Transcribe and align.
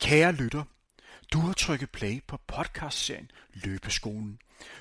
Kære 0.00 0.32
lytter, 0.32 0.64
du 1.32 1.40
har 1.40 1.52
trykket 1.52 1.90
play 1.90 2.22
på 2.26 2.36
podcastserien 2.46 3.30
Løbeskolen. 3.52 4.38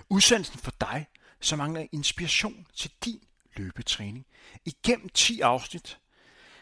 Udsendelsen 0.10 0.60
for 0.60 0.74
dig, 0.82 1.08
som 1.40 1.58
mangler 1.58 1.88
inspiration 1.92 2.68
til 2.74 2.92
din 3.06 3.24
løbetræning. 3.56 4.26
Igennem 4.66 5.10
10 5.10 5.42
afsnit 5.42 6.00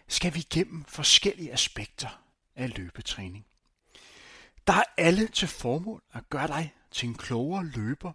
skal 0.08 0.34
vi 0.34 0.40
igennem 0.40 0.86
forskellige 0.86 1.54
aspekter 1.54 2.22
af 2.56 2.78
løbetræning. 2.78 3.46
Der 4.68 4.74
er 4.74 4.84
alle 4.98 5.28
til 5.28 5.48
formål 5.48 6.02
at 6.14 6.30
gøre 6.30 6.48
dig 6.48 6.74
til 6.92 7.10
en 7.10 7.16
klogere 7.16 7.66
løber, 7.66 8.12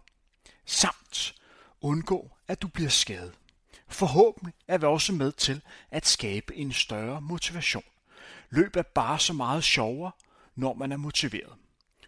samt 0.65 1.35
undgå, 1.81 2.31
at 2.47 2.61
du 2.61 2.67
bliver 2.67 2.89
skadet. 2.89 3.33
Forhåbentlig 3.87 4.53
er 4.67 4.77
vi 4.77 4.85
også 4.85 5.13
med 5.13 5.31
til 5.31 5.61
at 5.91 6.07
skabe 6.07 6.55
en 6.55 6.73
større 6.73 7.21
motivation. 7.21 7.83
Løb 8.49 8.75
er 8.75 8.81
bare 8.81 9.19
så 9.19 9.33
meget 9.33 9.63
sjovere, 9.63 10.11
når 10.55 10.73
man 10.73 10.91
er 10.91 10.97
motiveret. 10.97 11.53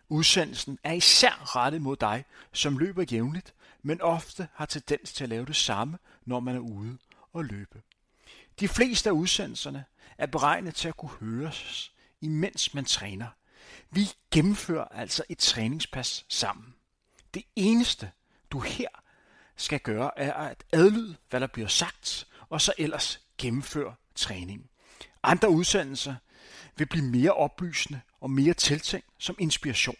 Udsendelsen 0.10 0.80
er 0.84 0.94
især 0.94 1.56
rettet 1.56 1.82
mod 1.82 1.96
dig, 1.96 2.26
som 2.52 2.78
løber 2.78 3.04
jævnligt, 3.12 3.54
men 3.82 4.02
ofte 4.02 4.48
har 4.54 4.66
tendens 4.66 5.14
til 5.14 5.24
at 5.24 5.30
lave 5.30 5.46
det 5.46 5.56
samme, 5.56 5.98
når 6.26 6.40
man 6.40 6.56
er 6.56 6.60
ude 6.60 6.98
og 7.34 7.46
løbe. 7.46 7.82
De 8.60 8.68
fleste 8.68 9.10
af 9.10 9.14
udsendelserne 9.14 9.86
er 10.18 10.26
beregnet 10.26 10.76
til 10.76 10.88
at 10.88 10.98
kunne 10.98 11.18
høres, 11.20 11.92
imens 12.22 12.74
man 12.74 12.86
træner. 12.86 13.28
Vi 13.92 14.10
gennemfører 14.32 14.86
altså 14.86 15.24
et 15.30 15.38
træningspas 15.38 16.26
sammen. 16.30 16.76
Det 17.34 17.44
eneste, 17.56 18.12
du 18.52 18.60
her 18.60 18.88
skal 19.56 19.80
gøre, 19.80 20.20
er 20.20 20.34
at 20.34 20.64
adlyde, 20.72 21.16
hvad 21.30 21.40
der 21.40 21.48
bliver 21.48 21.68
sagt, 21.68 22.28
og 22.50 22.62
så 22.62 22.74
ellers 22.78 23.22
gennemføre 23.38 23.96
træningen. 24.16 24.70
Andre 25.24 25.50
udsendelser 25.50 26.16
vil 26.76 26.86
blive 26.86 27.06
mere 27.06 27.34
oplysende 27.34 28.02
og 28.24 28.32
mere 28.32 28.54
tiltænkt 28.54 29.08
som 29.18 29.36
inspiration 29.40 29.98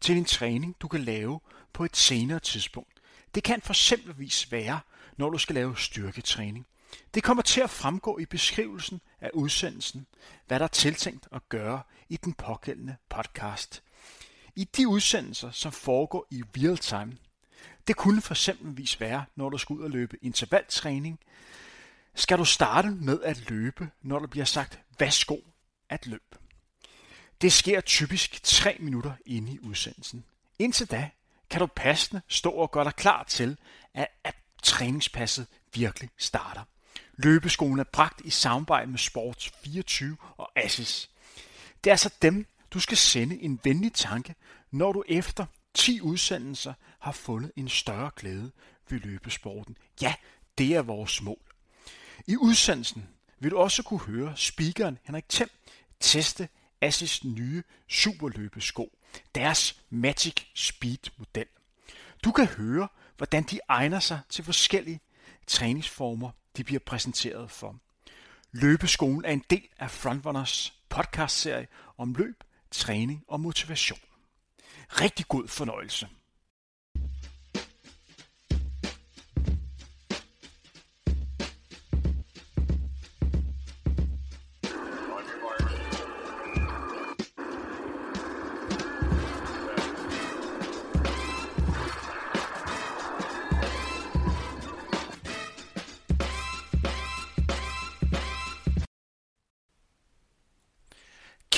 til 0.00 0.16
en 0.16 0.24
træning, 0.24 0.76
du 0.80 0.88
kan 0.88 1.00
lave 1.00 1.40
på 1.72 1.84
et 1.84 1.96
senere 1.96 2.40
tidspunkt. 2.40 3.00
Det 3.34 3.42
kan 3.42 3.60
for 3.60 3.72
eksempelvis 3.72 4.52
være, 4.52 4.80
når 5.16 5.30
du 5.30 5.38
skal 5.38 5.54
lave 5.54 5.76
styrketræning. 5.76 6.66
Det 7.14 7.22
kommer 7.22 7.42
til 7.42 7.60
at 7.60 7.70
fremgå 7.70 8.18
i 8.18 8.26
beskrivelsen 8.26 9.00
af 9.20 9.30
udsendelsen, 9.34 10.06
hvad 10.46 10.58
der 10.58 10.64
er 10.64 10.68
tiltænkt 10.68 11.28
at 11.32 11.48
gøre 11.48 11.82
i 12.08 12.16
den 12.16 12.34
pågældende 12.34 12.96
podcast. 13.08 13.82
I 14.56 14.64
de 14.64 14.88
udsendelser, 14.88 15.50
som 15.50 15.72
foregår 15.72 16.26
i 16.30 16.42
real 16.56 16.76
time, 16.76 17.16
det 17.86 17.96
kunne 17.96 18.20
for 18.20 18.34
eksempelvis 18.34 19.00
være, 19.00 19.24
når 19.36 19.48
du 19.48 19.58
skal 19.58 19.74
ud 19.74 19.82
og 19.82 19.90
løbe 19.90 20.16
intervaltræning, 20.22 21.18
skal 22.14 22.38
du 22.38 22.44
starte 22.44 22.90
med 22.90 23.22
at 23.22 23.50
løbe, 23.50 23.90
når 24.02 24.18
der 24.18 24.26
bliver 24.26 24.44
sagt, 24.44 24.80
værsgo 24.98 25.36
at 25.88 26.06
løbe. 26.06 26.45
Det 27.40 27.52
sker 27.52 27.80
typisk 27.80 28.42
3 28.42 28.76
minutter 28.80 29.12
inde 29.26 29.52
i 29.52 29.58
udsendelsen. 29.58 30.24
Indtil 30.58 30.90
da 30.90 31.10
kan 31.50 31.60
du 31.60 31.66
passende 31.66 32.22
stå 32.28 32.50
og 32.50 32.70
gøre 32.70 32.84
dig 32.84 32.94
klar 32.94 33.24
til, 33.24 33.56
at, 33.94 34.08
at 34.24 34.34
træningspasset 34.62 35.46
virkelig 35.74 36.10
starter. 36.18 36.62
Løbeskolen 37.16 37.78
er 37.78 37.84
bragt 37.84 38.20
i 38.24 38.30
samarbejde 38.30 38.90
med 38.90 38.98
Sports 38.98 39.52
24 39.64 40.16
og 40.36 40.50
Assis. 40.56 41.10
Det 41.84 41.90
er 41.90 41.94
altså 41.94 42.10
dem, 42.22 42.46
du 42.70 42.80
skal 42.80 42.96
sende 42.96 43.42
en 43.42 43.60
venlig 43.64 43.92
tanke, 43.92 44.34
når 44.70 44.92
du 44.92 45.04
efter 45.08 45.46
10 45.74 46.00
udsendelser 46.00 46.74
har 46.98 47.12
fundet 47.12 47.52
en 47.56 47.68
større 47.68 48.10
glæde 48.16 48.50
ved 48.88 49.00
løbesporten. 49.00 49.76
Ja, 50.02 50.14
det 50.58 50.74
er 50.74 50.82
vores 50.82 51.22
mål. 51.22 51.40
I 52.26 52.36
udsendelsen 52.36 53.08
vil 53.38 53.50
du 53.50 53.58
også 53.58 53.82
kunne 53.82 54.00
høre 54.00 54.36
speakeren 54.36 54.98
Henrik 55.04 55.28
Thiem 55.28 55.50
teste 56.00 56.48
Assis 56.86 57.24
nye 57.24 57.62
superløbesko, 57.88 58.98
deres 59.34 59.82
Magic 59.90 60.34
Speed 60.54 61.10
model. 61.16 61.46
Du 62.24 62.32
kan 62.32 62.46
høre, 62.46 62.88
hvordan 63.16 63.42
de 63.42 63.60
egner 63.68 64.00
sig 64.00 64.20
til 64.28 64.44
forskellige 64.44 65.00
træningsformer, 65.46 66.30
de 66.56 66.64
bliver 66.64 66.80
præsenteret 66.86 67.50
for. 67.50 67.76
Løbeskolen 68.52 69.24
er 69.24 69.32
en 69.32 69.44
del 69.50 69.68
af 69.78 69.90
Frontrunners 69.90 70.74
podcastserie 70.88 71.66
om 71.98 72.14
løb, 72.14 72.44
træning 72.70 73.24
og 73.28 73.40
motivation. 73.40 74.00
Rigtig 74.88 75.28
god 75.28 75.48
fornøjelse. 75.48 76.08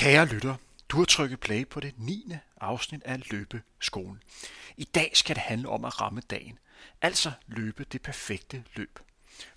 Kære 0.09 0.25
lytter, 0.25 0.55
du 0.89 0.97
har 0.97 1.05
trykket 1.05 1.39
play 1.39 1.67
på 1.67 1.79
det 1.79 1.93
9. 1.97 2.33
afsnit 2.61 3.03
af 3.03 3.31
Løbeskolen. 3.31 4.23
I 4.77 4.83
dag 4.83 5.11
skal 5.13 5.35
det 5.35 5.43
handle 5.43 5.69
om 5.69 5.85
at 5.85 6.01
ramme 6.01 6.21
dagen, 6.29 6.59
altså 7.01 7.31
løbe 7.47 7.83
det 7.83 8.01
perfekte 8.01 8.63
løb. 8.75 8.99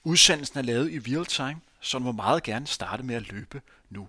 Udsendelsen 0.05 0.59
er 0.59 0.63
lavet 0.63 0.91
i 0.91 0.99
real 0.99 1.27
time, 1.27 1.61
så 1.81 1.99
du 1.99 2.05
må 2.05 2.13
meget 2.13 2.43
gerne 2.43 2.67
starte 2.67 3.03
med 3.03 3.15
at 3.15 3.33
løbe 3.33 3.63
nu. 3.91 4.09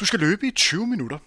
Du 0.00 0.04
skal 0.04 0.20
løbe 0.20 0.46
i 0.46 0.50
20 0.50 0.86
minutter. 0.86 1.18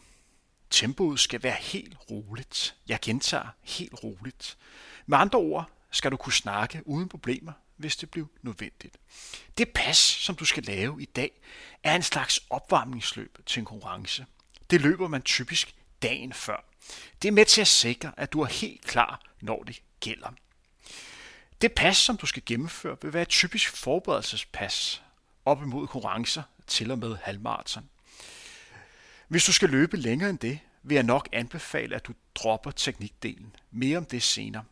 Tempoet 0.69 1.19
skal 1.19 1.44
være 1.44 1.58
helt 1.59 1.97
roligt. 2.12 2.75
Jeg 2.88 3.00
gentager 3.02 3.47
helt 3.62 4.03
roligt. 4.03 4.58
Med 5.06 5.18
andre 5.18 5.40
ord 5.40 5.69
skal 5.92 6.12
du 6.12 6.18
kunne 6.18 6.34
snakke 6.34 6.81
uden 6.86 7.09
problemer, 7.09 7.53
hvis 7.83 7.95
det 7.95 8.11
blev 8.11 8.27
nødvendigt. 8.41 8.97
Det 9.57 9.69
pas, 9.69 9.97
som 9.97 10.35
du 10.35 10.45
skal 10.45 10.63
lave 10.63 11.01
i 11.01 11.05
dag, 11.05 11.31
er 11.83 11.95
en 11.95 12.03
slags 12.03 12.39
opvarmningsløb 12.49 13.45
til 13.45 13.59
en 13.59 13.66
konkurrence. 13.66 14.25
Det 14.69 14.81
løber 14.81 15.07
man 15.07 15.21
typisk 15.21 15.75
dagen 16.01 16.33
før. 16.33 16.66
Det 17.21 17.27
er 17.27 17.31
med 17.31 17.45
til 17.45 17.61
at 17.61 17.67
sikre, 17.67 18.11
at 18.17 18.33
du 18.33 18.41
er 18.41 18.45
helt 18.45 18.81
klar, 18.81 19.21
når 19.41 19.63
det 19.63 19.81
gælder. 19.99 20.33
Det 21.61 21.71
pas, 21.71 21.97
som 21.97 22.17
du 22.17 22.25
skal 22.25 22.44
gennemføre, 22.45 22.97
vil 23.01 23.13
være 23.13 23.21
et 23.21 23.29
typisk 23.29 23.77
forberedelsespas 23.77 25.03
op 25.45 25.61
imod 25.61 25.88
konkurrencer 25.88 26.44
til 26.67 26.91
og 26.91 27.00
med 27.00 27.17
halvmarathon. 27.21 27.89
Hvis 29.27 29.45
du 29.45 29.53
skal 29.53 29.69
løbe 29.69 29.97
længere 29.97 30.29
end 30.29 30.39
det, 30.39 30.59
vil 30.83 30.95
jeg 30.95 31.03
nok 31.03 31.29
anbefale, 31.31 31.95
at 31.95 32.05
du 32.05 32.13
dropper 32.35 32.71
teknikdelen. 32.71 33.55
Mere 33.71 33.97
om 33.97 34.05
det 34.05 34.23
senere. 34.23 34.63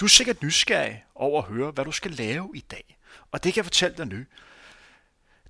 Du 0.00 0.04
er 0.04 0.08
sikkert 0.08 0.42
nysgerrig 0.42 1.04
over 1.14 1.42
at 1.42 1.48
høre, 1.48 1.70
hvad 1.70 1.84
du 1.84 1.92
skal 1.92 2.10
lave 2.10 2.50
i 2.54 2.60
dag. 2.60 2.98
Og 3.30 3.44
det 3.44 3.54
kan 3.54 3.58
jeg 3.58 3.64
fortælle 3.64 3.96
dig 3.96 4.06
nu. 4.06 4.24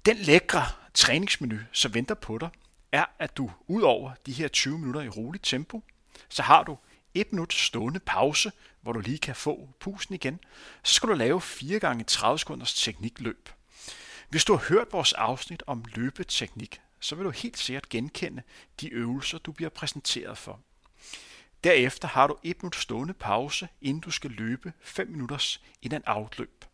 Den 0.07 0.17
lækre 0.17 0.67
træningsmenu, 0.95 1.59
som 1.73 1.95
venter 1.95 2.15
på 2.15 2.39
dig, 2.39 2.49
er, 2.93 3.05
at 3.19 3.37
du 3.37 3.51
ud 3.67 3.83
over 3.83 4.13
de 4.27 4.33
her 4.33 4.49
20 4.49 4.79
minutter 4.79 5.01
i 5.01 5.09
roligt 5.09 5.45
tempo, 5.45 5.83
så 6.29 6.43
har 6.43 6.63
du 6.63 6.79
et 7.15 7.33
minut 7.33 7.53
stående 7.53 8.01
pause, 8.01 8.53
hvor 8.81 8.93
du 8.93 9.01
lige 9.01 9.19
kan 9.19 9.35
få 9.35 9.69
pusen 9.81 10.15
igen. 10.15 10.41
Så 10.83 10.95
skal 10.95 11.09
du 11.09 11.15
lave 11.15 11.41
4 11.41 11.79
gange 11.79 12.05
30 12.05 12.39
sekunders 12.39 12.75
teknikløb. 12.75 13.49
Hvis 14.29 14.45
du 14.45 14.57
har 14.57 14.65
hørt 14.69 14.93
vores 14.93 15.13
afsnit 15.13 15.63
om 15.67 15.85
løbeteknik, 15.95 16.81
så 17.01 17.15
vil 17.15 17.25
du 17.25 17.31
helt 17.31 17.59
sikkert 17.59 17.89
genkende 17.89 18.43
de 18.81 18.89
øvelser, 18.89 19.39
du 19.39 19.53
bliver 19.53 19.71
præsenteret 19.71 20.39
for. 20.39 20.61
Derefter 21.65 22.09
har 22.09 22.27
du 22.27 22.37
et 22.43 22.63
minut 22.63 22.77
stående 22.77 23.15
pause, 23.15 23.69
inden 23.83 24.01
du 24.01 24.11
skal 24.11 24.31
løbe 24.31 24.73
5 24.81 25.09
minutters 25.09 25.63
in 25.83 26.03
outløb. 26.07 26.65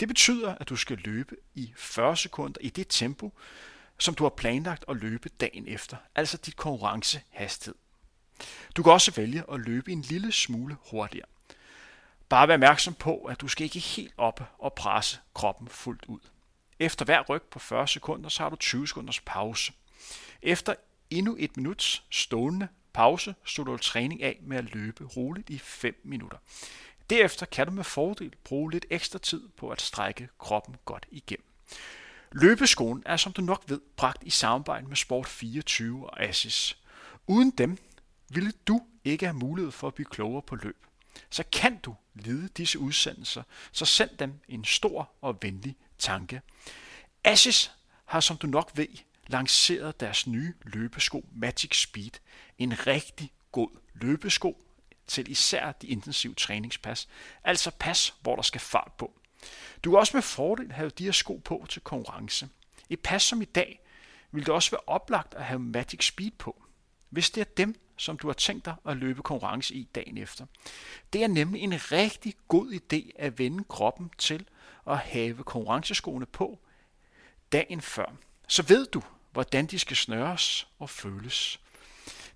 Det 0.00 0.08
betyder, 0.08 0.54
at 0.54 0.68
du 0.68 0.76
skal 0.76 0.98
løbe 0.98 1.36
i 1.54 1.72
40 1.76 2.16
sekunder 2.16 2.60
i 2.60 2.68
det 2.68 2.86
tempo, 2.88 3.32
som 3.98 4.14
du 4.14 4.24
har 4.24 4.30
planlagt 4.30 4.84
at 4.88 4.96
løbe 4.96 5.28
dagen 5.28 5.68
efter, 5.68 5.96
altså 6.14 6.36
dit 6.36 6.56
konkurrencehastighed. 6.56 7.74
Du 8.76 8.82
kan 8.82 8.92
også 8.92 9.12
vælge 9.16 9.44
at 9.52 9.60
løbe 9.60 9.92
en 9.92 10.00
lille 10.00 10.32
smule 10.32 10.76
hurtigere. 10.90 11.26
Bare 12.28 12.48
vær 12.48 12.54
opmærksom 12.54 12.94
på, 12.94 13.18
at 13.18 13.40
du 13.40 13.48
skal 13.48 13.64
ikke 13.64 13.78
helt 13.78 14.14
op 14.16 14.54
og 14.58 14.72
presse 14.72 15.18
kroppen 15.34 15.68
fuldt 15.68 16.04
ud. 16.04 16.20
Efter 16.78 17.04
hver 17.04 17.22
ryg 17.22 17.42
på 17.42 17.58
40 17.58 17.88
sekunder, 17.88 18.28
så 18.28 18.42
har 18.42 18.50
du 18.50 18.56
20 18.56 18.88
sekunders 18.88 19.20
pause. 19.20 19.72
Efter 20.42 20.74
endnu 21.10 21.36
et 21.38 21.56
minut 21.56 22.02
stående 22.10 22.68
pause 22.94 23.34
slutter 23.44 23.72
du 23.72 23.78
træning 23.78 24.22
af 24.22 24.38
med 24.42 24.56
at 24.56 24.74
løbe 24.74 25.04
roligt 25.04 25.50
i 25.50 25.58
5 25.58 26.00
minutter. 26.04 26.38
Derefter 27.10 27.46
kan 27.46 27.66
du 27.66 27.72
med 27.72 27.84
fordel 27.84 28.34
bruge 28.44 28.72
lidt 28.72 28.86
ekstra 28.90 29.18
tid 29.18 29.48
på 29.56 29.68
at 29.68 29.82
strække 29.82 30.28
kroppen 30.38 30.76
godt 30.84 31.06
igennem. 31.10 31.46
Løbeskoen 32.32 33.02
er, 33.06 33.16
som 33.16 33.32
du 33.32 33.42
nok 33.42 33.64
ved, 33.66 33.80
bragt 33.96 34.22
i 34.22 34.30
samarbejde 34.30 34.86
med 34.88 34.96
Sport 34.96 35.28
24 35.28 36.10
og 36.10 36.22
Assis. 36.22 36.78
Uden 37.26 37.50
dem 37.50 37.78
ville 38.28 38.52
du 38.66 38.80
ikke 39.04 39.26
have 39.26 39.36
mulighed 39.36 39.72
for 39.72 39.86
at 39.86 39.94
blive 39.94 40.06
klogere 40.10 40.42
på 40.42 40.56
løb. 40.56 40.86
Så 41.30 41.44
kan 41.52 41.76
du 41.76 41.94
lide 42.14 42.48
disse 42.48 42.78
udsendelser, 42.78 43.42
så 43.72 43.84
send 43.84 44.10
dem 44.18 44.40
en 44.48 44.64
stor 44.64 45.10
og 45.20 45.38
venlig 45.42 45.76
tanke. 45.98 46.40
Assis 47.24 47.72
har, 48.04 48.20
som 48.20 48.36
du 48.36 48.46
nok 48.46 48.70
ved, 48.74 48.86
lanceret 49.26 50.00
deres 50.00 50.26
nye 50.26 50.54
løbesko 50.62 51.24
Magic 51.32 51.82
Speed. 51.82 52.10
En 52.58 52.86
rigtig 52.86 53.32
god 53.52 53.68
løbesko 53.94 54.64
til 55.06 55.30
især 55.30 55.72
de 55.72 55.86
intensive 55.86 56.34
træningspas, 56.34 57.08
altså 57.44 57.70
pas, 57.78 58.14
hvor 58.20 58.36
der 58.36 58.42
skal 58.42 58.60
fart 58.60 58.92
på. 58.98 59.12
Du 59.84 59.90
kan 59.90 59.98
også 59.98 60.16
med 60.16 60.22
fordel 60.22 60.72
have 60.72 60.90
de 60.90 61.04
her 61.04 61.12
sko 61.12 61.40
på 61.44 61.66
til 61.68 61.82
konkurrence. 61.82 62.48
Et 62.90 63.00
pas 63.00 63.22
som 63.22 63.42
i 63.42 63.44
dag 63.44 63.80
vil 64.30 64.46
det 64.46 64.54
også 64.54 64.70
være 64.70 64.80
oplagt 64.86 65.34
at 65.34 65.44
have 65.44 65.58
Magic 65.58 66.06
Speed 66.06 66.30
på, 66.30 66.64
hvis 67.10 67.30
det 67.30 67.40
er 67.40 67.44
dem, 67.56 67.80
som 67.96 68.18
du 68.18 68.26
har 68.26 68.34
tænkt 68.34 68.64
dig 68.64 68.74
at 68.86 68.96
løbe 68.96 69.22
konkurrence 69.22 69.74
i 69.74 69.88
dagen 69.94 70.18
efter. 70.18 70.46
Det 71.12 71.22
er 71.22 71.28
nemlig 71.28 71.62
en 71.62 71.92
rigtig 71.92 72.34
god 72.48 72.72
idé 72.72 73.10
at 73.18 73.38
vende 73.38 73.64
kroppen 73.64 74.10
til 74.18 74.48
at 74.86 74.98
have 74.98 75.44
konkurrenceskoene 75.44 76.26
på 76.26 76.58
dagen 77.52 77.80
før. 77.80 78.16
Så 78.46 78.62
ved 78.62 78.86
du, 78.86 79.02
hvordan 79.32 79.66
de 79.66 79.78
skal 79.78 79.96
snøres 79.96 80.68
og 80.78 80.90
føles. 80.90 81.60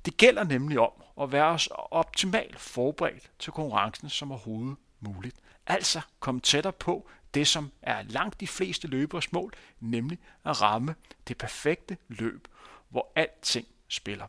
Det 0.05 0.17
gælder 0.17 0.45
nemlig 0.45 0.79
om 0.79 0.93
at 1.21 1.33
være 1.33 1.59
så 1.59 1.75
optimalt 1.75 2.61
forberedt 2.61 3.31
til 3.39 3.53
konkurrencen 3.53 4.11
som 4.11 4.31
overhovedet 4.33 4.77
muligt. 5.01 5.37
Altså 5.67 6.01
komme 6.21 6.41
tættere 6.41 6.73
på 6.73 7.09
det, 7.35 7.49
som 7.49 7.73
er 7.83 8.03
langt 8.03 8.41
de 8.41 8.47
fleste 8.47 8.89
løbers 8.89 9.33
mål, 9.33 9.53
nemlig 9.81 10.19
at 10.45 10.63
ramme 10.63 10.95
det 11.29 11.39
perfekte 11.39 11.97
løb, 12.09 12.49
hvor 12.89 13.13
alting 13.15 13.67
spiller. 13.89 14.27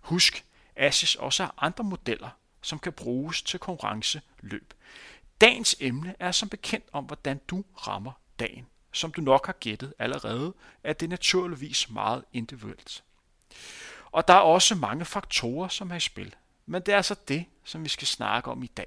Husk, 0.00 0.44
Asis 0.76 1.14
også 1.14 1.44
har 1.44 1.54
andre 1.58 1.84
modeller, 1.84 2.30
som 2.62 2.78
kan 2.78 2.92
bruges 2.92 3.42
til 3.42 3.60
konkurrenceløb. 3.60 4.74
Dagens 5.40 5.76
emne 5.80 6.14
er 6.18 6.32
som 6.32 6.48
bekendt 6.48 6.86
om, 6.92 7.04
hvordan 7.04 7.40
du 7.48 7.64
rammer 7.86 8.12
dagen. 8.38 8.66
Som 8.92 9.12
du 9.12 9.20
nok 9.20 9.46
har 9.46 9.52
gættet 9.52 9.94
allerede, 9.98 10.54
er 10.84 10.92
det 10.92 11.08
naturligvis 11.08 11.90
meget 11.90 12.24
individuelt. 12.32 13.04
Og 14.10 14.28
der 14.28 14.34
er 14.34 14.38
også 14.38 14.74
mange 14.74 15.04
faktorer, 15.04 15.68
som 15.68 15.90
er 15.90 15.96
i 15.96 16.00
spil. 16.00 16.34
Men 16.66 16.82
det 16.82 16.92
er 16.92 16.96
altså 16.96 17.16
det, 17.28 17.44
som 17.64 17.84
vi 17.84 17.88
skal 17.88 18.06
snakke 18.06 18.50
om 18.50 18.62
i 18.62 18.66
dag. 18.66 18.86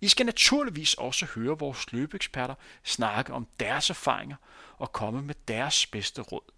I 0.00 0.08
skal 0.08 0.26
naturligvis 0.26 0.94
også 0.94 1.26
høre 1.26 1.58
vores 1.58 1.92
løbeeksperter 1.92 2.54
snakke 2.84 3.32
om 3.32 3.46
deres 3.60 3.90
erfaringer 3.90 4.36
og 4.78 4.92
komme 4.92 5.22
med 5.22 5.34
deres 5.48 5.86
bedste 5.86 6.22
råd. 6.22 6.52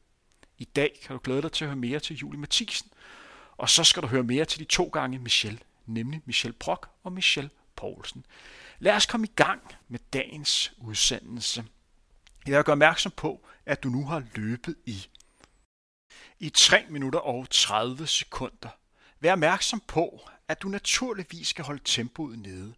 I 0.59 0.65
dag 0.65 1.01
kan 1.03 1.17
du 1.17 1.21
glæde 1.25 1.43
dig 1.43 1.53
til 1.53 1.65
at 1.65 1.69
høre 1.69 1.77
mere 1.77 2.01
til 2.01 2.17
Julie 2.17 2.41
Mathisen, 2.41 2.91
og 3.57 3.71
så 3.71 3.85
skal 3.85 4.03
du 4.03 4.09
høre 4.09 4.23
mere 4.23 4.45
til 4.45 4.61
de 4.61 4.65
to 4.65 4.85
gange 4.85 5.19
Michelle, 5.19 5.59
nemlig 5.87 6.23
Michelle 6.25 6.57
Brock 6.59 6.89
og 7.03 7.13
Michelle 7.13 7.51
Poulsen. 7.77 8.27
Lad 8.79 8.95
os 8.95 9.07
komme 9.07 9.27
i 9.27 9.31
gang 9.37 9.61
med 9.89 9.99
dagens 10.13 10.73
udsendelse. 10.79 11.65
Jeg 12.47 12.57
vil 12.57 12.65
gøre 12.65 12.73
opmærksom 12.73 13.13
på, 13.17 13.47
at 13.67 13.83
du 13.83 13.89
nu 13.89 14.07
har 14.07 14.23
løbet 14.35 14.77
i 14.87 15.09
i 16.39 16.51
3 16.51 16.87
minutter 16.89 17.19
og 17.19 17.51
30 17.51 18.07
sekunder. 18.07 18.69
Vær 19.21 19.33
opmærksom 19.33 19.81
på, 19.81 20.29
at 20.49 20.63
du 20.63 20.69
naturligvis 20.69 21.49
skal 21.49 21.65
holde 21.65 21.83
tempoet 21.85 22.39
nede. 22.39 22.75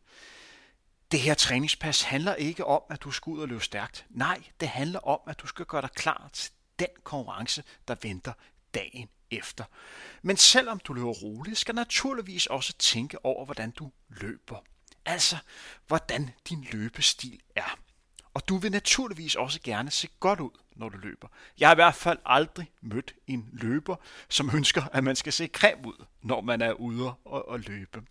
Det 1.11 1.21
her 1.21 1.35
træningspas 1.35 2.03
handler 2.03 2.35
ikke 2.35 2.65
om, 2.65 2.83
at 2.91 3.03
du 3.03 3.11
skal 3.11 3.31
ud 3.31 3.41
og 3.41 3.49
løbe 3.49 3.65
stærkt. 3.65 4.07
Nej, 4.11 4.43
det 4.61 4.69
handler 4.69 5.01
om, 5.01 5.21
at 5.27 5.41
du 5.41 5.47
skal 5.47 5.67
gøre 5.67 5.83
dig 5.83 5.91
klar 5.91 6.31
til 6.33 6.53
den 6.79 6.89
konkurrence, 7.05 7.65
der 7.89 7.97
venter 8.03 8.33
dagen 8.75 9.09
efter. 9.31 9.65
Men 10.23 10.37
selvom 10.37 10.79
du 10.79 10.93
løber 10.93 11.13
roligt, 11.13 11.59
skal 11.59 11.75
du 11.75 11.81
naturligvis 11.81 12.47
også 12.47 12.73
tænke 12.73 13.25
over, 13.25 13.45
hvordan 13.45 13.71
du 13.71 13.93
løber. 14.09 14.65
Altså, 15.05 15.37
hvordan 15.87 16.31
din 16.49 16.67
løbestil 16.73 17.41
er. 17.57 17.79
Og 18.35 18.49
du 18.49 18.57
vil 18.57 18.73
naturligvis 18.73 19.35
også 19.35 19.61
gerne 19.65 19.91
se 19.91 20.09
godt 20.21 20.41
ud, 20.41 20.51
når 20.77 20.89
du 20.89 20.99
løber. 20.99 21.29
Jeg 21.59 21.69
har 21.69 21.75
i 21.75 21.83
hvert 21.83 21.95
fald 21.95 22.19
aldrig 22.27 22.71
mødt 22.81 23.15
en 23.27 23.49
løber, 23.53 23.97
som 24.29 24.51
ønsker, 24.57 24.83
at 24.93 25.05
man 25.05 25.17
skal 25.17 25.33
se 25.33 25.47
creme 25.53 25.87
ud, 25.87 26.05
når 26.23 26.41
man 26.41 26.61
er 26.61 26.73
ude 26.73 27.15
og, 27.25 27.49
og 27.49 27.61
løbe. 27.61 28.03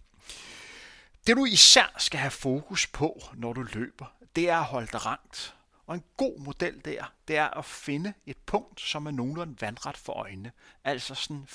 Det 1.27 1.37
du 1.37 1.45
især 1.45 1.95
skal 1.97 2.19
have 2.19 2.31
fokus 2.31 2.87
på, 2.87 3.21
når 3.33 3.53
du 3.53 3.61
løber, 3.61 4.05
det 4.35 4.49
er 4.49 4.57
at 4.57 4.65
holde 4.65 4.87
dig 4.91 5.05
rangt. 5.05 5.55
Og 5.87 5.95
en 5.95 6.03
god 6.17 6.39
model 6.39 6.81
der, 6.85 7.13
det 7.27 7.37
er 7.37 7.57
at 7.57 7.65
finde 7.65 8.13
et 8.25 8.37
punkt, 8.37 8.81
som 8.81 9.05
er 9.05 9.11
nogenlunde 9.11 9.61
vandret 9.61 9.97
for 9.97 10.13
øjnene. 10.13 10.51
Altså 10.83 11.15
sådan 11.15 11.47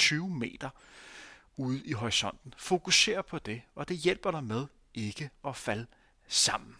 15-20 0.00 0.14
meter 0.14 0.70
ude 1.56 1.84
i 1.84 1.92
horisonten. 1.92 2.54
Fokuser 2.56 3.22
på 3.22 3.38
det, 3.38 3.62
og 3.74 3.88
det 3.88 3.96
hjælper 3.96 4.30
dig 4.30 4.44
med 4.44 4.66
ikke 4.94 5.30
at 5.44 5.56
falde 5.56 5.86
sammen. 6.28 6.76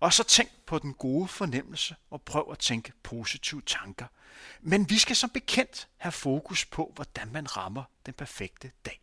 Og 0.00 0.12
så 0.12 0.24
tænk 0.24 0.50
på 0.66 0.78
den 0.78 0.94
gode 0.94 1.28
fornemmelse 1.28 1.96
og 2.10 2.22
prøv 2.22 2.48
at 2.52 2.58
tænke 2.58 2.92
positive 3.02 3.62
tanker. 3.66 4.06
Men 4.60 4.90
vi 4.90 4.98
skal 4.98 5.16
som 5.16 5.30
bekendt 5.30 5.88
have 5.96 6.12
fokus 6.12 6.64
på, 6.64 6.92
hvordan 6.94 7.32
man 7.32 7.56
rammer 7.56 7.82
den 8.06 8.14
perfekte 8.14 8.70
dag. 8.86 9.00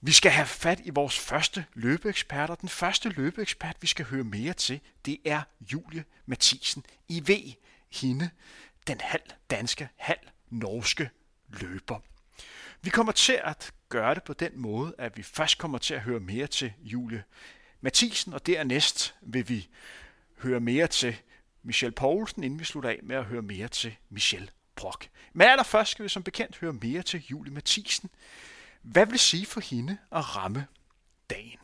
Vi 0.00 0.12
skal 0.12 0.30
have 0.30 0.46
fat 0.46 0.80
i 0.84 0.90
vores 0.90 1.18
første 1.18 1.66
løbeeksperter. 1.74 2.54
Den 2.54 2.68
første 2.68 3.08
løbeekspert, 3.08 3.76
vi 3.80 3.86
skal 3.86 4.04
høre 4.04 4.24
mere 4.24 4.52
til, 4.52 4.80
det 5.04 5.18
er 5.24 5.42
Julie 5.72 6.04
Mathisen. 6.26 6.84
I 7.08 7.22
ved 7.26 7.52
hende, 7.90 8.30
den 8.86 9.00
halv 9.00 9.30
danske, 9.50 9.88
halv 9.96 10.28
norske 10.50 11.10
løber. 11.48 12.00
Vi 12.82 12.90
kommer 12.90 13.12
til 13.12 13.40
at 13.44 13.72
gøre 13.88 14.14
det 14.14 14.22
på 14.22 14.32
den 14.32 14.60
måde, 14.60 14.94
at 14.98 15.16
vi 15.16 15.22
først 15.22 15.58
kommer 15.58 15.78
til 15.78 15.94
at 15.94 16.00
høre 16.00 16.20
mere 16.20 16.46
til 16.46 16.72
Julie 16.78 17.24
Mathisen, 17.80 18.32
og 18.32 18.46
dernæst 18.46 19.14
vil 19.20 19.48
vi 19.48 19.68
høre 20.38 20.60
mere 20.60 20.86
til 20.86 21.16
Michel 21.62 21.92
Poulsen, 21.92 22.44
inden 22.44 22.58
vi 22.58 22.64
slutter 22.64 22.90
af 22.90 23.00
med 23.02 23.16
at 23.16 23.24
høre 23.24 23.42
mere 23.42 23.68
til 23.68 23.96
Michel 24.08 24.50
Brock. 24.76 25.10
Men 25.32 25.48
allerførst 25.48 25.90
skal 25.90 26.02
vi 26.02 26.08
som 26.08 26.22
bekendt 26.22 26.56
høre 26.56 26.72
mere 26.72 27.02
til 27.02 27.24
Julie 27.30 27.52
Mathisen. 27.52 28.10
Hvad 28.82 29.06
vil 29.06 29.12
det 29.12 29.20
sige 29.20 29.46
for 29.46 29.60
hende 29.60 29.98
at 30.12 30.36
ramme 30.36 30.66
dagen? 31.30 31.58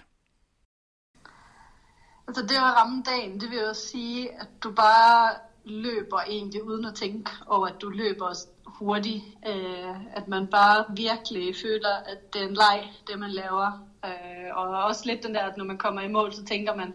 Altså 2.29 2.43
det 2.43 2.57
at 2.57 2.63
ramme 2.63 3.03
dagen, 3.07 3.41
det 3.41 3.51
vil 3.51 3.59
jo 3.59 3.75
sige, 3.75 4.41
at 4.41 4.49
du 4.63 4.73
bare 4.73 5.35
løber 5.65 6.21
egentlig 6.21 6.63
uden 6.63 6.85
at 6.85 6.95
tænke 6.95 7.31
over, 7.47 7.67
at 7.67 7.81
du 7.81 7.89
løber 7.89 8.35
hurtigt. 8.67 9.25
Øh, 9.47 10.17
at 10.17 10.29
man 10.29 10.47
bare 10.47 10.85
virkelig 10.97 11.57
føler, 11.63 11.95
at 12.07 12.33
det 12.33 12.43
er 12.43 12.49
en 12.49 12.55
leg, 12.55 12.93
det 13.07 13.19
man 13.19 13.31
laver. 13.31 13.87
Øh, 14.05 14.57
og 14.57 14.85
også 14.85 15.03
lidt 15.07 15.23
den 15.23 15.35
der, 15.35 15.41
at 15.41 15.57
når 15.57 15.65
man 15.65 15.79
kommer 15.79 16.01
i 16.01 16.09
mål, 16.09 16.33
så 16.33 16.45
tænker 16.45 16.75
man, 16.75 16.95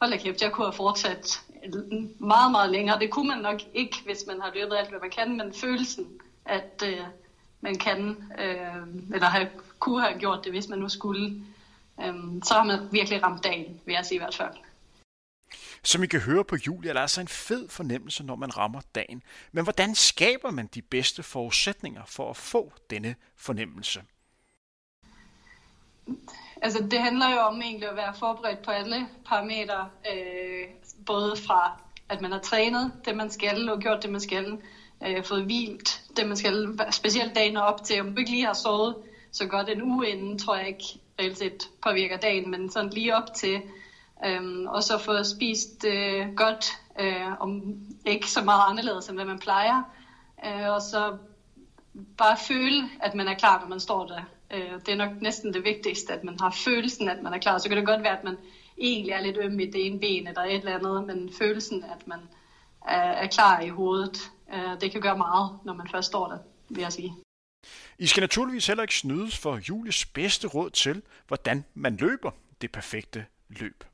hold 0.00 0.10
da 0.10 0.16
kæft, 0.16 0.42
jeg 0.42 0.52
kunne 0.52 0.66
have 0.66 0.72
fortsat 0.72 1.40
meget, 2.18 2.50
meget 2.50 2.70
længere. 2.70 2.98
Det 2.98 3.10
kunne 3.10 3.28
man 3.28 3.38
nok 3.38 3.60
ikke, 3.74 3.96
hvis 4.04 4.24
man 4.26 4.40
har 4.40 4.50
løbet 4.54 4.76
alt, 4.76 4.88
hvad 4.88 5.00
man 5.00 5.10
kan, 5.10 5.36
men 5.36 5.54
følelsen, 5.54 6.06
at 6.44 6.82
øh, 6.86 7.00
man 7.60 7.74
kan, 7.74 8.16
øh, 8.38 9.14
eller 9.14 9.26
have, 9.26 9.48
kunne 9.78 10.02
have 10.02 10.18
gjort 10.18 10.44
det, 10.44 10.52
hvis 10.52 10.68
man 10.68 10.78
nu 10.78 10.88
skulle, 10.88 11.42
øh, 12.00 12.14
så 12.44 12.54
har 12.54 12.64
man 12.64 12.88
virkelig 12.90 13.22
ramt 13.22 13.44
dagen, 13.44 13.80
vil 13.84 13.92
jeg 13.92 14.06
sige 14.06 14.16
i 14.16 14.18
hvert 14.18 14.34
fald. 14.34 14.54
Som 15.82 16.02
I 16.02 16.06
kan 16.06 16.20
høre 16.20 16.44
på 16.44 16.56
Julia, 16.66 16.92
er 16.92 17.00
altså 17.00 17.20
en 17.20 17.28
fed 17.28 17.68
fornemmelse, 17.68 18.22
når 18.22 18.36
man 18.36 18.56
rammer 18.56 18.80
dagen. 18.94 19.22
Men 19.52 19.64
hvordan 19.64 19.94
skaber 19.94 20.50
man 20.50 20.66
de 20.66 20.82
bedste 20.82 21.22
forudsætninger 21.22 22.02
for 22.06 22.30
at 22.30 22.36
få 22.36 22.72
denne 22.90 23.14
fornemmelse? 23.36 24.02
Altså 26.62 26.86
det 26.90 27.00
handler 27.00 27.30
jo 27.30 27.38
om 27.38 27.62
egentlig 27.62 27.88
at 27.88 27.96
være 27.96 28.14
forberedt 28.14 28.62
på 28.62 28.70
alle 28.70 29.08
parametre, 29.26 29.88
øh, 30.12 30.66
både 31.06 31.36
fra 31.36 31.80
at 32.08 32.20
man 32.20 32.32
har 32.32 32.38
trænet 32.38 32.92
det 33.04 33.16
man 33.16 33.30
skal 33.30 33.68
og 33.68 33.80
gjort 33.80 34.02
det 34.02 34.10
man 34.10 34.20
skal, 34.20 34.58
øh, 35.06 35.24
fået 35.24 35.44
hvilt 35.44 36.02
det 36.16 36.26
man 36.26 36.36
skal, 36.36 36.78
specielt 36.90 37.34
dagen 37.34 37.56
op 37.56 37.84
til, 37.84 38.00
om 38.00 38.12
du 38.12 38.18
ikke 38.18 38.30
lige 38.30 38.46
har 38.46 38.52
sovet 38.52 38.96
så 39.32 39.46
godt 39.46 39.68
en 39.68 39.82
uge 39.82 40.08
inden, 40.08 40.38
tror 40.38 40.56
jeg 40.56 40.68
ikke 40.68 40.84
reelt 41.20 41.38
set 41.38 41.68
påvirker 41.82 42.16
dagen, 42.16 42.50
men 42.50 42.70
sådan 42.70 42.90
lige 42.90 43.16
op 43.16 43.34
til, 43.34 43.62
øh, 44.26 44.70
og 44.70 44.82
så 44.82 44.98
få 44.98 45.24
spist 45.24 45.84
øh, 45.84 46.34
godt, 46.34 46.66
øh, 47.00 47.40
om 47.40 47.62
ikke 48.06 48.30
så 48.30 48.44
meget 48.44 48.62
anderledes 48.68 49.08
end 49.08 49.16
hvad 49.16 49.26
man 49.26 49.38
plejer, 49.38 49.82
øh, 50.46 50.70
og 50.70 50.82
så 50.82 51.16
bare 52.18 52.36
føle, 52.48 52.88
at 53.02 53.14
man 53.14 53.28
er 53.28 53.34
klar, 53.34 53.60
når 53.60 53.68
man 53.68 53.80
står 53.80 54.06
der 54.06 54.20
Øh, 54.54 54.80
det 54.86 54.88
er 54.88 54.96
nok 54.96 55.20
næsten 55.20 55.54
det 55.54 55.64
vigtigste, 55.64 56.12
at 56.12 56.24
man 56.24 56.40
har 56.40 56.50
følelsen, 56.50 57.08
at 57.08 57.22
man 57.22 57.34
er 57.34 57.38
klar. 57.38 57.58
Så 57.58 57.68
kan 57.68 57.78
det 57.78 57.86
godt 57.86 58.02
være, 58.02 58.18
at 58.18 58.24
man 58.24 58.36
egentlig 58.78 59.12
er 59.12 59.20
lidt 59.20 59.36
øm 59.40 59.60
i 59.60 59.66
det 59.66 59.86
ene 59.86 60.00
ben 60.00 60.26
eller 60.26 60.40
et 60.40 60.54
eller 60.54 60.78
andet, 60.78 61.06
men 61.06 61.32
følelsen, 61.38 61.84
at 61.84 62.06
man 62.06 62.20
er, 62.86 63.00
er 63.00 63.26
klar 63.26 63.60
i 63.60 63.68
hovedet, 63.68 64.30
øh, 64.54 64.80
det 64.80 64.92
kan 64.92 65.00
gøre 65.00 65.18
meget, 65.18 65.58
når 65.64 65.74
man 65.74 65.88
først 65.90 66.08
står 66.08 66.28
der, 66.28 66.38
vil 66.68 66.82
jeg 66.82 66.92
sige. 66.92 67.14
I 67.98 68.06
skal 68.06 68.20
naturligvis 68.20 68.66
heller 68.66 68.82
ikke 68.82 68.96
snydes 68.96 69.38
for 69.38 69.60
Julies 69.68 70.06
bedste 70.06 70.48
råd 70.48 70.70
til, 70.70 71.02
hvordan 71.28 71.64
man 71.74 71.96
løber 71.96 72.30
det 72.60 72.72
perfekte 72.72 73.24
løb. 73.48 73.84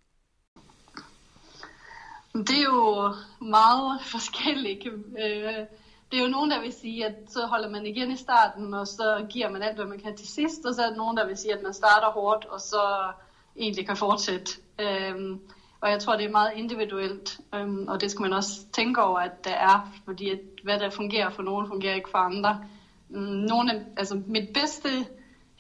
Det 2.45 2.59
er 2.59 2.65
jo 2.65 3.13
meget 3.41 4.01
forskelligt. 4.15 4.87
Øh, 4.87 5.67
det 6.13 6.19
er 6.19 6.23
jo 6.23 6.29
nogen, 6.29 6.51
der 6.51 6.61
vil 6.61 6.73
sige, 6.73 7.07
at 7.07 7.15
så 7.29 7.47
holder 7.47 7.69
man 7.69 7.87
igen 7.87 8.11
i 8.11 8.17
starten, 8.17 8.75
og 8.75 8.87
så 8.87 9.27
giver 9.31 9.51
man 9.51 9.63
alt, 9.63 9.77
hvad 9.77 9.87
man 9.87 9.99
kan 9.99 10.17
til 10.17 10.29
sidst, 10.29 10.65
og 10.65 10.75
så 10.75 10.83
er 10.83 10.89
der 10.89 10.97
nogen, 10.97 11.17
der 11.17 11.27
vil 11.27 11.37
sige, 11.37 11.53
at 11.53 11.63
man 11.63 11.75
starter 11.75 12.11
hårdt, 12.11 12.45
og 12.45 12.61
så 12.61 13.13
egentlig 13.57 13.87
kan 13.87 13.97
fortsætte. 13.97 14.53
Øhm, 14.79 15.41
og 15.81 15.91
jeg 15.91 16.01
tror, 16.01 16.17
det 16.17 16.25
er 16.25 16.31
meget 16.31 16.53
individuelt, 16.57 17.41
øhm, 17.55 17.89
og 17.89 18.01
det 18.01 18.11
skal 18.11 18.23
man 18.23 18.33
også 18.33 18.51
tænke 18.73 19.03
over, 19.03 19.19
at 19.19 19.45
det 19.45 19.53
er, 19.53 19.93
fordi 20.05 20.31
at, 20.31 20.39
hvad 20.63 20.79
der 20.79 20.91
fungerer 20.91 21.31
for 21.31 21.43
nogen, 21.43 21.69
fungerer 21.69 21.95
ikke 21.95 22.11
for 22.11 22.19
andre. 22.19 22.65
Mm, 23.09 23.19
Nogle 23.21 23.87
altså 23.97 24.21
mit 24.27 24.53
bedste 24.55 25.07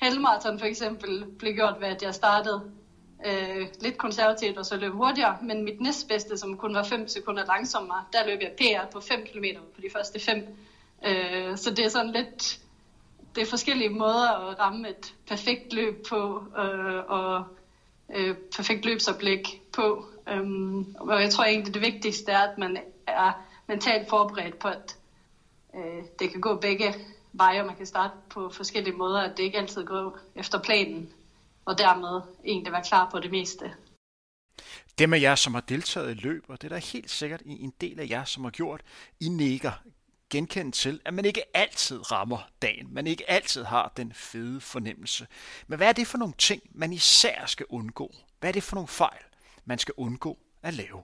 halvmarathon 0.02 0.59
for 0.59 0.66
eksempel 0.66 1.25
blev 1.38 1.54
gjort 1.54 1.76
ved, 1.80 1.88
at 1.88 2.02
jeg 2.02 2.14
startede 2.14 2.62
øh, 3.26 3.66
lidt 3.80 3.99
konservativt 3.99 4.58
og 4.58 4.66
så 4.66 4.76
løb 4.76 4.92
hurtigere, 4.92 5.37
men 5.42 5.64
mit 5.64 5.80
næstbedste, 5.80 6.37
som 6.37 6.56
kun 6.56 6.75
var 6.75 6.82
5 6.82 7.08
sekunder 7.08 7.46
langsommere, 7.46 8.04
der 8.12 8.26
løb 8.26 8.40
jeg 8.40 8.52
PR 8.58 8.90
på 8.92 9.00
5 9.00 9.26
km 9.32 9.44
på 9.75 9.80
de 9.80 9.88
første 9.92 10.20
5. 10.20 10.38
Øh, 11.06 11.56
så 11.56 11.70
det 11.70 11.85
er 11.85 11.88
sådan 11.88 12.12
lidt, 12.12 12.58
det 13.35 13.42
er 13.42 13.46
forskellige 13.46 13.90
måder 13.90 14.49
at 14.50 14.58
ramme 14.58 14.88
et 14.88 15.14
perfekt 15.28 15.73
løb 15.73 16.06
på, 16.08 16.44
øh, 16.58 17.02
og 17.08 17.44
øh, 18.14 18.37
perfekt 18.56 18.85
løbsoplæg 18.85 19.62
på. 19.73 20.04
Øh, 20.28 20.44
og 20.99 21.23
jeg 21.23 21.30
tror 21.30 21.44
egentlig, 21.44 21.75
det 21.75 21.82
vigtigste 21.82 22.32
er, 22.32 22.38
at 22.38 22.58
man 22.58 22.78
er 23.06 23.32
mentalt 23.66 24.08
forberedt 24.08 24.58
på, 24.58 24.68
at 24.68 24.96
øh, 25.75 26.04
det 26.18 26.30
kan 26.30 26.40
gå 26.40 26.56
begge 26.56 26.94
veje, 27.32 27.61
og 27.61 27.66
man 27.66 27.76
kan 27.76 27.87
starte 27.87 28.14
på 28.30 28.49
forskellige 28.49 28.96
måder, 28.96 29.20
at 29.20 29.37
det 29.37 29.42
ikke 29.42 29.58
altid 29.58 29.85
går 29.85 30.18
efter 30.35 30.58
planen, 30.58 31.12
og 31.66 31.78
dermed 31.78 32.20
egentlig 32.44 32.73
være 32.73 32.85
klar 32.85 33.11
på 33.11 33.18
det 33.18 33.30
meste. 33.30 33.75
Dem 34.99 35.12
af 35.12 35.20
jer, 35.20 35.35
som 35.35 35.54
har 35.54 35.61
deltaget 35.61 36.11
i 36.11 36.14
løb, 36.14 36.44
og 36.49 36.62
det 36.62 36.73
er 36.73 36.75
der 36.75 36.92
helt 36.92 37.11
sikkert 37.11 37.42
en 37.46 37.73
del 37.80 38.00
af 38.00 38.06
jer, 38.11 38.25
som 38.25 38.44
har 38.44 38.50
gjort, 38.50 38.80
I 39.20 39.28
nikker 39.28 39.73
genkendt 40.30 40.75
til, 40.75 41.00
at 41.04 41.14
man 41.14 41.25
ikke 41.25 41.56
altid 41.56 42.12
rammer 42.12 42.38
dagen. 42.62 42.94
Man 42.94 43.06
ikke 43.06 43.30
altid 43.30 43.64
har 43.64 43.92
den 43.96 44.12
fede 44.12 44.61
fornemmelse. 44.61 45.26
Men 45.66 45.76
hvad 45.76 45.88
er 45.88 45.92
det 45.92 46.06
for 46.06 46.18
nogle 46.18 46.35
ting, 46.38 46.62
man 46.75 46.92
især 46.92 47.46
skal 47.46 47.66
undgå? 47.68 48.11
Hvad 48.40 48.50
er 48.50 48.52
det 48.52 48.62
for 48.62 48.75
nogle 48.75 48.88
fejl, 48.88 49.23
man 49.64 49.78
skal 49.78 49.94
undgå 49.96 50.38
at 50.62 50.75
lave? 50.75 51.02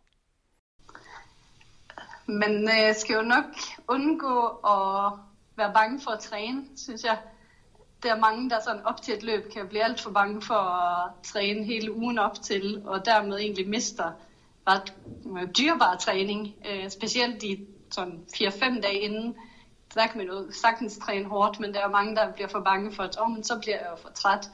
Man 2.27 2.69
øh, 2.69 2.95
skal 2.95 3.15
jo 3.15 3.23
nok 3.23 3.45
undgå 3.89 4.47
at 4.49 5.13
være 5.57 5.73
bange 5.73 6.01
for 6.01 6.11
at 6.11 6.21
træne, 6.21 6.65
synes 6.77 7.05
jeg. 7.05 7.19
Der 8.03 8.15
er 8.15 8.21
mange, 8.21 8.51
der 8.51 8.61
sådan 8.61 8.87
op 8.87 9.03
til 9.03 9.15
et 9.15 9.23
løb 9.23 9.53
kan 9.53 9.69
blive 9.69 9.85
alt 9.85 10.01
for 10.01 10.11
bange 10.11 10.43
for 10.43 10.55
at 10.55 11.11
træne 11.23 11.65
hele 11.65 11.93
ugen 11.93 12.19
op 12.19 12.43
til, 12.43 12.83
og 12.87 13.05
dermed 13.05 13.39
egentlig 13.39 13.69
mister 13.69 14.13
ret 14.69 14.95
øh, 15.27 15.49
dyrbar 15.59 15.97
træning, 15.97 16.55
øh, 16.71 16.91
specielt 16.91 17.43
de 17.43 17.67
sådan 17.91 18.25
4-5 18.37 18.81
dage 18.81 19.01
inden, 19.01 19.37
der 19.95 20.07
kan 20.07 20.19
man 20.19 20.27
jo 20.27 20.53
sagtens 20.53 20.99
træne 20.99 21.29
hårdt, 21.29 21.61
men 21.61 21.75
der 21.75 21.81
er 21.81 21.89
mange, 21.89 22.17
der 22.17 22.33
bliver 22.33 22.49
for 22.49 22.61
bange 22.61 22.93
for, 22.93 23.03
at 23.03 23.17
oh, 23.21 23.31
men 23.31 23.45
så 23.45 23.59
bliver 23.59 23.77
jeg 23.77 23.87
jo 23.91 23.97
for 23.97 24.11
træt 24.15 24.51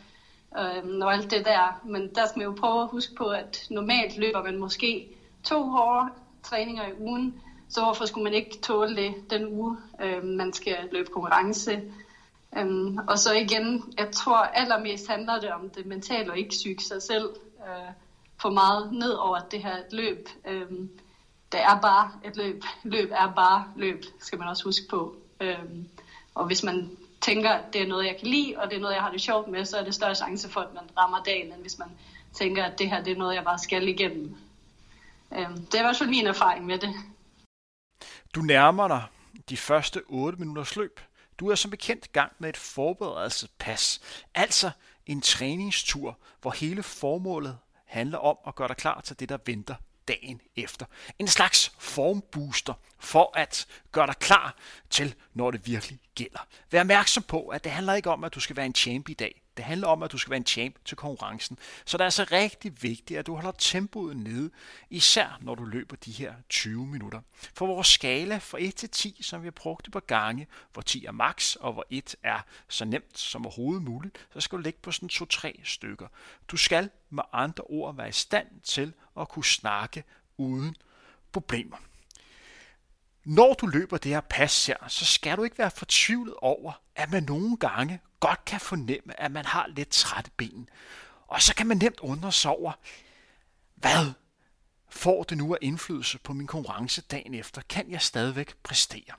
øh, 0.58 0.98
og 1.00 1.14
alt 1.14 1.30
det 1.30 1.44
der. 1.44 1.80
Men 1.84 2.14
der 2.14 2.26
skal 2.26 2.38
man 2.38 2.46
jo 2.46 2.54
prøve 2.60 2.82
at 2.82 2.88
huske 2.88 3.14
på, 3.14 3.24
at 3.24 3.66
normalt 3.70 4.16
løber 4.16 4.42
man 4.42 4.58
måske 4.58 5.08
to 5.44 5.62
hårde 5.62 6.08
træninger 6.42 6.86
i 6.86 6.92
ugen, 7.00 7.40
så 7.68 7.82
hvorfor 7.82 8.04
skulle 8.04 8.24
man 8.24 8.34
ikke 8.34 8.58
tåle 8.62 8.96
det 8.96 9.14
den 9.30 9.46
uge, 9.46 9.76
øh, 10.02 10.24
man 10.24 10.52
skal 10.52 10.76
løbe 10.92 11.10
konkurrence? 11.10 11.82
Øhm, 12.56 12.98
og 12.98 13.18
så 13.18 13.32
igen, 13.32 13.94
jeg 13.98 14.10
tror 14.12 14.36
allermest 14.36 15.08
handler 15.08 15.40
det 15.40 15.52
om 15.52 15.70
det 15.70 15.86
mentale 15.86 16.30
og 16.30 16.38
ikke 16.38 16.50
psyke 16.50 16.84
sig 16.84 17.02
selv 17.02 17.28
øh, 17.60 17.92
for 18.40 18.50
meget 18.50 18.92
ned 18.92 19.12
over 19.12 19.38
det 19.38 19.62
her 19.62 19.76
løb. 19.90 20.28
Øhm, 20.46 20.90
det 21.52 21.60
er 21.60 21.80
bare 21.80 22.10
et 22.24 22.36
løb. 22.36 22.62
Løb 22.82 23.10
er 23.12 23.32
bare 23.36 23.64
løb, 23.76 24.04
skal 24.20 24.38
man 24.38 24.48
også 24.48 24.64
huske 24.64 24.88
på. 24.90 25.16
Øhm, 25.40 25.88
og 26.34 26.46
hvis 26.46 26.62
man 26.62 26.90
tænker, 27.20 27.50
at 27.50 27.72
det 27.72 27.82
er 27.82 27.86
noget, 27.86 28.06
jeg 28.06 28.16
kan 28.18 28.28
lide, 28.28 28.54
og 28.58 28.70
det 28.70 28.76
er 28.76 28.80
noget, 28.80 28.94
jeg 28.94 29.02
har 29.02 29.10
det 29.10 29.20
sjovt 29.20 29.48
med, 29.48 29.64
så 29.64 29.76
er 29.76 29.84
det 29.84 29.94
større 29.94 30.14
chance 30.14 30.48
for, 30.48 30.60
at 30.60 30.74
man 30.74 30.82
rammer 30.98 31.22
dagen, 31.22 31.52
end 31.52 31.60
hvis 31.60 31.78
man 31.78 31.88
tænker, 32.32 32.64
at 32.64 32.78
det 32.78 32.90
her 32.90 33.02
det 33.02 33.12
er 33.12 33.16
noget, 33.16 33.34
jeg 33.34 33.44
bare 33.44 33.58
skal 33.58 33.88
igennem. 33.88 34.36
Øhm, 35.32 35.66
det 35.66 35.74
er 35.74 35.78
i 35.78 35.82
hvert 35.82 35.96
fald 35.96 36.08
min 36.08 36.26
erfaring 36.26 36.66
med 36.66 36.78
det. 36.78 36.94
Du 38.34 38.40
nærmer 38.40 38.88
dig 38.88 39.04
de 39.48 39.56
første 39.56 40.02
8 40.08 40.38
minutters 40.38 40.76
løb. 40.76 41.00
Du 41.38 41.48
er 41.48 41.54
som 41.54 41.70
bekendt 41.70 42.12
gang 42.12 42.32
med 42.38 42.48
et 42.48 42.56
forberedelsespas, 42.56 44.00
altså 44.34 44.70
en 45.06 45.20
træningstur, 45.20 46.18
hvor 46.40 46.50
hele 46.50 46.82
formålet 46.82 47.58
handler 47.84 48.18
om 48.18 48.36
at 48.46 48.54
gøre 48.54 48.68
dig 48.68 48.76
klar 48.76 49.00
til 49.00 49.20
det, 49.20 49.28
der 49.28 49.38
venter 49.46 49.74
dagen 50.08 50.40
efter. 50.56 50.86
En 51.18 51.28
slags 51.28 51.72
formbooster 51.78 52.74
for 52.98 53.32
at 53.38 53.66
gøre 53.92 54.06
dig 54.06 54.16
klar 54.16 54.56
til, 54.90 55.14
når 55.34 55.50
det 55.50 55.66
virkelig 55.66 56.00
gælder. 56.14 56.46
Vær 56.70 56.80
opmærksom 56.80 57.22
på, 57.22 57.48
at 57.48 57.64
det 57.64 57.72
handler 57.72 57.94
ikke 57.94 58.10
om, 58.10 58.24
at 58.24 58.34
du 58.34 58.40
skal 58.40 58.56
være 58.56 58.66
en 58.66 58.74
champ 58.74 59.08
i 59.08 59.14
dag. 59.14 59.42
Det 59.58 59.66
handler 59.66 59.88
om, 59.88 60.02
at 60.02 60.12
du 60.12 60.18
skal 60.18 60.30
være 60.30 60.36
en 60.36 60.46
champ 60.46 60.74
til 60.84 60.96
konkurrencen. 60.96 61.58
Så 61.84 61.96
det 61.96 62.00
er 62.00 62.04
altså 62.04 62.26
rigtig 62.32 62.82
vigtigt, 62.82 63.18
at 63.18 63.26
du 63.26 63.34
holder 63.34 63.50
tempoet 63.50 64.16
nede, 64.16 64.50
især 64.90 65.38
når 65.40 65.54
du 65.54 65.64
løber 65.64 65.96
de 65.96 66.12
her 66.12 66.34
20 66.48 66.86
minutter. 66.86 67.20
For 67.54 67.66
vores 67.66 67.86
skala 67.86 68.38
fra 68.38 68.58
1 68.60 68.74
til 68.74 68.90
10, 68.90 69.22
som 69.22 69.42
vi 69.42 69.46
har 69.46 69.50
brugt 69.50 69.86
et 69.86 69.92
på 69.92 70.00
gange, 70.00 70.46
hvor 70.72 70.82
10 70.82 71.04
er 71.04 71.12
max, 71.12 71.54
og 71.54 71.72
hvor 71.72 71.86
1 71.90 72.16
er 72.22 72.40
så 72.68 72.84
nemt 72.84 73.18
som 73.18 73.46
overhovedet 73.46 73.82
muligt, 73.82 74.26
så 74.32 74.40
skal 74.40 74.58
du 74.58 74.62
ligge 74.62 74.78
på 74.82 74.92
sådan 74.92 75.10
2-3 75.12 75.60
stykker. 75.64 76.06
Du 76.48 76.56
skal 76.56 76.90
med 77.10 77.22
andre 77.32 77.64
ord 77.64 77.96
være 77.96 78.08
i 78.08 78.12
stand 78.12 78.48
til 78.64 78.92
at 79.20 79.28
kunne 79.28 79.44
snakke 79.44 80.04
uden 80.36 80.76
problemer. 81.32 81.76
Når 83.24 83.54
du 83.54 83.66
løber 83.66 83.98
det 83.98 84.12
her 84.12 84.20
pas 84.20 84.66
her, 84.66 84.88
så 84.88 85.04
skal 85.04 85.36
du 85.36 85.44
ikke 85.44 85.58
være 85.58 85.70
fortvivlet 85.70 86.34
over, 86.42 86.72
at 86.96 87.10
man 87.10 87.22
nogle 87.22 87.56
gange 87.56 88.00
godt 88.20 88.44
kan 88.44 88.60
fornemme, 88.60 89.20
at 89.20 89.30
man 89.30 89.44
har 89.44 89.66
lidt 89.66 89.88
trætte 89.88 90.30
ben. 90.36 90.68
Og 91.26 91.42
så 91.42 91.54
kan 91.54 91.66
man 91.66 91.76
nemt 91.76 92.00
undre 92.00 92.32
sig 92.32 92.50
over, 92.50 92.72
hvad 93.74 94.12
får 94.90 95.22
det 95.22 95.38
nu 95.38 95.54
af 95.54 95.58
indflydelse 95.62 96.18
på 96.18 96.32
min 96.32 96.46
konkurrence 96.46 97.02
dagen 97.02 97.34
efter? 97.34 97.62
Kan 97.68 97.90
jeg 97.90 98.02
stadigvæk 98.02 98.54
præstere? 98.62 99.14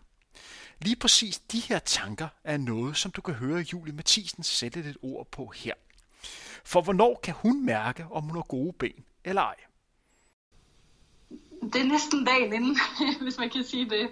Lige 0.81 0.95
præcis 0.95 1.39
de 1.39 1.59
her 1.59 1.79
tanker 1.79 2.27
er 2.43 2.57
noget, 2.57 2.97
som 2.97 3.11
du 3.11 3.21
kan 3.21 3.33
høre 3.33 3.65
Julie 3.73 3.93
Mathisen 3.93 4.43
sætte 4.43 4.79
et 4.79 4.97
ord 5.01 5.27
på 5.31 5.47
her. 5.55 5.73
For 6.63 6.81
hvornår 6.81 7.19
kan 7.23 7.33
hun 7.33 7.65
mærke, 7.65 8.05
om 8.11 8.23
hun 8.23 8.35
har 8.35 8.41
gode 8.41 8.73
ben 8.73 9.05
eller 9.23 9.41
ej? 9.41 9.55
Det 11.73 11.81
er 11.81 11.85
næsten 11.85 12.25
dagen 12.25 12.53
inden, 12.53 12.77
hvis 13.23 13.37
man 13.37 13.49
kan 13.49 13.63
sige 13.63 13.89
det. 13.89 14.09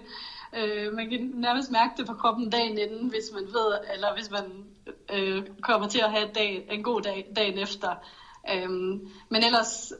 Øh, 0.52 0.92
man 0.92 1.10
kan 1.10 1.32
nærmest 1.34 1.70
mærke 1.70 1.92
det 1.96 2.06
på 2.06 2.14
kroppen 2.14 2.50
dagen 2.50 2.78
inden, 2.78 3.08
hvis 3.08 3.30
man 3.34 3.44
ved, 3.46 3.78
eller 3.94 4.14
hvis 4.14 4.30
man 4.30 4.64
øh, 5.12 5.46
kommer 5.62 5.88
til 5.88 5.98
at 5.98 6.10
have 6.10 6.28
dag, 6.34 6.66
en 6.70 6.82
god 6.82 7.02
dag 7.02 7.26
dagen 7.36 7.58
efter. 7.58 7.94
Øh, 8.50 8.70
men 9.28 9.44
ellers, 9.44 9.92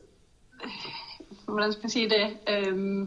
øh, 0.65 0.71
hvordan 1.45 1.73
skal 1.73 1.83
man 1.83 1.91
sige 1.91 2.11
det? 2.11 2.39
Øh, 2.49 3.07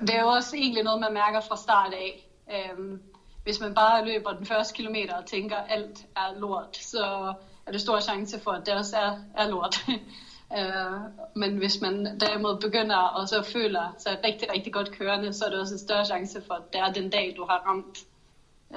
det 0.00 0.14
er 0.14 0.20
jo 0.20 0.28
også 0.28 0.56
egentlig 0.56 0.82
noget, 0.82 1.00
man 1.00 1.12
mærker 1.12 1.40
fra 1.40 1.56
start 1.56 1.92
af. 1.92 2.28
Øh, 2.52 2.98
hvis 3.42 3.60
man 3.60 3.74
bare 3.74 4.04
løber 4.04 4.32
den 4.32 4.46
første 4.46 4.74
kilometer 4.74 5.16
og 5.16 5.26
tænker, 5.26 5.56
at 5.56 5.78
alt 5.78 6.06
er 6.16 6.38
lort, 6.38 6.76
så 6.76 7.34
er 7.66 7.72
det 7.72 7.80
stor 7.80 8.00
chance 8.00 8.40
for, 8.40 8.50
at 8.50 8.66
det 8.66 8.74
også 8.74 8.96
er, 8.96 9.18
er 9.34 9.48
lort. 9.48 9.76
Uh, 10.50 11.00
men 11.34 11.56
hvis 11.56 11.80
man 11.80 12.20
derimod 12.20 12.60
begynder 12.60 12.96
og 12.96 13.28
så 13.28 13.42
føler 13.42 13.94
sig 13.98 14.18
rigtig, 14.24 14.52
rigtig 14.52 14.72
godt 14.72 14.90
kørende, 14.98 15.32
så 15.32 15.44
er 15.44 15.50
det 15.50 15.60
også 15.60 15.74
en 15.74 15.78
større 15.78 16.04
chance 16.04 16.42
for, 16.46 16.54
at 16.54 16.72
det 16.72 16.80
er 16.80 16.92
den 16.92 17.10
dag, 17.10 17.34
du 17.36 17.44
har 17.44 17.62
ramt, 17.66 17.98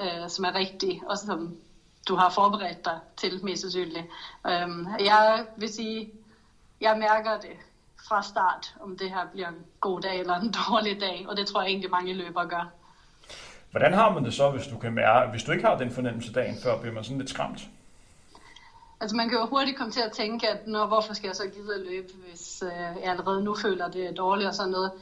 øh, 0.00 0.28
som 0.28 0.44
er 0.44 0.54
rigtig, 0.54 1.02
og 1.06 1.18
som 1.18 1.56
du 2.08 2.14
har 2.14 2.30
forberedt 2.30 2.84
dig 2.84 2.98
til, 3.16 3.44
mest 3.44 3.60
sandsynligt. 3.60 4.06
Øh, 4.46 4.68
jeg 5.00 5.46
vil 5.56 5.74
sige, 5.74 6.10
jeg 6.80 6.98
mærker 6.98 7.40
det 7.40 7.56
fra 8.08 8.22
start, 8.22 8.74
om 8.80 8.98
det 8.98 9.10
her 9.10 9.26
bliver 9.32 9.48
en 9.48 9.64
god 9.80 10.00
dag 10.00 10.20
eller 10.20 10.34
en 10.40 10.54
dårlig 10.68 11.00
dag, 11.00 11.26
og 11.28 11.36
det 11.36 11.46
tror 11.46 11.62
jeg 11.62 11.68
egentlig 11.68 11.90
mange 11.90 12.14
løbere 12.14 12.46
gør. 12.46 12.72
Hvordan 13.70 13.92
har 13.92 14.12
man 14.12 14.24
det 14.24 14.34
så, 14.34 14.50
hvis 14.50 14.66
du, 14.66 14.78
kan 14.78 14.92
mærke, 14.92 15.30
hvis 15.30 15.42
du 15.42 15.52
ikke 15.52 15.64
har 15.64 15.78
den 15.78 15.90
fornemmelse 15.90 16.32
dagen 16.32 16.56
før, 16.62 16.80
bliver 16.80 16.94
man 16.94 17.04
sådan 17.04 17.18
lidt 17.18 17.30
skræmt? 17.30 17.60
Altså 19.02 19.16
man 19.16 19.28
kan 19.28 19.38
jo 19.38 19.46
hurtigt 19.46 19.76
komme 19.76 19.92
til 19.92 20.00
at 20.00 20.12
tænke, 20.12 20.48
at 20.48 20.66
Nå, 20.66 20.86
hvorfor 20.86 21.14
skal 21.14 21.28
jeg 21.28 21.36
så 21.36 21.46
gide 21.46 21.74
at 21.74 21.80
løbe, 21.80 22.12
hvis 22.28 22.62
øh, 22.62 23.02
jeg 23.02 23.10
allerede 23.10 23.44
nu 23.44 23.54
føler, 23.54 23.88
det 23.88 24.06
er 24.06 24.12
dårligt 24.12 24.48
og 24.48 24.54
sådan 24.54 24.72
noget. 24.72 24.92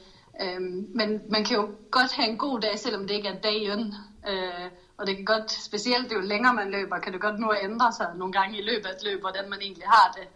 Øhm, 0.42 0.87
men 0.95 1.21
man 1.28 1.45
kan 1.45 1.57
jo 1.57 1.69
godt 1.90 2.12
have 2.12 2.28
en 2.28 2.38
god 2.38 2.61
dag, 2.61 2.78
selvom 2.78 3.07
det 3.07 3.14
ikke 3.14 3.28
er 3.28 3.40
dagen. 3.40 3.95
Øh, 4.28 4.71
og 4.99 5.07
det 5.07 5.16
kan 5.16 5.25
godt, 5.25 5.52
specielt 5.52 6.12
jo 6.12 6.21
længere 6.21 6.54
man 6.54 6.71
løber, 6.71 6.99
kan 6.99 7.12
det 7.12 7.21
godt 7.21 7.38
nu 7.40 7.52
ændre 7.62 7.92
sig 7.92 8.07
nogle 8.16 8.33
gange 8.33 8.59
i 8.59 8.62
løbet 8.62 8.87
af 8.87 8.95
et 8.95 9.04
løb, 9.04 9.21
hvordan 9.21 9.50
man 9.50 9.59
egentlig 9.61 9.87
har 9.87 10.16
det. 10.19 10.26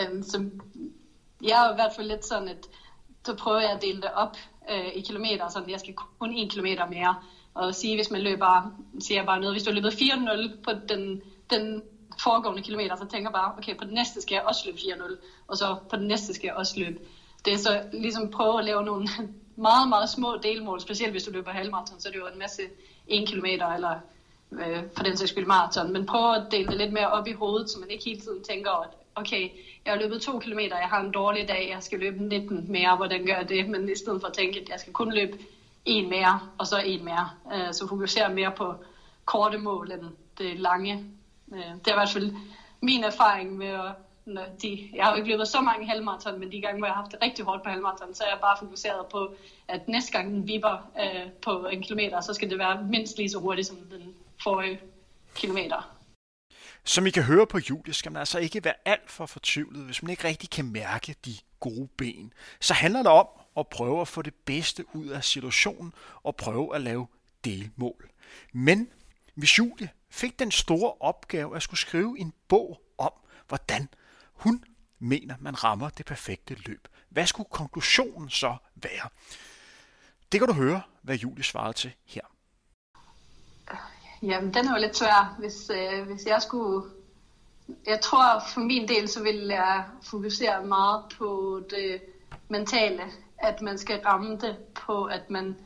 Øhm, 0.00 0.22
så 0.22 0.50
jeg 1.42 1.66
er 1.66 1.72
i 1.72 1.74
hvert 1.74 1.92
fald 1.96 2.06
lidt 2.08 2.26
sådan, 2.26 2.48
at 2.48 2.68
så 3.26 3.36
prøver 3.36 3.60
jeg 3.60 3.70
at 3.70 3.82
dele 3.82 4.00
det 4.00 4.10
op 4.14 4.36
øh, 4.70 4.88
i 4.94 5.00
kilometer, 5.00 5.48
så 5.48 5.64
jeg 5.68 5.80
skal 5.80 5.94
kun 5.94 6.32
en 6.32 6.50
kilometer 6.50 6.86
mere. 6.86 7.14
Og 7.54 7.74
sige, 7.74 7.96
hvis 7.96 8.10
man 8.10 8.20
løber, 8.20 8.72
siger 9.00 9.18
jeg 9.18 9.26
bare 9.26 9.40
noget, 9.40 9.54
hvis 9.54 9.62
du 9.62 9.70
har 9.70 9.74
løbet 9.74 9.94
4-0 9.94 10.62
på 10.62 10.70
den, 10.88 11.22
den 11.50 11.82
foregående 12.20 12.62
kilometer, 12.62 12.96
så 12.96 13.06
tænker 13.06 13.30
bare, 13.30 13.52
okay, 13.58 13.76
på 13.76 13.84
den 13.84 13.94
næste 13.94 14.20
skal 14.20 14.34
jeg 14.34 14.42
også 14.42 14.62
løbe 14.66 14.78
4-0, 14.78 15.16
og 15.48 15.56
så 15.56 15.76
på 15.90 15.96
den 15.96 16.08
næste 16.08 16.34
skal 16.34 16.46
jeg 16.46 16.54
også 16.54 16.80
løbe. 16.80 16.98
Det 17.44 17.52
er 17.52 17.58
så 17.58 17.82
ligesom 17.92 18.30
prøve 18.30 18.58
at 18.58 18.64
lave 18.64 18.82
nogle 18.84 19.08
meget, 19.68 19.88
meget 19.88 20.08
små 20.08 20.36
delmål, 20.42 20.80
specielt 20.80 21.12
hvis 21.12 21.22
du 21.22 21.30
løber 21.30 21.50
halvmarathon, 21.50 22.00
så 22.00 22.08
er 22.08 22.12
det 22.12 22.18
jo 22.18 22.26
en 22.26 22.38
masse 22.38 22.62
1 23.06 23.28
kilometer 23.28 23.66
eller 23.66 23.94
øh, 24.52 24.82
for 24.96 25.04
den 25.04 25.16
sags 25.16 25.30
skyld 25.30 25.46
maraton, 25.46 25.92
men 25.92 26.06
prøv 26.06 26.34
at 26.34 26.42
dele 26.50 26.66
det 26.68 26.76
lidt 26.76 26.92
mere 26.92 27.10
op 27.10 27.26
i 27.26 27.32
hovedet, 27.32 27.70
så 27.70 27.78
man 27.78 27.90
ikke 27.90 28.04
hele 28.04 28.20
tiden 28.20 28.44
tænker 28.44 28.70
at 28.70 28.88
okay, 29.14 29.50
jeg 29.84 29.92
har 29.92 30.00
løbet 30.00 30.22
2 30.22 30.38
kilometer, 30.38 30.78
jeg 30.78 30.88
har 30.88 31.00
en 31.00 31.10
dårlig 31.10 31.48
dag, 31.48 31.70
jeg 31.74 31.82
skal 31.82 31.98
løbe 31.98 32.24
19 32.24 32.72
mere, 32.72 32.96
hvordan 32.96 33.26
gør 33.26 33.36
jeg 33.36 33.48
det? 33.48 33.68
Men 33.68 33.88
i 33.88 33.96
stedet 33.96 34.20
for 34.20 34.28
at 34.28 34.34
tænke, 34.34 34.60
at 34.60 34.68
jeg 34.68 34.80
skal 34.80 34.92
kun 34.92 35.12
løbe 35.12 35.38
en 35.84 36.10
mere, 36.10 36.40
og 36.58 36.66
så 36.66 36.78
en 36.78 37.04
mere. 37.04 37.30
Øh, 37.54 37.72
så 37.72 37.88
fokuserer 37.88 38.34
mere 38.34 38.52
på 38.56 38.74
korte 39.24 39.58
mål 39.58 39.92
end 39.92 40.04
det 40.38 40.58
lange. 40.58 41.04
Øh, 41.54 41.58
det 41.58 41.86
er 41.86 41.92
i 41.92 42.00
hvert 42.00 42.10
fald 42.10 42.34
min 42.82 43.04
erfaring 43.04 43.56
med 43.56 43.68
at 44.26 44.62
de, 44.62 44.90
jeg 44.94 45.04
har 45.04 45.10
jo 45.10 45.16
ikke 45.16 45.30
løbet 45.30 45.48
så 45.48 45.60
mange 45.60 45.86
halvmarathon, 45.86 46.40
men 46.40 46.52
de 46.52 46.60
gange, 46.60 46.78
hvor 46.78 46.86
jeg 46.86 46.94
har 46.94 47.02
haft 47.02 47.12
det 47.12 47.22
rigtig 47.22 47.44
hårdt 47.44 47.62
på 47.62 47.68
halvmarathon, 47.70 48.14
så 48.14 48.24
er 48.24 48.28
jeg 48.28 48.38
bare 48.40 48.56
fokuseret 48.58 49.06
på, 49.06 49.34
at 49.68 49.88
næste 49.88 50.12
gang 50.12 50.30
den 50.30 50.48
vipper 50.48 50.90
øh, 51.00 51.30
på 51.42 51.66
en 51.66 51.82
kilometer, 51.82 52.20
så 52.20 52.34
skal 52.34 52.50
det 52.50 52.58
være 52.58 52.84
mindst 52.84 53.16
lige 53.16 53.30
så 53.30 53.38
hurtigt 53.38 53.68
som 53.68 53.76
den 53.76 54.14
forrige 54.42 54.80
kilometer. 55.34 55.98
Som 56.84 57.06
I 57.06 57.10
kan 57.10 57.22
høre 57.22 57.46
på 57.46 57.58
Julie, 57.70 57.94
skal 57.94 58.12
man 58.12 58.20
altså 58.20 58.38
ikke 58.38 58.64
være 58.64 58.74
alt 58.84 59.10
for 59.10 59.26
fortvivlet, 59.26 59.84
hvis 59.84 60.02
man 60.02 60.10
ikke 60.10 60.24
rigtig 60.24 60.50
kan 60.50 60.72
mærke 60.72 61.14
de 61.24 61.34
gode 61.60 61.88
ben. 61.96 62.32
Så 62.60 62.74
handler 62.74 63.02
det 63.02 63.12
om 63.12 63.26
at 63.56 63.68
prøve 63.68 64.00
at 64.00 64.08
få 64.08 64.22
det 64.22 64.34
bedste 64.34 64.84
ud 64.94 65.06
af 65.06 65.24
situationen 65.24 65.92
og 66.22 66.36
prøve 66.36 66.74
at 66.74 66.80
lave 66.80 67.06
delmål. 67.44 68.10
Men 68.52 68.88
hvis 69.34 69.58
Julie 69.58 69.88
fik 70.12 70.38
den 70.38 70.50
store 70.50 70.92
opgave 71.00 71.56
at 71.56 71.62
skulle 71.62 71.80
skrive 71.80 72.18
en 72.18 72.32
bog 72.48 72.80
om, 72.98 73.12
hvordan 73.48 73.88
hun 74.32 74.64
mener, 74.98 75.34
man 75.40 75.64
rammer 75.64 75.88
det 75.88 76.06
perfekte 76.06 76.54
løb. 76.54 76.88
Hvad 77.08 77.26
skulle 77.26 77.48
konklusionen 77.50 78.30
så 78.30 78.56
være? 78.74 79.08
Det 80.32 80.40
kan 80.40 80.48
du 80.48 80.54
høre, 80.54 80.82
hvad 81.02 81.16
Julie 81.16 81.44
svarede 81.44 81.72
til 81.72 81.92
her. 82.04 82.22
Jamen, 84.22 84.54
den 84.54 84.68
er 84.68 84.74
jo 84.74 84.80
lidt 84.80 84.96
svær. 84.96 85.36
Hvis, 85.38 85.70
øh, 85.70 86.06
hvis 86.06 86.26
jeg 86.26 86.42
skulle... 86.42 86.90
Jeg 87.86 88.00
tror, 88.00 88.42
for 88.54 88.60
min 88.60 88.88
del, 88.88 89.08
så 89.08 89.22
vil 89.22 89.36
jeg 89.36 89.84
fokusere 90.02 90.66
meget 90.66 91.04
på 91.18 91.60
det 91.70 92.02
mentale. 92.48 93.02
At 93.38 93.62
man 93.62 93.78
skal 93.78 94.00
ramme 94.00 94.38
det 94.38 94.58
på, 94.74 95.04
at 95.04 95.30
man 95.30 95.56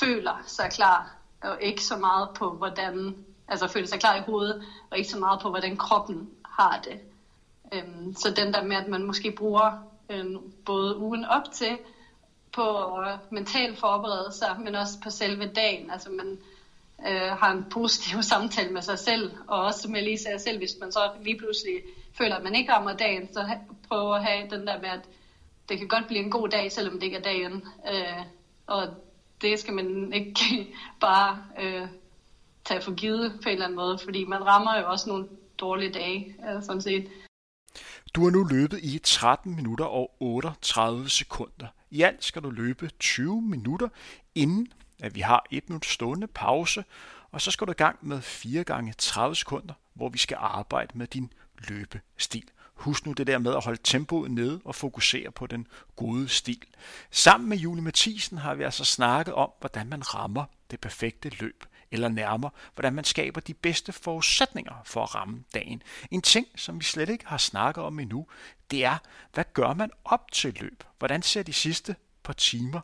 føler 0.00 0.42
sig 0.46 0.70
klar, 0.70 1.16
og 1.40 1.62
ikke 1.62 1.82
så 1.82 1.96
meget 1.96 2.28
på, 2.34 2.50
hvordan... 2.50 3.24
Altså 3.48 3.66
føle 3.66 3.86
sig 3.86 4.00
klar 4.00 4.16
i 4.16 4.20
hovedet, 4.20 4.64
og 4.90 4.98
ikke 4.98 5.10
så 5.10 5.18
meget 5.18 5.40
på, 5.40 5.50
hvordan 5.50 5.76
kroppen 5.76 6.30
har 6.44 6.80
det. 6.84 7.00
Øhm, 7.72 8.14
så 8.14 8.30
den 8.30 8.52
der 8.52 8.62
med, 8.62 8.76
at 8.76 8.88
man 8.88 9.02
måske 9.02 9.30
bruger 9.30 9.72
øhm, 10.10 10.52
både 10.64 10.96
ugen 10.96 11.24
op 11.24 11.52
til 11.52 11.78
på 12.52 13.00
øh, 13.00 13.12
at 13.12 13.32
mentalt 13.32 13.78
forberede 13.78 14.32
sig, 14.32 14.56
men 14.64 14.74
også 14.74 15.00
på 15.02 15.10
selve 15.10 15.46
dagen. 15.46 15.90
Altså 15.90 16.10
man 16.10 16.38
øh, 17.08 17.30
har 17.38 17.52
en 17.52 17.64
positiv 17.70 18.22
samtale 18.32 18.72
med 18.72 18.82
sig 18.82 18.98
selv, 18.98 19.32
og 19.48 19.62
også 19.62 19.88
med 19.88 20.02
lige 20.02 20.18
sig 20.18 20.40
selv, 20.40 20.58
hvis 20.58 20.76
man 20.80 20.92
så 20.92 21.10
lige 21.22 21.38
pludselig 21.38 21.82
føler, 22.18 22.36
at 22.36 22.42
man 22.42 22.54
ikke 22.54 22.72
rammer 22.72 22.92
dagen, 22.92 23.32
så 23.32 23.48
prøve 23.88 24.16
at 24.16 24.24
have 24.24 24.50
den 24.50 24.66
der 24.66 24.80
med, 24.80 24.88
at 24.88 25.00
det 25.68 25.78
kan 25.78 25.88
godt 25.88 26.06
blive 26.06 26.20
en 26.24 26.30
god 26.30 26.48
dag, 26.48 26.72
selvom 26.72 26.94
det 26.94 27.02
ikke 27.02 27.16
er 27.16 27.22
dagen. 27.22 27.64
Øh, 27.92 28.24
og 28.66 28.88
det 29.40 29.58
skal 29.58 29.74
man 29.74 30.12
ikke 30.12 30.74
bare 31.00 31.44
øh, 31.60 31.88
tage 32.64 32.82
for 32.82 32.94
givet 32.94 33.38
på 33.42 33.48
en 33.48 33.52
eller 33.52 33.64
anden 33.64 33.76
måde, 33.76 33.98
fordi 34.04 34.24
man 34.24 34.46
rammer 34.46 34.78
jo 34.78 34.90
også 34.90 35.08
nogle 35.08 35.28
dårlige 35.58 35.92
dage, 35.92 36.36
sådan 36.62 36.82
set. 36.82 37.10
Du 38.14 38.24
har 38.24 38.30
nu 38.30 38.44
løbet 38.44 38.78
i 38.82 39.00
13 39.04 39.56
minutter 39.56 39.84
og 39.84 40.16
38 40.20 41.08
sekunder. 41.08 41.66
I 41.90 42.02
alt 42.02 42.24
skal 42.24 42.42
du 42.42 42.50
løbe 42.50 42.90
20 43.00 43.42
minutter, 43.42 43.88
inden 44.34 44.72
at 45.02 45.14
vi 45.14 45.20
har 45.20 45.46
et 45.50 45.68
minut 45.68 45.86
stående 45.86 46.26
pause, 46.26 46.84
og 47.30 47.40
så 47.40 47.50
skal 47.50 47.66
du 47.66 47.72
i 47.72 47.74
gang 47.74 47.98
med 48.02 48.22
4 48.22 48.64
gange 48.64 48.94
30 48.98 49.36
sekunder, 49.36 49.74
hvor 49.94 50.08
vi 50.08 50.18
skal 50.18 50.36
arbejde 50.40 50.98
med 50.98 51.06
din 51.06 51.32
løbestil. 51.68 52.44
Husk 52.74 53.06
nu 53.06 53.12
det 53.12 53.26
der 53.26 53.38
med 53.38 53.54
at 53.54 53.64
holde 53.64 53.80
tempoet 53.84 54.30
nede 54.30 54.60
og 54.64 54.74
fokusere 54.74 55.30
på 55.30 55.46
den 55.46 55.66
gode 55.96 56.28
stil. 56.28 56.64
Sammen 57.10 57.48
med 57.48 57.56
Julie 57.56 57.82
Mathisen 57.82 58.38
har 58.38 58.54
vi 58.54 58.62
altså 58.62 58.84
snakket 58.84 59.34
om, 59.34 59.50
hvordan 59.60 59.88
man 59.88 60.14
rammer 60.14 60.44
det 60.70 60.80
perfekte 60.80 61.28
løb 61.40 61.64
eller 61.94 62.08
nærmere, 62.08 62.50
hvordan 62.74 62.92
man 62.92 63.04
skaber 63.04 63.40
de 63.40 63.54
bedste 63.54 63.92
forudsætninger 63.92 64.74
for 64.84 65.02
at 65.02 65.14
ramme 65.14 65.44
dagen. 65.54 65.82
En 66.10 66.22
ting, 66.22 66.46
som 66.56 66.78
vi 66.78 66.84
slet 66.84 67.08
ikke 67.08 67.26
har 67.26 67.38
snakket 67.38 67.84
om 67.84 67.98
endnu, 67.98 68.26
det 68.70 68.84
er, 68.84 68.98
hvad 69.34 69.44
gør 69.52 69.74
man 69.74 69.90
op 70.04 70.32
til 70.32 70.56
løb? 70.60 70.84
Hvordan 70.98 71.22
ser 71.22 71.42
de 71.42 71.52
sidste 71.52 71.96
par 72.22 72.32
timer 72.32 72.80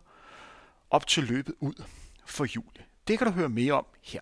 op 0.91 1.07
til 1.07 1.25
løbet 1.25 1.55
ud 1.61 1.85
for 2.27 2.45
Julie? 2.45 2.85
Det 3.09 3.19
kan 3.19 3.27
du 3.27 3.33
høre 3.33 3.49
mere 3.49 3.73
om 3.73 3.87
her. 4.03 4.21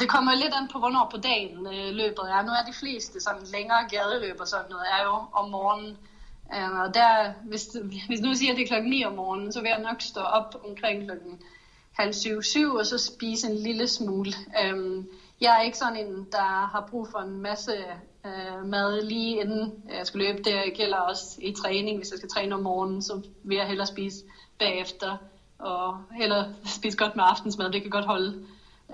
Det 0.00 0.08
kommer 0.08 0.34
lidt 0.34 0.54
an 0.54 0.68
på, 0.72 0.78
hvornår 0.78 1.08
på 1.10 1.16
dagen 1.16 1.66
øh, 1.66 1.94
løbet 1.94 2.24
er. 2.34 2.42
Nu 2.42 2.52
er 2.52 2.64
de 2.66 2.78
fleste 2.80 3.20
sådan 3.20 3.46
længere 3.52 3.88
gadeløb 3.88 4.40
og 4.40 4.48
sådan 4.48 4.70
noget, 4.70 4.86
er 4.98 5.02
jo 5.04 5.14
om 5.32 5.50
morgenen. 5.50 5.96
Øh, 6.54 6.80
og 6.80 6.94
der, 6.94 7.32
hvis, 7.44 7.68
hvis 8.08 8.20
nu 8.20 8.34
siger, 8.34 8.52
at 8.52 8.56
det 8.56 8.64
er 8.64 8.66
klokken 8.66 8.90
9 8.90 9.04
om 9.04 9.12
morgenen, 9.12 9.52
så 9.52 9.60
vil 9.60 9.68
jeg 9.68 9.80
nok 9.80 10.00
stå 10.00 10.20
op 10.20 10.62
omkring 10.68 11.04
klokken 11.04 11.42
halv 11.94 12.12
syv, 12.12 12.42
syv, 12.42 12.74
og 12.74 12.86
så 12.86 12.98
spise 12.98 13.46
en 13.46 13.56
lille 13.56 13.88
smule. 13.88 14.32
Øhm, 14.64 15.08
jeg 15.40 15.56
er 15.58 15.62
ikke 15.62 15.78
sådan 15.78 16.06
en, 16.06 16.26
der 16.32 16.66
har 16.72 16.88
brug 16.90 17.08
for 17.08 17.18
en 17.18 17.40
masse 17.42 17.72
øh, 18.26 18.66
mad 18.66 19.02
lige 19.02 19.40
inden 19.40 19.72
jeg 19.98 20.06
skal 20.06 20.20
løbe. 20.20 20.42
Det 20.42 20.74
gælder 20.74 20.96
også 20.96 21.38
i 21.42 21.52
træning. 21.52 21.98
Hvis 21.98 22.10
jeg 22.10 22.18
skal 22.18 22.30
træne 22.30 22.54
om 22.54 22.62
morgenen, 22.62 23.02
så 23.02 23.22
vil 23.42 23.56
jeg 23.56 23.66
hellere 23.66 23.86
spise 23.86 24.24
bagefter, 24.58 25.16
og 25.58 25.98
hellere 26.12 26.54
spise 26.64 26.96
godt 26.96 27.16
med 27.16 27.24
aftensmad. 27.26 27.72
Det 27.72 27.82
kan 27.82 27.90
godt 27.90 28.06
holde 28.06 28.46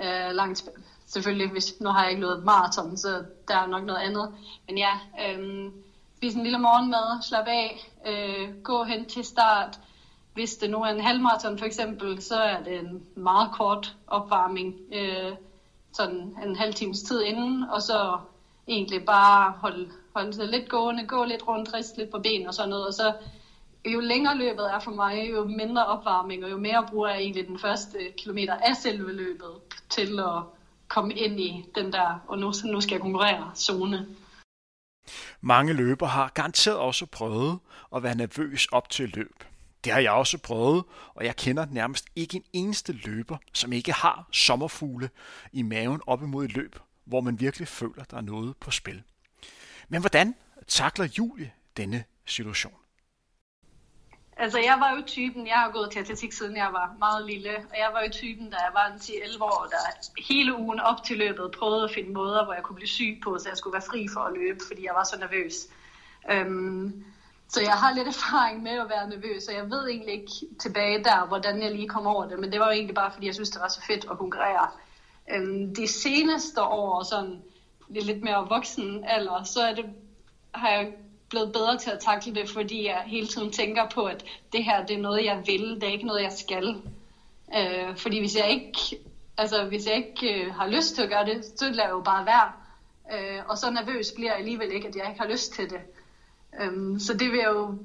øh, 0.03 0.35
langt. 0.35 0.65
Selvfølgelig, 1.07 1.51
hvis, 1.51 1.81
nu 1.81 1.89
har 1.89 2.03
jeg 2.03 2.11
ikke 2.11 2.23
løbet 2.23 2.45
maraton, 2.45 2.97
så 2.97 3.25
der 3.49 3.57
er 3.57 3.67
nok 3.67 3.85
noget 3.85 4.01
andet. 4.01 4.35
Men 4.67 4.79
ja, 4.79 4.93
øh, 5.25 5.71
spise 6.17 6.37
en 6.37 6.43
lille 6.43 6.59
morgenmad, 6.59 7.23
slappe 7.23 7.51
af, 7.51 7.91
øh, 8.07 8.63
gå 8.63 8.85
hen 8.85 9.05
til 9.05 9.25
start, 9.25 9.79
hvis 10.35 10.55
det 10.55 10.71
nu 10.71 10.83
er 10.83 10.89
en 10.89 11.01
halvmarathon 11.01 11.59
for 11.59 11.67
eksempel, 11.67 12.23
så 12.23 12.35
er 12.35 12.63
det 12.63 12.81
en 12.81 13.03
meget 13.15 13.53
kort 13.53 13.97
opvarmning, 14.07 14.75
øh, 14.93 15.33
sådan 15.93 16.37
en 16.45 16.57
halv 16.57 16.75
times 16.75 17.03
tid 17.03 17.23
inden, 17.23 17.63
og 17.63 17.83
så 17.83 18.19
egentlig 18.69 19.05
bare 19.05 19.51
holde, 19.51 19.89
holde 20.15 20.33
sig 20.33 20.49
lidt 20.49 20.69
gående, 20.69 21.07
gå 21.07 21.25
lidt 21.25 21.49
rundt, 21.49 21.75
riste 21.75 21.99
lidt 21.99 22.11
på 22.11 22.19
ben 22.19 22.47
og 22.47 22.55
sådan 22.55 22.71
noget, 22.71 22.87
og 22.87 22.95
så 22.95 23.15
jo 23.85 24.01
længere 24.01 24.37
løbet 24.37 24.75
er 24.75 24.81
for 24.81 24.91
mig, 24.91 25.31
jo 25.31 25.45
mindre 25.45 25.87
opvarmning, 25.87 26.45
og 26.45 26.51
jo 26.51 26.59
mere 26.59 26.87
bruger 26.91 27.09
jeg 27.09 27.19
egentlig 27.19 27.49
den 27.49 27.59
første 27.59 27.99
kilometer 28.19 28.55
af 28.55 28.77
selve 28.77 29.13
løbet 29.13 29.51
til 29.89 30.21
at 30.21 30.43
komme 30.89 31.15
ind 31.15 31.41
i 31.41 31.65
den 31.75 31.93
der, 31.93 32.21
og 32.29 32.39
nu, 32.39 32.53
nu 32.65 32.81
skal 32.81 32.95
jeg 32.95 33.01
konkurrere, 33.01 33.51
zone. 33.57 34.07
Mange 35.41 35.73
løber 35.73 36.07
har 36.07 36.29
garanteret 36.35 36.77
også 36.77 37.07
prøvet 37.07 37.59
at 37.97 38.03
være 38.03 38.15
nervøs 38.15 38.67
op 38.67 38.91
til 38.91 39.09
løb. 39.15 39.45
Det 39.85 39.93
har 39.93 40.01
jeg 40.01 40.13
også 40.13 40.39
prøvet, 40.39 40.85
og 41.15 41.25
jeg 41.25 41.37
kender 41.37 41.67
nærmest 41.71 42.07
ikke 42.17 42.37
en 42.37 42.45
eneste 42.53 42.93
løber, 42.93 43.37
som 43.53 43.73
ikke 43.73 43.93
har 43.93 44.29
sommerfugle 44.33 45.11
i 45.53 45.63
maven 45.63 46.01
op 46.07 46.23
imod 46.23 46.45
et 46.45 46.53
løb, 46.53 46.77
hvor 47.05 47.21
man 47.21 47.41
virkelig 47.41 47.69
føler, 47.69 48.05
der 48.05 48.17
er 48.17 48.21
noget 48.21 48.57
på 48.57 48.71
spil. 48.71 49.03
Men 49.89 50.01
hvordan 50.01 50.35
takler 50.69 51.09
Julie 51.19 51.53
denne 51.77 52.05
situation? 52.27 52.75
Altså, 54.37 54.59
jeg 54.59 54.77
var 54.81 54.97
jo 54.97 55.03
typen, 55.07 55.47
jeg 55.47 55.55
har 55.55 55.71
gået 55.71 55.91
til 55.91 55.99
atletik 55.99 56.33
siden 56.33 56.57
jeg 56.57 56.69
var 56.73 56.95
meget 56.99 57.27
lille, 57.27 57.57
og 57.57 57.77
jeg 57.79 57.91
var 57.93 58.03
jo 58.03 58.11
typen, 58.13 58.51
da 58.51 58.57
jeg 58.57 58.71
var 58.75 58.87
en 58.87 58.99
10-11 58.99 59.43
år, 59.43 59.69
der 59.71 60.23
hele 60.29 60.59
ugen 60.59 60.81
op 60.81 61.05
til 61.05 61.19
løbet 61.19 61.55
prøvede 61.59 61.85
at 61.85 61.91
finde 61.95 62.13
måder, 62.13 62.45
hvor 62.45 62.55
jeg 62.55 62.63
kunne 62.63 62.77
blive 62.77 62.89
syg 62.89 63.21
på, 63.25 63.39
så 63.39 63.49
jeg 63.49 63.59
skulle 63.59 63.73
være 63.73 63.91
fri 63.91 64.09
for 64.15 64.21
at 64.21 64.33
løbe, 64.33 64.61
fordi 64.69 64.85
jeg 64.85 64.95
var 64.95 65.05
så 65.05 65.19
nervøs. 65.19 65.55
Øhm, 66.31 67.05
så 67.53 67.61
jeg 67.61 67.73
har 67.73 67.95
lidt 67.95 68.09
erfaring 68.09 68.63
med 68.63 68.73
at 68.73 68.89
være 68.89 69.09
nervøs, 69.09 69.49
og 69.49 69.55
jeg 69.55 69.71
ved 69.71 69.89
egentlig 69.89 70.15
ikke 70.15 70.33
tilbage 70.61 71.05
der, 71.05 71.27
hvordan 71.27 71.63
jeg 71.63 71.71
lige 71.71 71.89
kom 71.89 72.07
over 72.07 72.29
det, 72.29 72.39
men 72.39 72.53
det 72.53 72.61
var 72.61 72.67
jo 72.67 72.73
egentlig 72.73 72.95
bare, 72.95 73.13
fordi 73.13 73.27
jeg 73.27 73.35
synes, 73.35 73.51
det 73.51 73.61
var 73.61 73.69
så 73.69 73.81
fedt 73.87 74.07
at 74.11 74.19
konkurrere. 74.19 74.69
Øhm, 75.33 75.75
de 75.75 75.87
seneste 75.87 76.63
år, 76.63 77.03
sådan 77.03 77.43
lidt 77.89 78.23
mere 78.23 78.47
voksen 78.49 79.05
alder, 79.05 79.43
så 79.43 79.61
er 79.63 79.75
det, 79.75 79.85
har 80.55 80.71
jeg 80.71 80.93
blevet 81.31 81.53
bedre 81.53 81.79
til 81.79 81.91
at 81.91 82.01
takle 82.01 82.35
det, 82.35 82.51
fordi 82.51 82.87
jeg 82.87 83.03
hele 83.07 83.27
tiden 83.27 83.53
tænker 83.53 83.89
på, 83.95 84.05
at 84.05 84.25
det 84.53 84.65
her 84.65 84.87
det 84.87 84.97
er 84.97 85.01
noget, 85.03 85.25
jeg 85.25 85.43
vil, 85.47 85.75
det 85.75 85.83
er 85.83 85.93
ikke 85.93 86.07
noget, 86.07 86.23
jeg 86.23 86.33
skal. 86.33 86.83
Øh, 87.57 87.97
fordi 87.97 88.19
hvis 88.19 88.37
jeg 88.37 88.51
ikke, 88.51 89.05
altså, 89.37 89.65
hvis 89.65 89.87
jeg 89.87 89.97
ikke 89.97 90.45
øh, 90.45 90.55
har 90.55 90.67
lyst 90.67 90.95
til 90.95 91.03
at 91.03 91.09
gøre 91.09 91.25
det, 91.25 91.45
så 91.57 91.65
lader 91.65 91.83
jeg 91.83 91.91
jo 91.91 92.01
bare 92.01 92.27
være. 92.27 92.53
Øh, 93.13 93.41
og 93.49 93.59
så 93.59 93.71
nervøs 93.71 94.13
bliver 94.17 94.31
jeg 94.31 94.39
alligevel 94.39 94.73
ikke, 94.73 94.89
at 94.89 94.97
jeg 94.97 95.09
ikke 95.09 95.21
har 95.21 95.29
lyst 95.29 95.53
til 95.53 95.71
det. 95.71 95.81
Øhm, 96.61 96.99
så 96.99 97.13
det 97.15 97.31
vil 97.31 97.39
jeg 97.39 97.51
jo 97.55 97.79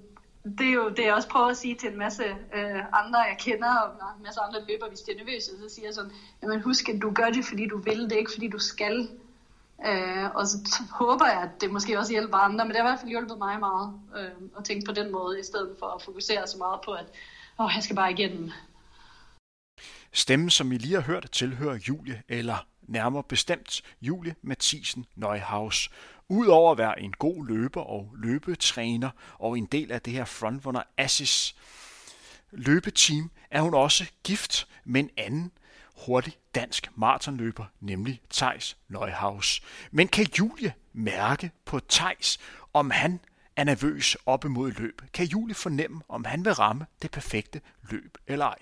det 0.59 0.67
er 0.67 0.73
jo 0.73 0.89
det, 0.89 1.03
jeg 1.05 1.13
også 1.13 1.27
prøver 1.27 1.47
at 1.47 1.57
sige 1.57 1.75
til 1.75 1.91
en 1.91 1.97
masse 1.97 2.23
øh, 2.53 2.81
andre, 2.93 3.19
jeg 3.19 3.37
kender, 3.39 3.75
og 3.77 4.17
en 4.17 4.23
masse 4.23 4.39
andre 4.39 4.59
løber, 4.67 4.89
hvis 4.89 4.99
de 4.99 5.11
er 5.11 5.17
nervøse, 5.17 5.51
så 5.59 5.75
siger 5.75 5.87
jeg 5.87 5.93
sådan, 5.93 6.11
jamen 6.41 6.61
husk, 6.61 6.89
at 6.89 7.01
du 7.01 7.11
gør 7.11 7.29
det, 7.29 7.45
fordi 7.45 7.67
du 7.67 7.77
vil, 7.77 8.03
det 8.03 8.11
er 8.11 8.17
ikke, 8.17 8.31
fordi 8.33 8.47
du 8.47 8.59
skal. 8.59 9.09
Øh, 9.85 10.35
og 10.35 10.47
så 10.47 10.57
håber 10.91 11.25
jeg, 11.25 11.41
at 11.41 11.61
det 11.61 11.71
måske 11.71 11.99
også 11.99 12.11
hjælper 12.11 12.37
andre, 12.37 12.65
men 12.65 12.73
det 12.73 12.81
har 12.81 12.87
i 12.87 12.91
hvert 12.91 12.99
fald 12.99 13.09
hjulpet 13.09 13.37
mig 13.37 13.59
meget 13.59 13.93
øh, 14.17 14.31
at 14.57 14.63
tænke 14.63 14.85
på 14.85 14.91
den 14.91 15.11
måde, 15.11 15.39
i 15.39 15.43
stedet 15.43 15.75
for 15.79 15.85
at 15.85 16.01
fokusere 16.01 16.47
så 16.47 16.57
meget 16.57 16.79
på, 16.85 16.91
at 16.91 17.05
åh, 17.59 17.71
jeg 17.75 17.83
skal 17.83 17.95
bare 17.95 18.11
igennem. 18.11 18.51
Stemmen, 20.13 20.49
som 20.49 20.71
I 20.71 20.77
lige 20.77 20.93
har 20.93 21.01
hørt, 21.01 21.29
tilhører 21.31 21.79
Julie, 21.87 22.23
eller 22.27 22.65
nærmere 22.81 23.23
bestemt 23.23 23.81
Julie 24.01 24.35
Mathisen 24.41 25.05
Neuhaus. 25.15 25.89
Udover 26.29 26.71
at 26.71 26.77
være 26.77 26.99
en 26.99 27.11
god 27.11 27.47
løber 27.47 27.81
og 27.81 28.11
løbetræner 28.15 29.09
og 29.39 29.57
en 29.57 29.65
del 29.65 29.91
af 29.91 30.01
det 30.01 30.13
her 30.13 30.25
Frontrunner 30.25 30.83
Assis 30.97 31.55
løbeteam, 32.51 33.31
er 33.51 33.61
hun 33.61 33.73
også 33.73 34.05
gift 34.23 34.67
med 34.83 35.01
en 35.01 35.09
anden 35.17 35.51
hurtig 36.05 36.37
dansk 36.55 36.89
maratonløber, 36.95 37.65
nemlig 37.79 38.21
Tejs 38.29 38.77
Neuhaus. 38.87 39.61
Men 39.91 40.07
kan 40.07 40.27
Julie 40.39 40.73
mærke 40.93 41.51
på 41.65 41.79
Tejs, 41.79 42.39
om 42.73 42.91
han 42.91 43.19
er 43.55 43.63
nervøs 43.63 44.17
op 44.25 44.45
imod 44.45 44.71
løb? 44.71 45.01
Kan 45.13 45.25
Julie 45.25 45.55
fornemme, 45.55 46.01
om 46.09 46.25
han 46.25 46.45
vil 46.45 46.53
ramme 46.53 46.85
det 47.01 47.11
perfekte 47.11 47.61
løb 47.89 48.17
eller 48.27 48.45
ej? 48.45 48.57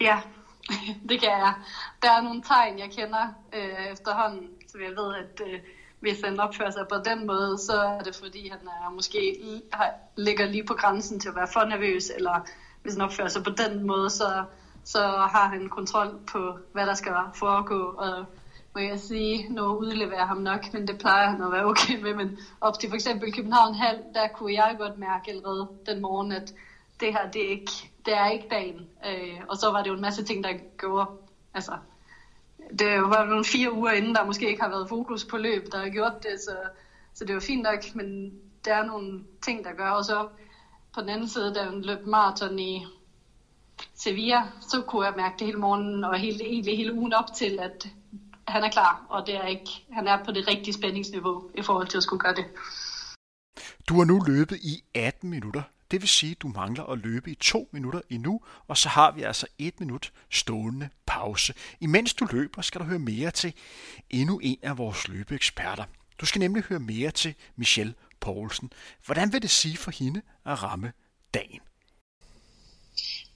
Ja, 0.00 0.20
det 1.08 1.20
kan 1.20 1.30
jeg. 1.30 1.54
Der 2.02 2.10
er 2.10 2.20
nogle 2.20 2.42
tegn, 2.42 2.78
jeg 2.78 2.90
kender 2.90 3.28
øh, 3.52 3.86
efterhånden, 3.92 4.48
så 4.68 4.78
jeg 4.78 4.90
ved, 4.90 5.14
at 5.14 5.40
øh, 5.46 5.60
hvis 6.00 6.20
han 6.24 6.40
opfører 6.40 6.70
sig 6.70 6.86
på 6.88 6.96
den 7.04 7.26
måde, 7.26 7.58
så 7.58 7.72
er 7.72 8.02
det 8.02 8.16
fordi, 8.16 8.48
han 8.48 8.58
er 8.66 8.90
måske 8.90 9.36
ligger 10.16 10.46
lige 10.46 10.64
på 10.64 10.74
grænsen 10.74 11.20
til 11.20 11.28
at 11.28 11.36
være 11.36 11.48
for 11.52 11.64
nervøs, 11.64 12.10
eller 12.16 12.46
hvis 12.82 12.94
han 12.94 13.02
opfører 13.02 13.28
sig 13.28 13.44
på 13.44 13.50
den 13.50 13.86
måde, 13.86 14.10
så, 14.10 14.44
så 14.84 15.00
har 15.08 15.48
han 15.48 15.68
kontrol 15.68 16.18
på, 16.32 16.58
hvad 16.72 16.86
der 16.86 16.94
skal 16.94 17.12
foregå, 17.34 17.80
og 17.80 18.24
må 18.74 18.80
jeg 18.80 19.00
sige, 19.00 19.52
nu 19.52 19.62
udleverer 19.62 20.26
ham 20.26 20.36
nok, 20.36 20.72
men 20.72 20.88
det 20.88 20.98
plejer 20.98 21.30
han 21.30 21.42
at 21.42 21.52
være 21.52 21.64
okay 21.64 22.02
med, 22.02 22.14
men 22.14 22.38
op 22.60 22.78
til 22.78 22.88
for 22.88 22.94
eksempel 22.94 23.34
København 23.34 23.74
Hal, 23.74 23.98
der 24.14 24.28
kunne 24.28 24.52
jeg 24.52 24.76
godt 24.78 24.98
mærke 24.98 25.30
allerede 25.30 25.68
den 25.86 26.02
morgen, 26.02 26.32
at 26.32 26.54
det 27.00 27.08
her, 27.08 27.30
det 27.30 27.46
er 27.46 27.50
ikke, 27.50 27.72
det 28.06 28.16
er 28.16 28.28
ikke 28.28 28.46
dagen. 28.50 28.88
Øh, 29.06 29.40
og 29.48 29.56
så 29.56 29.70
var 29.70 29.82
det 29.82 29.88
jo 29.90 29.94
en 29.94 30.00
masse 30.00 30.24
ting, 30.24 30.44
der 30.44 30.52
gjorde, 30.78 31.06
altså, 31.54 31.72
det 32.78 33.02
var 33.02 33.24
nogle 33.24 33.44
fire 33.44 33.72
uger 33.72 33.90
inden, 33.90 34.14
der 34.14 34.24
måske 34.24 34.48
ikke 34.48 34.62
har 34.62 34.68
været 34.68 34.88
fokus 34.88 35.24
på 35.24 35.36
løb, 35.36 35.72
der 35.72 35.78
har 35.78 35.88
gjort 35.88 36.22
det, 36.22 36.40
så, 36.44 36.56
så 37.14 37.24
det 37.24 37.34
var 37.34 37.40
fint 37.40 37.62
nok, 37.62 37.94
men 37.94 38.32
der 38.64 38.74
er 38.74 38.86
nogle 38.86 39.24
ting, 39.42 39.64
der 39.64 39.72
gør, 39.72 39.90
og 39.90 40.04
så 40.04 40.28
på 40.94 41.00
den 41.00 41.08
anden 41.08 41.28
side, 41.28 41.54
da 41.54 41.64
hun 41.64 41.82
løb 41.82 42.06
maraton 42.06 42.58
i 42.58 42.86
Sevilla, 43.94 44.42
så 44.60 44.82
kunne 44.86 45.06
jeg 45.06 45.14
mærke 45.16 45.34
det 45.38 45.46
hele 45.46 45.58
morgenen, 45.58 46.04
og 46.04 46.18
hele, 46.18 46.44
egentlig 46.44 46.76
hele 46.76 46.94
ugen 46.94 47.12
op 47.12 47.34
til, 47.36 47.58
at 47.58 47.88
han 48.48 48.64
er 48.64 48.70
klar, 48.70 49.06
og 49.08 49.26
det 49.26 49.34
er 49.34 49.46
ikke, 49.46 49.70
han 49.92 50.06
er 50.06 50.24
på 50.24 50.32
det 50.32 50.48
rigtige 50.48 50.74
spændingsniveau 50.74 51.50
i 51.54 51.62
forhold 51.62 51.86
til 51.86 51.96
at 51.96 52.02
skulle 52.02 52.20
gøre 52.20 52.34
det. 52.34 52.44
Du 53.88 53.94
har 53.94 54.04
nu 54.04 54.20
løbet 54.26 54.56
i 54.56 54.84
18 54.94 55.30
minutter. 55.30 55.62
Det 55.90 56.00
vil 56.00 56.08
sige, 56.08 56.30
at 56.30 56.42
du 56.42 56.48
mangler 56.48 56.84
at 56.84 56.98
løbe 56.98 57.30
i 57.30 57.34
to 57.34 57.68
minutter 57.72 58.00
endnu, 58.10 58.40
og 58.68 58.76
så 58.76 58.88
har 58.88 59.10
vi 59.10 59.22
altså 59.22 59.46
et 59.58 59.80
minut 59.80 60.12
stående 60.30 60.88
pause. 61.06 61.54
Imens 61.80 62.14
du 62.14 62.26
løber, 62.32 62.62
skal 62.62 62.80
du 62.80 62.86
høre 62.86 62.98
mere 62.98 63.30
til 63.30 63.54
endnu 64.10 64.38
en 64.42 64.58
af 64.62 64.78
vores 64.78 65.08
løbeeksperter. 65.08 65.84
Du 66.20 66.26
skal 66.26 66.38
nemlig 66.38 66.62
høre 66.64 66.80
mere 66.80 67.10
til 67.10 67.34
Michelle 67.56 67.94
Poulsen. 68.20 68.72
Hvordan 69.06 69.32
vil 69.32 69.42
det 69.42 69.50
sige 69.50 69.76
for 69.76 69.90
hende 69.90 70.22
at 70.46 70.62
ramme 70.62 70.92
dagen? 71.34 71.60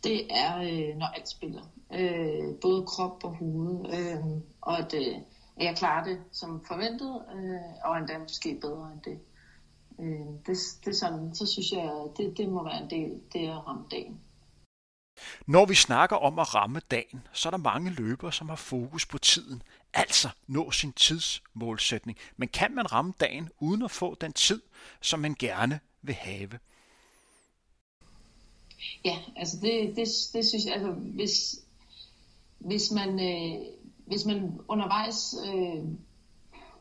Det 0.05 0.27
er, 0.31 0.57
øh, 0.59 0.97
når 0.97 1.07
alt 1.07 1.29
spiller. 1.29 1.62
Øh, 1.95 2.61
både 2.62 2.87
krop 2.87 3.25
og 3.25 3.37
hoved. 3.37 3.95
Øh, 3.99 4.25
og 4.61 4.79
at, 4.79 4.95
øh, 4.95 5.14
jeg 5.61 5.77
klarer 5.77 6.05
det 6.05 6.19
som 6.33 6.64
forventet, 6.69 7.23
øh, 7.35 7.85
og 7.85 7.99
endda 7.99 8.19
måske 8.19 8.59
bedre 8.61 8.93
end 8.93 9.01
det. 9.05 9.19
Øh, 10.00 10.26
det, 10.46 10.57
det 10.85 10.90
er 10.90 10.92
sådan, 10.92 11.35
så 11.35 11.46
synes 11.46 11.72
jeg, 11.72 11.92
det, 12.16 12.38
det 12.38 12.48
må 12.48 12.64
være 12.64 12.83
en 12.83 12.90
del, 12.90 13.20
det 13.33 13.48
at 13.48 13.66
ramme 13.66 13.85
dagen. 13.90 14.20
Når 15.46 15.66
vi 15.66 15.74
snakker 15.74 16.16
om 16.16 16.38
at 16.38 16.54
ramme 16.54 16.80
dagen, 16.90 17.26
så 17.33 17.48
er 17.48 17.50
der 17.50 17.59
mange 17.59 17.90
løbere, 17.90 18.33
som 18.33 18.48
har 18.48 18.57
fokus 18.57 19.07
på 19.07 19.18
tiden, 19.18 19.62
altså 19.94 20.28
nå 20.46 20.70
sin 20.70 20.92
tidsmålsætning. 20.92 22.18
Men 22.37 22.48
kan 22.48 22.74
man 22.74 22.92
ramme 22.92 23.12
dagen 23.20 23.48
uden 23.61 23.83
at 23.83 23.90
få 23.90 24.14
den 24.14 24.33
tid, 24.33 24.62
som 25.00 25.20
man 25.20 25.37
gerne 25.38 25.80
vil 26.02 26.14
have? 26.14 26.59
Ja, 29.04 29.18
altså 29.37 29.57
det, 29.62 29.96
det, 29.96 30.09
det 30.33 30.46
synes 30.46 30.64
jeg, 30.64 30.74
altså 30.74 30.90
hvis, 30.90 31.61
hvis 32.59 32.90
man, 32.90 33.20
øh, 33.20 33.66
hvis 34.07 34.24
man 34.24 34.61
undervejs 34.68 35.35
øh, 35.46 35.85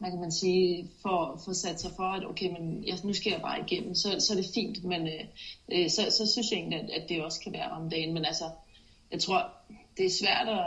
hvad 0.04 0.12
kan 0.12 0.22
man 0.22 0.32
sige, 0.32 0.90
for, 1.02 1.42
for 1.46 1.54
sat 1.54 1.82
sig 1.82 1.92
for, 1.96 2.04
at 2.04 2.26
okay, 2.26 2.50
men 2.52 2.88
jeg, 2.88 2.98
nu 3.04 3.14
skal 3.14 3.32
jeg 3.32 3.42
bare 3.42 3.60
igennem, 3.68 3.96
så, 3.96 4.10
så 4.20 4.34
er 4.34 4.38
det 4.38 4.52
fint, 4.54 4.84
men 4.84 5.02
øh, 5.08 5.26
øh 5.72 5.90
så, 5.90 6.02
så 6.18 6.32
synes 6.32 6.52
jeg 6.52 6.58
egentlig, 6.58 6.80
at, 6.80 6.90
at 6.90 7.10
det 7.10 7.24
også 7.24 7.40
kan 7.40 7.54
være 7.54 7.72
om 7.72 7.90
dagen. 7.90 8.14
Men 8.14 8.26
altså, 8.26 8.44
jeg 9.12 9.20
tror, 9.20 9.52
det 9.98 10.06
er 10.06 10.10
svært 10.10 10.48
at 10.48 10.66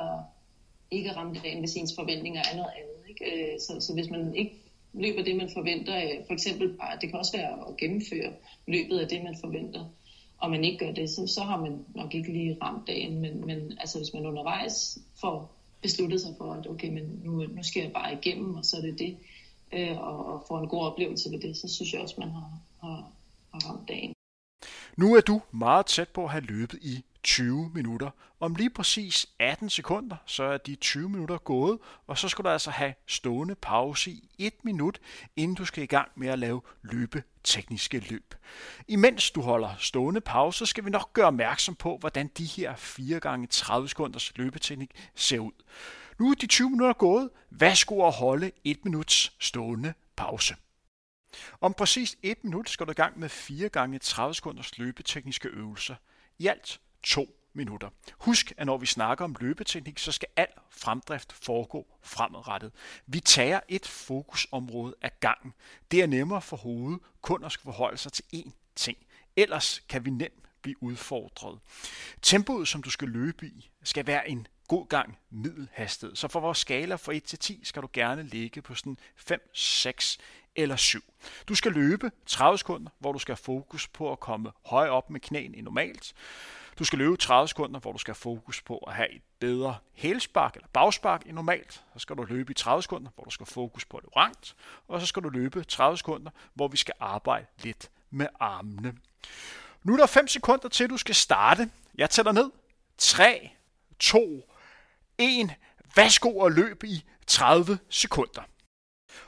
ikke 0.91 1.13
ramme 1.13 1.35
dagen, 1.45 1.59
hvis 1.59 1.75
ens 1.75 1.95
forventninger 1.95 2.41
er 2.53 2.57
noget 2.57 2.73
andet. 2.81 3.09
Ikke? 3.09 3.53
Øh, 3.53 3.61
så, 3.61 3.81
så 3.81 3.95
hvis 3.95 4.11
man 4.11 4.35
ikke 4.35 4.55
løber 4.93 5.23
det, 5.23 5.37
man 5.37 5.51
forventer, 5.55 5.97
øh, 5.97 6.27
for 6.27 6.33
eksempel 6.33 6.77
bare, 6.77 6.99
det 7.01 7.09
kan 7.11 7.19
også 7.19 7.37
være 7.37 7.69
at 7.69 7.77
gennemføre 7.77 8.33
løbet 8.67 8.99
af 8.99 9.09
det, 9.09 9.25
man 9.25 9.37
forventer, 9.41 9.85
og 10.39 10.51
man 10.51 10.65
ikke 10.65 10.79
gør 10.87 10.93
det, 10.93 11.11
så, 11.11 11.27
så 11.27 11.43
har 11.43 11.61
man 11.61 11.85
nok 11.95 12.15
ikke 12.15 12.33
lige 12.33 12.59
ramt 12.63 12.87
dagen, 12.87 13.21
men, 13.21 13.47
men 13.47 13.79
altså, 13.81 13.99
hvis 13.99 14.15
man 14.15 14.27
undervejs 14.27 14.99
får 15.21 15.56
besluttet 15.83 16.21
sig 16.21 16.35
for, 16.39 16.53
at 16.53 16.67
okay, 16.67 16.89
men 16.89 17.21
nu, 17.25 17.31
nu 17.31 17.63
skal 17.63 17.83
jeg 17.83 17.93
bare 17.93 18.13
igennem, 18.13 18.55
og 18.55 18.65
så 18.65 18.77
er 18.77 18.81
det 18.81 18.99
det, 18.99 19.17
øh, 19.73 19.99
og, 19.99 20.27
og 20.27 20.45
får 20.49 20.59
en 20.59 20.69
god 20.69 20.83
oplevelse 20.87 21.31
ved 21.31 21.41
det, 21.41 21.57
så 21.57 21.69
synes 21.69 21.93
jeg 21.93 22.01
også, 22.01 22.15
man 22.19 22.31
har, 22.31 22.51
har, 22.81 23.13
har 23.53 23.71
ramt 23.71 23.89
dagen. 23.89 24.13
Nu 24.97 25.15
er 25.15 25.21
du 25.21 25.41
meget 25.53 25.87
tæt 25.87 26.09
på 26.09 26.25
at 26.25 26.31
have 26.31 26.45
løbet 26.45 26.79
i 26.83 27.05
20 27.27 27.71
minutter. 27.75 28.11
Om 28.41 28.55
lige 28.55 28.71
præcis 28.71 29.27
18 29.39 29.71
sekunder, 29.71 30.17
så 30.27 30.45
er 30.45 30.57
de 30.57 30.75
20 30.75 31.09
minutter 31.09 31.39
gået, 31.39 31.79
og 32.07 32.19
så 32.19 32.29
skal 32.29 32.45
du 32.45 32.49
altså 32.49 32.71
have 32.71 32.95
stående 33.07 33.55
pause 33.55 34.11
i 34.11 34.31
1 34.39 34.53
minut, 34.65 35.01
inden 35.37 35.55
du 35.55 35.65
skal 35.65 35.83
i 35.83 35.87
gang 35.87 36.09
med 36.17 36.29
at 36.29 36.39
lave 36.39 36.63
løbetekniske 36.83 37.99
løb. 37.99 38.35
Imens 38.89 39.31
du 39.31 39.41
holder 39.41 39.75
stående 39.79 40.21
pause, 40.21 40.67
skal 40.67 40.85
vi 40.85 40.91
nok 40.91 41.13
gøre 41.13 41.27
opmærksom 41.27 41.75
på, 41.75 41.97
hvordan 41.97 42.31
de 42.39 42.45
her 42.45 42.77
4 42.77 43.21
gange 43.21 43.47
30 43.47 43.89
sekunders 43.89 44.37
løbeteknik 44.37 44.91
ser 45.15 45.39
ud. 45.39 45.53
Nu 46.19 46.31
er 46.31 46.35
de 46.35 46.47
20 46.47 46.71
minutter 46.71 46.95
gået. 46.95 47.31
Værsgo 47.51 48.07
at 48.07 48.13
holde 48.13 48.51
1 48.65 48.85
minuts 48.85 49.33
stående 49.39 49.95
pause. 50.17 50.57
Om 51.61 51.75
præcis 51.75 52.17
1 52.23 52.45
minut 52.45 52.71
skal 52.71 52.87
du 52.87 52.91
i 52.91 52.95
gang 52.95 53.19
med 53.19 53.29
4 53.29 53.69
gange 53.69 53.99
30 53.99 54.35
sekunders 54.35 54.79
løbetekniske 54.79 55.49
øvelser. 55.49 55.95
I 56.39 56.47
alt 56.47 56.81
to 57.07 57.27
minutter. 57.53 57.89
Husk, 58.19 58.53
at 58.57 58.67
når 58.67 58.79
vi 58.79 58.87
snakker 58.87 59.25
om 59.25 59.37
løbeteknik, 59.41 59.99
så 59.99 60.13
skal 60.13 60.29
al 60.37 60.47
fremdrift 60.71 61.33
foregå 61.33 61.87
fremadrettet. 62.03 62.73
Vi 63.07 63.21
tager 63.21 63.61
et 63.69 63.87
fokusområde 63.87 64.95
af 65.03 65.21
gangen. 65.21 65.53
Det 65.91 66.03
er 66.03 66.07
nemmere 66.07 66.43
for 66.43 66.57
hovedet 66.57 67.01
kun 67.23 67.45
at 67.45 67.53
skulle 67.53 67.75
forholde 67.75 67.99
sig 67.99 68.13
til 68.13 68.25
én 68.35 68.51
ting. 68.77 68.99
Ellers 69.37 69.83
kan 69.89 70.05
vi 70.05 70.11
nemt 70.11 70.63
blive 70.63 70.83
udfordret. 70.83 71.59
Tempoet, 72.23 72.69
som 72.69 72.83
du 72.83 72.91
skal 72.91 73.09
løbe 73.09 73.47
i, 73.47 73.71
skal 73.83 74.07
være 74.07 74.29
en 74.29 74.47
god 74.69 74.89
gang 74.89 75.19
middelhastighed. 75.31 76.17
Så 76.17 76.29
for 76.29 76.41
vores 76.41 76.59
skala 76.59 76.95
fra 76.95 77.13
1 77.13 77.23
til 77.23 77.39
10 77.39 77.61
skal 77.65 77.83
du 77.83 77.89
gerne 77.93 78.23
ligge 78.23 78.63
på 78.63 78.75
sådan 78.75 78.99
5, 79.17 79.51
6 79.55 80.19
eller 80.57 80.77
7. 80.77 81.01
Du 81.49 81.55
skal 81.55 81.73
løbe 81.73 82.11
30 82.27 82.59
sekunder, 82.59 82.91
hvor 82.99 83.13
du 83.13 83.19
skal 83.19 83.33
have 83.33 83.43
fokus 83.45 83.89
på 83.89 84.13
at 84.13 84.21
komme 84.21 84.53
højere 84.67 84.93
op 84.93 85.11
med 85.11 85.21
knæene 85.21 85.57
end 85.57 85.65
normalt. 85.65 86.15
Du 86.79 86.85
skal 86.85 86.99
løbe 86.99 87.17
30 87.17 87.49
sekunder, 87.49 87.81
hvor 87.81 87.93
du 87.93 87.99
skal 87.99 88.15
have 88.15 88.21
fokus 88.21 88.63
på 88.63 88.79
at 88.79 88.95
have 88.95 89.13
et 89.13 89.23
bedre 89.39 89.77
hælspark 89.95 90.55
eller 90.55 90.69
bagspark 90.73 91.23
end 91.27 91.33
normalt. 91.33 91.85
Så 91.93 91.99
skal 91.99 92.17
du 92.17 92.23
løbe 92.23 92.51
i 92.51 92.55
30 92.55 92.83
sekunder, 92.83 93.11
hvor 93.15 93.25
du 93.25 93.31
skal 93.31 93.47
have 93.47 93.53
fokus 93.53 93.85
på 93.85 94.01
det 94.05 94.17
rangt. 94.17 94.57
Og 94.89 95.01
så 95.01 95.07
skal 95.07 95.23
du 95.23 95.29
løbe 95.29 95.65
30 95.65 95.99
sekunder, 95.99 96.31
hvor 96.55 96.69
vi 96.69 96.77
skal 96.77 96.95
arbejde 97.01 97.47
lidt 97.63 97.91
med 98.11 98.27
armene. 98.41 98.95
Nu 99.83 99.93
er 99.93 99.97
der 99.97 100.07
5 100.07 100.29
sekunder 100.29 100.69
til, 100.69 100.91
du 100.91 100.97
skal 100.97 101.15
starte. 101.15 101.71
Jeg 101.95 102.11
tæller 102.11 102.33
ned. 102.33 102.51
3, 102.99 103.51
2, 103.99 104.51
1. 105.19 105.55
Værsgo 105.97 106.39
og 106.39 106.53
løb 106.53 106.85
i 106.85 107.05
30 107.27 107.79
sekunder. 107.89 108.43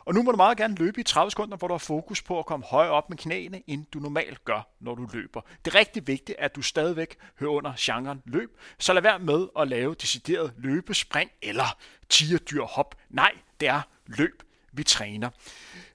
Og 0.05 0.15
nu 0.15 0.23
må 0.23 0.31
du 0.31 0.37
meget 0.37 0.59
gerne 0.59 0.75
løbe 0.75 1.01
i 1.01 1.05
30 1.05 1.31
sekunder, 1.31 1.57
hvor 1.57 1.69
du 1.69 1.75
har 1.75 1.79
fokus 1.79 2.23
på 2.23 2.39
at 2.39 2.47
komme 2.47 2.67
højere 2.67 2.93
op 2.93 3.11
med 3.11 3.19
knæene, 3.19 3.63
end 3.67 3.87
du 3.93 3.99
normalt 3.99 4.45
gør, 4.45 4.69
når 4.81 4.95
du 4.95 5.09
løber. 5.13 5.41
Det 5.65 5.75
er 5.75 5.79
rigtig 5.79 6.07
vigtigt, 6.07 6.39
at 6.39 6.57
du 6.57 6.63
stadigvæk 6.63 7.17
hører 7.41 7.51
under 7.51 7.73
genren 7.79 8.23
løb, 8.25 8.59
så 8.79 8.93
lad 8.93 9.03
være 9.03 9.19
med 9.19 9.47
at 9.59 9.69
lave 9.69 9.95
decideret 9.95 10.55
løbespring 10.59 11.31
eller 11.43 11.77
tigerdyrhop. 12.09 12.95
Nej, 13.11 13.33
det 13.61 13.69
er 13.69 13.81
løb, 14.07 14.43
vi 14.73 14.83
træner. 14.83 15.31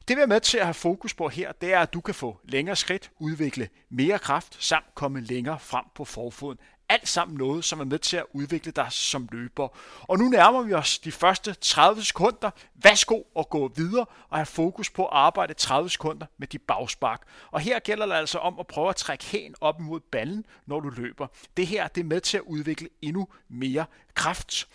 Det 0.08 0.18
vi 0.18 0.22
er 0.22 0.26
med 0.26 0.40
til 0.40 0.58
at 0.58 0.66
have 0.66 0.74
fokus 0.74 1.14
på 1.14 1.28
her, 1.28 1.52
det 1.52 1.74
er, 1.74 1.80
at 1.80 1.94
du 1.94 2.02
kan 2.02 2.16
få 2.16 2.40
længere 2.44 2.76
skridt, 2.76 3.12
udvikle 3.20 3.70
mere 3.90 4.20
kraft, 4.20 4.64
samt 4.64 4.96
komme 4.96 5.22
længere 5.22 5.60
frem 5.60 5.86
på 5.96 6.06
forfoden 6.06 6.58
alt 6.94 7.08
sammen 7.08 7.38
noget, 7.38 7.66
som 7.66 7.80
er 7.80 7.84
med 7.84 8.00
til 8.00 8.18
at 8.18 8.26
udvikle 8.34 8.72
dig 8.72 8.88
som 8.90 9.30
løber. 9.32 9.68
Og 10.02 10.18
nu 10.20 10.30
nærmer 10.30 10.62
vi 10.62 10.74
os 10.74 11.00
de 11.00 11.12
første 11.12 11.54
30 11.54 12.04
sekunder. 12.04 12.52
Værsgo 12.76 13.22
at 13.40 13.50
gå 13.50 13.72
videre 13.76 14.06
og 14.30 14.38
have 14.38 14.46
fokus 14.46 14.90
på 14.90 15.06
at 15.06 15.10
arbejde 15.12 15.54
30 15.54 15.90
sekunder 15.90 16.26
med 16.38 16.48
de 16.48 16.60
bagspark. 16.60 17.22
Og 17.52 17.60
her 17.60 17.80
gælder 17.80 18.06
det 18.06 18.14
altså 18.14 18.38
om 18.38 18.60
at 18.60 18.68
prøve 18.68 18.90
at 18.90 18.96
trække 18.96 19.26
hæn 19.26 19.56
op 19.62 19.80
imod 19.80 20.00
ballen, 20.00 20.46
når 20.66 20.80
du 20.80 20.90
løber. 20.90 21.28
Det 21.58 21.68
her 21.68 21.88
det 21.88 22.02
er 22.02 22.06
med 22.06 22.22
til 22.22 22.38
at 22.38 22.44
udvikle 22.44 22.90
endnu 23.02 23.28
mere 23.50 23.86
kraft. 24.16 24.68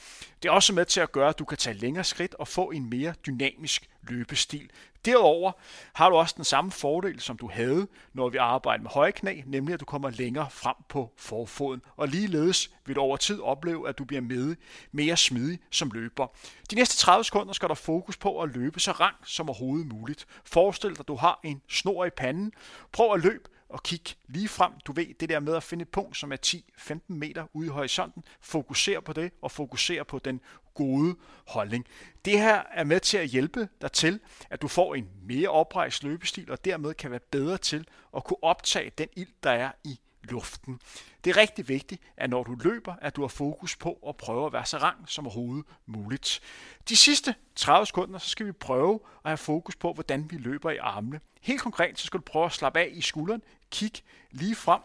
Det 0.43 0.49
er 0.49 0.53
også 0.53 0.73
med 0.73 0.85
til 0.85 1.01
at 1.01 1.13
gøre, 1.13 1.29
at 1.29 1.39
du 1.39 1.45
kan 1.45 1.59
tage 1.59 1.79
længere 1.79 2.05
skridt 2.05 2.35
og 2.35 2.49
få 2.49 2.71
en 2.71 2.91
mere 2.91 3.15
dynamisk 3.27 3.89
løbestil. 4.03 4.71
Derudover 5.05 5.53
har 5.93 6.11
du 6.11 6.17
også 6.17 6.35
den 6.37 6.45
samme 6.45 6.71
fordel, 6.71 7.21
som 7.21 7.37
du 7.37 7.51
havde, 7.53 7.89
når 8.13 8.29
vi 8.29 8.37
arbejder 8.37 8.83
med 8.83 8.91
høje 8.91 9.13
knæ, 9.13 9.43
nemlig 9.47 9.75
at 9.75 9.81
du 9.81 9.85
kommer 9.85 10.11
længere 10.11 10.51
frem 10.51 10.77
på 10.89 11.13
forfoden. 11.17 11.83
Og 11.97 12.09
ligeledes 12.09 12.71
vil 12.87 12.97
du 12.97 13.01
over 13.01 13.17
tid 13.17 13.41
opleve, 13.41 13.89
at 13.89 13.99
du 13.99 14.05
bliver 14.05 14.21
med 14.21 14.57
mere 14.93 15.17
smidig 15.17 15.59
som 15.71 15.91
løber. 15.91 16.27
De 16.71 16.75
næste 16.75 16.97
30 16.97 17.25
sekunder 17.25 17.53
skal 17.53 17.69
der 17.69 17.75
fokus 17.75 18.17
på 18.17 18.41
at 18.43 18.55
løbe 18.55 18.81
så 18.81 18.93
rank 18.93 19.17
som 19.25 19.49
overhovedet 19.49 19.87
muligt. 19.87 20.27
Forestil 20.45 20.91
dig, 20.91 21.01
at 21.01 21.09
du 21.09 21.17
har 21.17 21.41
en 21.45 21.63
snor 21.69 22.05
i 22.05 22.11
panden. 22.11 22.53
Prøv 22.93 23.15
at 23.15 23.21
løbe 23.21 23.49
og 23.69 23.83
kig 23.83 24.01
lige 24.29 24.49
frem. 24.49 24.73
Du 24.87 24.93
ved, 24.93 25.15
det 25.21 25.29
der 25.29 25.41
med 25.41 25.57
at 25.57 25.63
finde 25.63 25.83
et 25.83 25.89
punkt, 25.89 26.17
som 26.17 26.33
er 26.33 26.37
10-15 26.47 26.99
meter 27.07 27.47
ude 27.53 27.67
i 27.67 27.71
horisonten. 27.71 28.25
Fokuser 28.41 29.01
på 29.01 29.13
det, 29.13 29.33
og 29.43 29.51
fokuser 29.51 30.03
på 30.03 30.19
den 30.19 30.41
gode 30.75 31.17
holdning. 31.47 31.87
Det 32.25 32.41
her 32.41 32.63
er 32.73 32.85
med 32.85 33.01
til 33.01 33.19
at 33.19 33.29
hjælpe 33.29 33.69
dig 33.81 33.93
til, 33.93 34.21
at 34.51 34.63
du 34.63 34.69
får 34.69 34.95
en 34.95 35.09
mere 35.23 35.49
oprejst 35.49 36.05
løbestil, 36.05 36.51
og 36.51 36.65
dermed 36.65 36.95
kan 36.95 37.11
være 37.11 37.21
bedre 37.31 37.59
til 37.59 37.87
at 38.17 38.25
kunne 38.25 38.45
optage 38.45 38.91
den 38.99 39.09
ild, 39.17 39.33
der 39.43 39.51
er 39.51 39.73
i 39.85 40.01
luften. 40.23 40.81
Det 41.25 41.31
er 41.31 41.37
rigtig 41.37 41.69
vigtigt, 41.69 42.03
at 42.17 42.31
når 42.31 42.43
du 42.43 42.57
løber, 42.65 42.95
at 43.03 43.17
du 43.17 43.21
har 43.21 43.29
fokus 43.29 43.77
på 43.77 43.99
at 44.09 44.17
prøve 44.17 44.47
at 44.47 44.53
være 44.53 44.67
så 44.67 44.79
rang 44.79 45.09
som 45.09 45.27
overhovedet 45.27 45.65
muligt. 45.87 46.41
De 46.89 46.97
sidste 46.97 47.35
30 47.57 47.87
sekunder, 47.87 48.19
så 48.19 48.29
skal 48.29 48.47
vi 48.47 48.53
prøve 48.53 49.01
at 49.25 49.31
have 49.31 49.37
fokus 49.37 49.77
på, 49.77 49.93
hvordan 49.93 50.31
vi 50.31 50.37
løber 50.37 50.71
i 50.71 50.77
armene. 50.77 51.21
Helt 51.41 51.61
konkret, 51.61 51.99
så 51.99 52.07
skal 52.07 52.19
du 52.19 52.25
prøve 52.25 52.45
at 52.45 52.53
slappe 52.53 52.81
af 52.81 52.89
i 52.93 53.01
skulderen, 53.01 53.43
kig 53.71 53.93
lige 54.31 54.55
frem, 54.55 54.81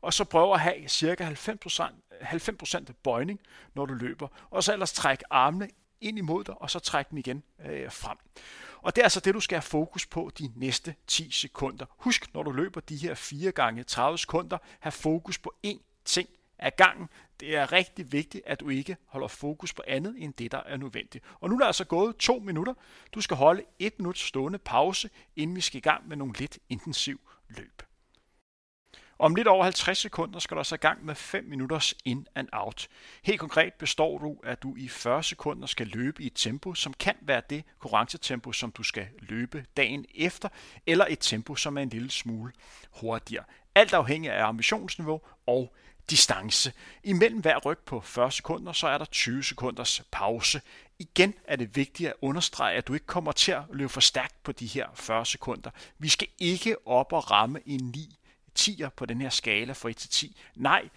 og 0.00 0.14
så 0.14 0.24
prøve 0.24 0.54
at 0.54 0.60
have 0.60 0.88
cirka 0.88 1.30
90%, 1.30 1.92
90% 2.22 2.92
bøjning, 3.02 3.40
når 3.74 3.86
du 3.86 3.94
løber. 3.94 4.28
Og 4.50 4.64
så 4.64 4.72
ellers 4.72 4.92
træk 4.92 5.22
armene 5.30 5.68
ind 6.00 6.18
imod 6.18 6.44
dig, 6.44 6.62
og 6.62 6.70
så 6.70 6.78
træk 6.78 7.10
dem 7.10 7.18
igen 7.18 7.42
øh, 7.66 7.92
frem. 7.92 8.18
Og 8.82 8.96
det 8.96 9.02
er 9.02 9.04
altså 9.04 9.20
det, 9.20 9.34
du 9.34 9.40
skal 9.40 9.56
have 9.56 9.62
fokus 9.62 10.06
på 10.06 10.30
de 10.38 10.52
næste 10.56 10.94
10 11.06 11.30
sekunder. 11.30 11.86
Husk, 11.98 12.34
når 12.34 12.42
du 12.42 12.50
løber 12.50 12.80
de 12.80 12.96
her 12.96 13.14
4 13.14 13.52
gange 13.52 13.84
30 13.84 14.18
sekunder, 14.18 14.58
have 14.80 14.92
fokus 14.92 15.38
på 15.38 15.54
én 15.66 16.02
ting 16.04 16.28
ad 16.58 16.70
gangen. 16.76 17.08
Det 17.40 17.56
er 17.56 17.72
rigtig 17.72 18.12
vigtigt, 18.12 18.44
at 18.46 18.60
du 18.60 18.68
ikke 18.68 18.96
holder 19.06 19.28
fokus 19.28 19.74
på 19.74 19.82
andet 19.86 20.14
end 20.18 20.34
det, 20.34 20.52
der 20.52 20.62
er 20.66 20.76
nødvendigt. 20.76 21.24
Og 21.40 21.48
nu 21.48 21.54
er 21.54 21.58
der 21.58 21.66
altså 21.66 21.84
gået 21.84 22.16
to 22.16 22.38
minutter. 22.38 22.74
Du 23.12 23.20
skal 23.20 23.36
holde 23.36 23.64
et 23.78 23.98
minut 23.98 24.18
stående 24.18 24.58
pause, 24.58 25.10
inden 25.36 25.56
vi 25.56 25.60
skal 25.60 25.78
i 25.78 25.80
gang 25.80 26.08
med 26.08 26.16
nogle 26.16 26.34
lidt 26.38 26.58
intensiv 26.68 27.20
løb. 27.48 27.82
Om 29.22 29.34
lidt 29.34 29.48
over 29.48 29.64
50 29.64 29.98
sekunder 29.98 30.38
skal 30.38 30.56
du 30.56 30.64
så 30.64 30.74
i 30.74 30.78
gang 30.78 31.04
med 31.04 31.14
5 31.14 31.44
minutters 31.44 31.94
in 32.04 32.26
and 32.34 32.48
out. 32.52 32.88
Helt 33.22 33.40
konkret 33.40 33.74
består 33.74 34.18
du, 34.18 34.36
at 34.44 34.62
du 34.62 34.74
i 34.76 34.88
40 34.88 35.22
sekunder 35.22 35.66
skal 35.66 35.86
løbe 35.86 36.22
i 36.22 36.26
et 36.26 36.32
tempo, 36.34 36.74
som 36.74 36.92
kan 36.92 37.14
være 37.20 37.42
det 37.50 37.64
konkurrencetempo, 37.78 38.52
som 38.52 38.70
du 38.70 38.82
skal 38.82 39.06
løbe 39.18 39.64
dagen 39.76 40.06
efter, 40.14 40.48
eller 40.86 41.06
et 41.08 41.18
tempo, 41.18 41.54
som 41.54 41.78
er 41.78 41.82
en 41.82 41.88
lille 41.88 42.10
smule 42.10 42.52
hurtigere. 42.90 43.44
Alt 43.74 43.92
afhængig 43.92 44.30
af 44.30 44.44
ambitionsniveau 44.44 45.20
og 45.46 45.74
distance. 46.10 46.72
Imellem 47.04 47.40
hver 47.40 47.58
ryg 47.58 47.78
på 47.78 48.00
40 48.00 48.32
sekunder, 48.32 48.72
så 48.72 48.86
er 48.86 48.98
der 48.98 49.04
20 49.04 49.44
sekunders 49.44 50.02
pause. 50.10 50.60
Igen 50.98 51.34
er 51.44 51.56
det 51.56 51.76
vigtigt 51.76 52.08
at 52.08 52.14
understrege, 52.22 52.76
at 52.76 52.88
du 52.88 52.94
ikke 52.94 53.06
kommer 53.06 53.32
til 53.32 53.52
at 53.52 53.62
løbe 53.72 53.88
for 53.88 54.00
stærkt 54.00 54.42
på 54.42 54.52
de 54.52 54.66
her 54.66 54.86
40 54.94 55.26
sekunder. 55.26 55.70
Vi 55.98 56.08
skal 56.08 56.28
ikke 56.38 56.88
op 56.88 57.12
og 57.12 57.30
ramme 57.30 57.60
en 57.66 57.80
9 57.80 58.18
10'er 58.58 58.88
på 58.88 59.06
den 59.06 59.20
her 59.20 59.30
skala 59.30 59.72
fra 59.72 59.88
1 59.88 59.96
til 59.96 60.10
10. 60.10 60.40
Nej, 60.54 60.88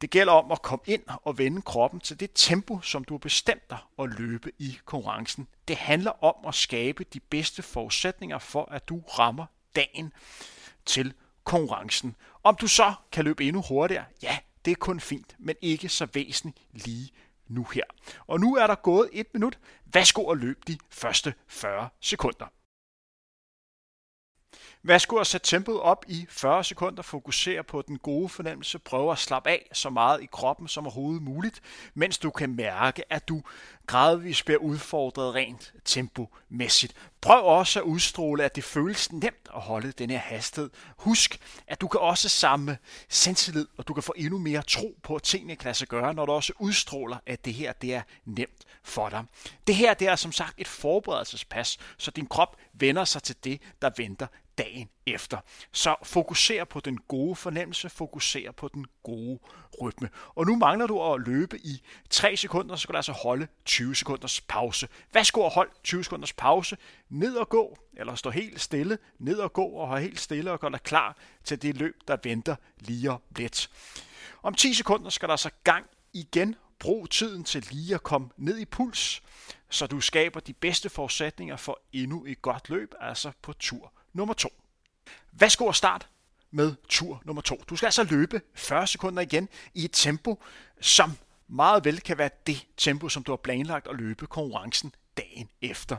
det 0.00 0.10
gælder 0.10 0.32
om 0.32 0.52
at 0.52 0.62
komme 0.62 0.82
ind 0.86 1.02
og 1.06 1.38
vende 1.38 1.62
kroppen 1.62 2.00
til 2.00 2.20
det 2.20 2.30
tempo, 2.34 2.80
som 2.80 3.04
du 3.04 3.14
har 3.14 3.18
bestemt 3.18 3.70
dig 3.70 3.78
at 3.98 4.08
løbe 4.18 4.52
i 4.58 4.78
konkurrencen. 4.84 5.48
Det 5.68 5.76
handler 5.76 6.24
om 6.24 6.34
at 6.48 6.54
skabe 6.54 7.04
de 7.04 7.20
bedste 7.20 7.62
forudsætninger 7.62 8.38
for, 8.38 8.64
at 8.64 8.88
du 8.88 9.00
rammer 9.18 9.46
dagen 9.76 10.12
til 10.86 11.14
konkurrencen. 11.44 12.16
Om 12.42 12.56
du 12.56 12.66
så 12.66 12.94
kan 13.12 13.24
løbe 13.24 13.44
endnu 13.44 13.62
hurtigere, 13.68 14.04
ja, 14.22 14.38
det 14.64 14.70
er 14.70 14.76
kun 14.76 15.00
fint, 15.00 15.36
men 15.38 15.56
ikke 15.60 15.88
så 15.88 16.08
væsentligt 16.14 16.86
lige 16.86 17.10
nu 17.48 17.66
her. 17.74 17.84
Og 18.26 18.40
nu 18.40 18.56
er 18.56 18.66
der 18.66 18.74
gået 18.74 19.08
et 19.12 19.26
minut. 19.34 19.58
Værsgo 19.84 20.30
at 20.30 20.38
løbe 20.38 20.60
de 20.66 20.78
første 20.90 21.34
40 21.46 21.88
sekunder. 22.00 22.46
Værsgo 24.84 25.16
at 25.16 25.26
sætte 25.26 25.46
tempoet 25.46 25.80
op 25.80 26.04
i 26.08 26.26
40 26.28 26.64
sekunder, 26.64 27.02
fokusere 27.02 27.64
på 27.64 27.82
den 27.82 27.98
gode 27.98 28.28
fornemmelse, 28.28 28.78
prøve 28.78 29.12
at 29.12 29.18
slappe 29.18 29.50
af 29.50 29.68
så 29.72 29.90
meget 29.90 30.22
i 30.22 30.28
kroppen 30.32 30.68
som 30.68 30.84
overhovedet 30.86 31.22
muligt, 31.22 31.60
mens 31.94 32.18
du 32.18 32.30
kan 32.30 32.56
mærke, 32.56 33.12
at 33.12 33.28
du 33.28 33.42
gradvist 33.92 34.44
bliver 34.44 34.58
udfordret 34.58 35.34
rent 35.34 35.72
tempomæssigt. 35.84 36.94
Prøv 37.20 37.44
også 37.44 37.80
at 37.80 37.84
udstråle, 37.84 38.44
at 38.44 38.56
det 38.56 38.64
føles 38.64 39.12
nemt 39.12 39.48
at 39.54 39.60
holde 39.60 39.92
den 39.92 40.10
her 40.10 40.18
hastighed. 40.18 40.70
Husk, 40.96 41.38
at 41.66 41.80
du 41.80 41.88
kan 41.88 42.00
også 42.00 42.28
samle 42.28 42.78
selvtillid, 43.08 43.66
og 43.76 43.88
du 43.88 43.94
kan 43.94 44.02
få 44.02 44.14
endnu 44.16 44.38
mere 44.38 44.62
tro 44.62 44.98
på, 45.02 45.14
at 45.14 45.22
tingene 45.22 45.56
kan 45.56 45.64
lade 45.64 45.74
sig 45.74 45.88
gøre, 45.88 46.14
når 46.14 46.26
du 46.26 46.32
også 46.32 46.52
udstråler, 46.58 47.16
at 47.26 47.44
det 47.44 47.54
her 47.54 47.72
det 47.72 47.94
er 47.94 48.02
nemt 48.24 48.64
for 48.82 49.08
dig. 49.08 49.24
Det 49.66 49.74
her 49.74 49.94
det 49.94 50.08
er 50.08 50.16
som 50.16 50.32
sagt 50.32 50.54
et 50.58 50.68
forberedelsespas, 50.68 51.78
så 51.98 52.10
din 52.10 52.26
krop 52.26 52.56
vender 52.72 53.04
sig 53.04 53.22
til 53.22 53.36
det, 53.44 53.60
der 53.82 53.90
venter 53.96 54.26
dagen 54.58 54.88
efter. 55.06 55.38
Så 55.72 55.96
fokuser 56.02 56.64
på 56.64 56.80
den 56.80 56.98
gode 57.08 57.36
fornemmelse, 57.36 57.88
fokuser 57.88 58.52
på 58.52 58.68
den 58.68 58.86
gode 59.02 59.38
rytme. 59.80 60.10
Og 60.34 60.46
nu 60.46 60.56
mangler 60.56 60.86
du 60.86 61.02
at 61.02 61.20
løbe 61.26 61.58
i 61.58 61.82
3 62.10 62.36
sekunder, 62.36 62.76
så 62.76 62.82
skal 62.82 62.92
du 62.92 62.96
altså 62.96 63.12
holde 63.12 63.46
20 63.64 63.96
sekunders 63.96 64.40
pause. 64.40 64.88
Værsgo 65.12 65.46
at 65.46 65.52
holde 65.52 65.72
20 65.82 66.04
sekunders 66.04 66.32
pause, 66.32 66.76
ned 67.08 67.36
og 67.36 67.48
gå, 67.48 67.78
eller 67.96 68.14
stå 68.14 68.30
helt 68.30 68.60
stille, 68.60 68.98
ned 69.18 69.38
og 69.38 69.52
gå 69.52 69.64
og 69.64 69.88
have 69.88 70.02
helt 70.02 70.20
stille 70.20 70.52
og 70.52 70.60
gøre 70.60 70.70
dig 70.70 70.82
klar 70.82 71.16
til 71.44 71.62
det 71.62 71.76
løb, 71.76 72.00
der 72.08 72.16
venter 72.24 72.56
lige 72.78 73.10
om 73.10 73.20
lidt. 73.36 73.70
Om 74.42 74.54
10 74.54 74.74
sekunder 74.74 75.10
skal 75.10 75.28
der 75.28 75.36
så 75.36 75.50
gang 75.64 75.86
igen. 76.12 76.56
Brug 76.78 77.10
tiden 77.10 77.44
til 77.44 77.66
lige 77.70 77.94
at 77.94 78.02
komme 78.02 78.28
ned 78.36 78.58
i 78.58 78.64
puls, 78.64 79.22
så 79.70 79.86
du 79.86 80.00
skaber 80.00 80.40
de 80.40 80.52
bedste 80.52 80.90
forudsætninger 80.90 81.56
for 81.56 81.80
endnu 81.92 82.24
et 82.24 82.42
godt 82.42 82.68
løb, 82.68 82.94
altså 83.00 83.32
på 83.42 83.52
tur 83.52 83.92
nummer 84.12 84.34
2. 84.34 84.61
Værsgo 85.32 85.66
og 85.66 85.76
start 85.76 86.08
med 86.50 86.74
tur 86.88 87.22
nummer 87.24 87.42
2. 87.42 87.62
Du 87.68 87.76
skal 87.76 87.86
altså 87.86 88.04
løbe 88.04 88.40
40 88.54 88.86
sekunder 88.86 89.22
igen 89.22 89.48
i 89.74 89.84
et 89.84 89.90
tempo, 89.92 90.42
som 90.80 91.12
meget 91.48 91.84
vel 91.84 92.00
kan 92.00 92.18
være 92.18 92.30
det 92.46 92.66
tempo, 92.76 93.08
som 93.08 93.22
du 93.22 93.32
har 93.32 93.36
planlagt 93.36 93.88
at 93.88 93.96
løbe 93.96 94.26
konkurrencen 94.26 94.94
dagen 95.16 95.48
efter. 95.62 95.96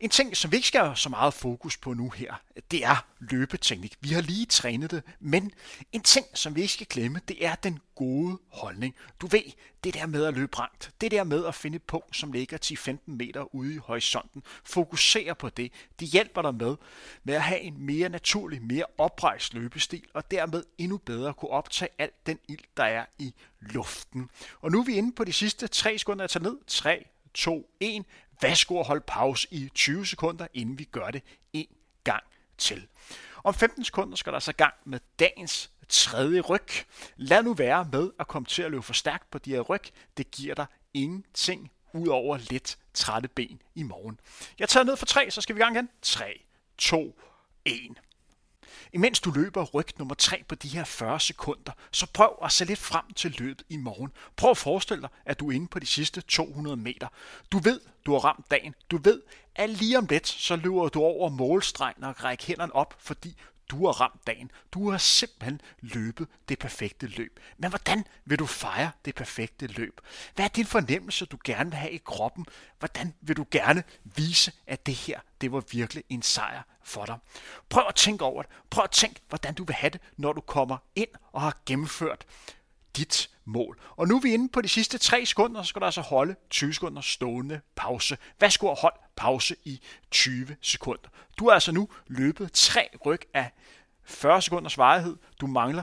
En 0.00 0.10
ting, 0.10 0.36
som 0.36 0.50
vi 0.52 0.56
ikke 0.56 0.68
skal 0.68 0.80
have 0.80 0.96
så 0.96 1.08
meget 1.08 1.34
fokus 1.34 1.76
på 1.76 1.94
nu 1.94 2.10
her, 2.10 2.34
det 2.70 2.84
er 2.84 3.06
løbeteknik. 3.18 3.96
Vi 4.00 4.08
har 4.08 4.20
lige 4.20 4.46
trænet 4.46 4.90
det, 4.90 5.02
men 5.20 5.52
en 5.92 6.00
ting, 6.02 6.26
som 6.34 6.56
vi 6.56 6.60
ikke 6.60 6.72
skal 6.72 6.86
glemme, 6.86 7.20
det 7.28 7.46
er 7.46 7.54
den 7.54 7.78
gode 7.94 8.38
holdning. 8.48 8.94
Du 9.20 9.26
ved, 9.26 9.42
det 9.84 9.94
der 9.94 10.06
med 10.06 10.24
at 10.24 10.34
løbe 10.34 10.58
rangt, 10.58 10.90
det 11.00 11.10
der 11.10 11.24
med 11.24 11.46
at 11.46 11.54
finde 11.54 11.76
et 11.76 11.82
punkt, 11.82 12.16
som 12.16 12.32
ligger 12.32 12.58
10-15 12.64 12.98
meter 13.06 13.54
ude 13.54 13.74
i 13.74 13.76
horisonten. 13.76 14.42
Fokusere 14.64 15.34
på 15.34 15.48
det. 15.48 15.72
Det 16.00 16.08
hjælper 16.08 16.42
dig 16.42 16.54
med, 16.54 16.76
med 17.24 17.34
at 17.34 17.42
have 17.42 17.60
en 17.60 17.86
mere 17.86 18.08
naturlig, 18.08 18.62
mere 18.62 18.84
oprejst 18.98 19.54
løbestil, 19.54 20.02
og 20.14 20.30
dermed 20.30 20.64
endnu 20.78 20.96
bedre 20.96 21.34
kunne 21.34 21.50
optage 21.50 21.88
alt 21.98 22.26
den 22.26 22.38
ild, 22.48 22.64
der 22.76 22.84
er 22.84 23.04
i 23.18 23.34
luften. 23.60 24.30
Og 24.60 24.70
nu 24.70 24.80
er 24.80 24.84
vi 24.84 24.94
inde 24.94 25.12
på 25.12 25.24
de 25.24 25.32
sidste 25.32 25.66
3 25.66 25.98
sekunder. 25.98 26.24
at 26.24 26.30
tage 26.30 26.42
ned. 26.42 26.56
3, 26.66 27.06
2, 27.34 27.70
1. 27.80 28.04
Værsgo 28.44 28.80
at 28.80 28.86
holde 28.86 29.04
pause 29.06 29.48
i 29.50 29.68
20 29.74 30.06
sekunder, 30.06 30.46
inden 30.54 30.78
vi 30.78 30.84
gør 30.84 31.10
det 31.10 31.22
en 31.52 31.66
gang 32.04 32.24
til. 32.58 32.86
Om 33.44 33.54
15 33.54 33.84
sekunder 33.84 34.16
skal 34.16 34.32
der 34.32 34.38
så 34.38 34.52
gang 34.52 34.74
med 34.84 35.00
dagens 35.18 35.70
tredje 35.88 36.40
ryg. 36.40 36.68
Lad 37.16 37.42
nu 37.42 37.54
være 37.54 37.88
med 37.92 38.10
at 38.18 38.28
komme 38.28 38.46
til 38.46 38.62
at 38.62 38.70
løbe 38.70 38.82
for 38.82 38.92
stærkt 38.92 39.30
på 39.30 39.38
de 39.38 39.50
her 39.50 39.60
ryg. 39.60 39.82
Det 40.16 40.30
giver 40.30 40.54
dig 40.54 40.66
ingenting 40.94 41.70
ud 41.92 42.08
over 42.08 42.36
lidt 42.50 42.78
trætte 42.94 43.28
ben 43.28 43.62
i 43.74 43.82
morgen. 43.82 44.20
Jeg 44.58 44.68
tager 44.68 44.84
ned 44.84 44.96
for 44.96 45.06
3, 45.06 45.30
så 45.30 45.40
skal 45.40 45.56
vi 45.56 45.60
i 45.60 45.62
gang 45.62 45.76
igen. 45.76 45.88
3, 46.02 46.42
2, 46.78 47.20
1. 47.64 48.00
Imens 48.92 49.20
du 49.20 49.30
løber 49.30 49.64
ryg 49.64 49.86
nummer 49.98 50.14
3 50.14 50.42
på 50.48 50.54
de 50.54 50.68
her 50.68 50.84
40 50.84 51.20
sekunder, 51.20 51.72
så 51.90 52.06
prøv 52.12 52.38
at 52.44 52.52
se 52.52 52.64
lidt 52.64 52.78
frem 52.78 53.12
til 53.16 53.34
løbet 53.38 53.62
i 53.68 53.76
morgen. 53.76 54.12
Prøv 54.36 54.50
at 54.50 54.58
forestille 54.58 55.00
dig, 55.00 55.10
at 55.24 55.40
du 55.40 55.48
er 55.48 55.52
inde 55.52 55.68
på 55.68 55.78
de 55.78 55.86
sidste 55.86 56.20
200 56.20 56.76
meter. 56.76 57.08
Du 57.52 57.58
ved, 57.58 57.80
du 58.06 58.12
har 58.12 58.18
ramt 58.18 58.50
dagen. 58.50 58.74
Du 58.90 58.96
ved, 58.96 59.22
at 59.54 59.70
lige 59.70 59.98
om 59.98 60.06
lidt, 60.10 60.28
så 60.28 60.56
løber 60.56 60.88
du 60.88 61.00
over 61.00 61.28
målstregen 61.28 62.04
og 62.04 62.24
rækker 62.24 62.44
hænderne 62.46 62.74
op, 62.74 62.94
fordi 62.98 63.36
du 63.68 63.86
har 63.86 63.92
ramt 63.92 64.26
dagen. 64.26 64.50
Du 64.72 64.90
har 64.90 64.98
simpelthen 64.98 65.60
løbet 65.80 66.28
det 66.48 66.58
perfekte 66.58 67.06
løb. 67.06 67.40
Men 67.58 67.70
hvordan 67.70 68.04
vil 68.24 68.38
du 68.38 68.46
fejre 68.46 68.90
det 69.04 69.14
perfekte 69.14 69.66
løb? 69.66 70.00
Hvad 70.34 70.44
er 70.44 70.48
din 70.48 70.66
fornemmelse, 70.66 71.26
du 71.26 71.38
gerne 71.44 71.70
vil 71.70 71.78
have 71.78 71.92
i 71.92 72.00
kroppen? 72.04 72.46
Hvordan 72.78 73.14
vil 73.20 73.36
du 73.36 73.46
gerne 73.50 73.84
vise, 74.04 74.52
at 74.66 74.86
det 74.86 74.94
her, 74.94 75.20
det 75.40 75.52
var 75.52 75.62
virkelig 75.70 76.04
en 76.08 76.22
sejr 76.22 76.62
for 76.82 77.06
dig? 77.06 77.18
Prøv 77.68 77.84
at 77.88 77.94
tænke 77.94 78.24
over 78.24 78.42
det. 78.42 78.50
Prøv 78.70 78.84
at 78.84 78.90
tænke, 78.90 79.20
hvordan 79.28 79.54
du 79.54 79.64
vil 79.64 79.74
have 79.74 79.90
det, 79.90 80.00
når 80.16 80.32
du 80.32 80.40
kommer 80.40 80.76
ind 80.96 81.10
og 81.32 81.40
har 81.40 81.58
gennemført 81.66 82.24
dit 82.96 83.30
mål. 83.44 83.80
Og 83.96 84.08
nu 84.08 84.16
er 84.16 84.20
vi 84.20 84.34
inde 84.34 84.48
på 84.48 84.60
de 84.60 84.68
sidste 84.68 84.98
3 84.98 85.26
sekunder, 85.26 85.62
så 85.62 85.68
skal 85.68 85.80
du 85.80 85.86
altså 85.86 86.00
holde 86.00 86.36
20 86.50 86.74
sekunder 86.74 87.02
stående 87.02 87.60
pause. 87.76 88.18
Hvad 88.38 88.50
skulle 88.50 88.76
hold 88.80 88.94
pause 89.16 89.56
i 89.64 89.80
20 90.10 90.56
sekunder? 90.60 91.08
Du 91.38 91.44
har 91.44 91.54
altså 91.54 91.72
nu 91.72 91.88
løbet 92.06 92.52
tre 92.52 92.88
ryg 93.06 93.20
af 93.34 93.50
40 94.04 94.42
sekunders 94.42 94.78
varighed. 94.78 95.16
Du 95.40 95.46
mangler 95.46 95.82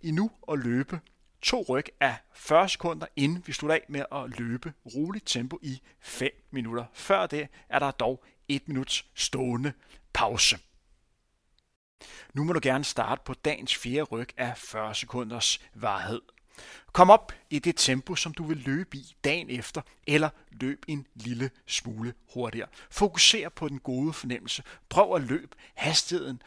endnu 0.00 0.30
at 0.52 0.58
løbe 0.58 1.00
to 1.42 1.64
ryg 1.68 1.86
af 2.00 2.16
40 2.34 2.68
sekunder, 2.68 3.06
inden 3.16 3.42
vi 3.46 3.52
slutter 3.52 3.74
af 3.74 3.84
med 3.88 4.04
at 4.12 4.38
løbe 4.38 4.72
roligt 4.94 5.26
tempo 5.26 5.58
i 5.62 5.80
5 6.00 6.30
minutter. 6.50 6.84
Før 6.92 7.26
det 7.26 7.48
er 7.68 7.78
der 7.78 7.90
dog 7.90 8.24
1 8.48 8.68
minuts 8.68 9.04
stående 9.14 9.72
pause. 10.12 10.58
Nu 12.34 12.44
må 12.44 12.52
du 12.52 12.60
gerne 12.62 12.84
starte 12.84 13.22
på 13.24 13.34
dagens 13.34 13.76
fjerde 13.76 14.02
ryg 14.02 14.28
af 14.36 14.58
40 14.58 14.94
sekunders 14.94 15.60
varighed. 15.74 16.20
Kom 16.92 17.10
op 17.10 17.32
i 17.50 17.58
det 17.58 17.76
tempo, 17.76 18.14
som 18.14 18.34
du 18.34 18.44
vil 18.44 18.56
løbe 18.56 18.96
i 18.96 19.16
dagen 19.24 19.50
efter, 19.50 19.82
eller 20.06 20.28
løb 20.50 20.84
en 20.88 21.06
lille 21.14 21.50
smule 21.66 22.14
hurtigere. 22.34 22.68
Fokuser 22.90 23.48
på 23.48 23.68
den 23.68 23.78
gode 23.78 24.12
fornemmelse. 24.12 24.62
Prøv 24.88 25.14
at 25.14 25.22
løbe 25.22 25.56
hastigheden, 25.74 26.42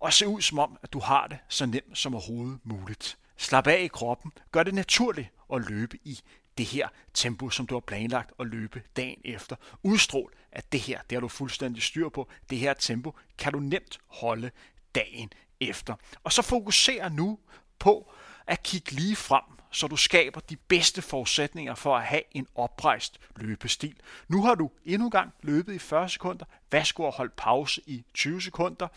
og 0.00 0.12
se 0.12 0.28
ud 0.28 0.40
som 0.40 0.58
om, 0.58 0.78
at 0.82 0.92
du 0.92 0.98
har 0.98 1.26
det 1.26 1.38
så 1.48 1.66
nemt 1.66 1.98
som 1.98 2.14
overhovedet 2.14 2.58
muligt. 2.64 3.18
Slap 3.36 3.66
af 3.66 3.80
i 3.80 3.86
kroppen. 3.86 4.32
Gør 4.52 4.62
det 4.62 4.74
naturligt 4.74 5.28
at 5.52 5.68
løbe 5.68 5.98
i 6.04 6.20
det 6.58 6.66
her 6.66 6.88
tempo, 7.14 7.50
som 7.50 7.66
du 7.66 7.74
har 7.74 7.80
planlagt 7.80 8.32
at 8.40 8.46
løbe 8.46 8.82
dagen 8.96 9.20
efter. 9.24 9.56
Udstrål, 9.82 10.32
at 10.52 10.72
det 10.72 10.80
her, 10.80 11.00
det 11.10 11.16
har 11.16 11.20
du 11.20 11.28
fuldstændig 11.28 11.82
styr 11.82 12.08
på. 12.08 12.28
Det 12.50 12.58
her 12.58 12.74
tempo 12.74 13.14
kan 13.38 13.52
du 13.52 13.60
nemt 13.60 13.98
holde 14.06 14.50
dagen 14.94 15.32
efter. 15.60 15.94
Og 16.24 16.32
så 16.32 16.42
fokuser 16.42 17.08
nu 17.08 17.38
på 17.78 18.12
at 18.50 18.62
kigge 18.62 18.92
lige 18.92 19.16
frem, 19.16 19.42
så 19.70 19.86
du 19.86 19.96
skaber 19.96 20.40
de 20.40 20.56
bedste 20.56 21.02
forudsætninger 21.02 21.74
for 21.74 21.96
at 21.96 22.04
have 22.04 22.22
en 22.32 22.46
oprejst 22.54 23.20
løbestil. 23.36 23.96
Nu 24.28 24.44
har 24.44 24.54
du 24.54 24.70
endnu 24.84 25.06
en 25.06 25.10
gang 25.10 25.32
løbet 25.42 25.74
i 25.74 25.78
40 25.78 26.08
sekunder. 26.08 26.44
Værsgo 26.70 27.06
at 27.06 27.14
holde 27.14 27.32
pause 27.36 27.80
i 27.86 28.04
20 28.14 28.42
sekunder. 28.42 28.88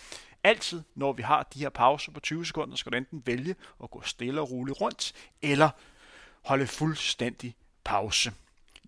Altid, 0.44 0.82
når 0.96 1.14
vi 1.14 1.24
har 1.24 1.44
de 1.54 1.60
her 1.60 1.70
pauser 1.70 2.12
på 2.12 2.20
20 2.20 2.46
sekunder, 2.46 2.76
skal 2.76 2.92
du 2.92 2.98
enten 2.98 3.24
vælge 3.26 3.56
at 3.84 3.92
gå 3.92 4.02
stille 4.02 4.42
og 4.42 4.52
roligt 4.52 4.82
rundt, 4.82 5.14
eller 5.42 5.70
holde 6.44 6.68
fuldstændig 6.68 7.56
pause. 7.84 8.32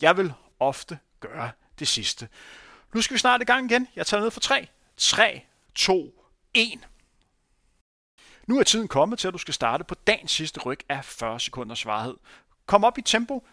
Jeg 0.01 0.17
vil 0.17 0.33
ofte 0.59 0.99
gøre 1.19 1.51
det 1.79 1.87
sidste. 1.87 2.29
Nu 2.93 3.01
skal 3.01 3.13
vi 3.13 3.19
snart 3.19 3.41
i 3.41 3.45
gang 3.45 3.71
igen. 3.71 3.87
Jeg 3.95 4.07
tager 4.07 4.21
ned 4.21 4.31
for 4.31 4.39
3. 4.39 4.67
3, 4.97 5.41
2, 5.75 6.25
1. 6.53 6.87
Nu 8.47 8.59
er 8.59 8.63
tiden 8.63 8.87
kommet 8.87 9.19
til, 9.19 9.27
at 9.27 9.33
du 9.33 9.37
skal 9.37 9.53
starte 9.53 9.83
på 9.83 9.95
dagens 10.07 10.31
sidste 10.31 10.59
ryg 10.59 10.79
af 10.89 11.05
40 11.05 11.39
sekunders 11.39 11.85
varighed. 11.85 12.15
Kom 12.65 12.83
op 12.83 12.97
i 12.97 13.01
tempo, 13.01 13.47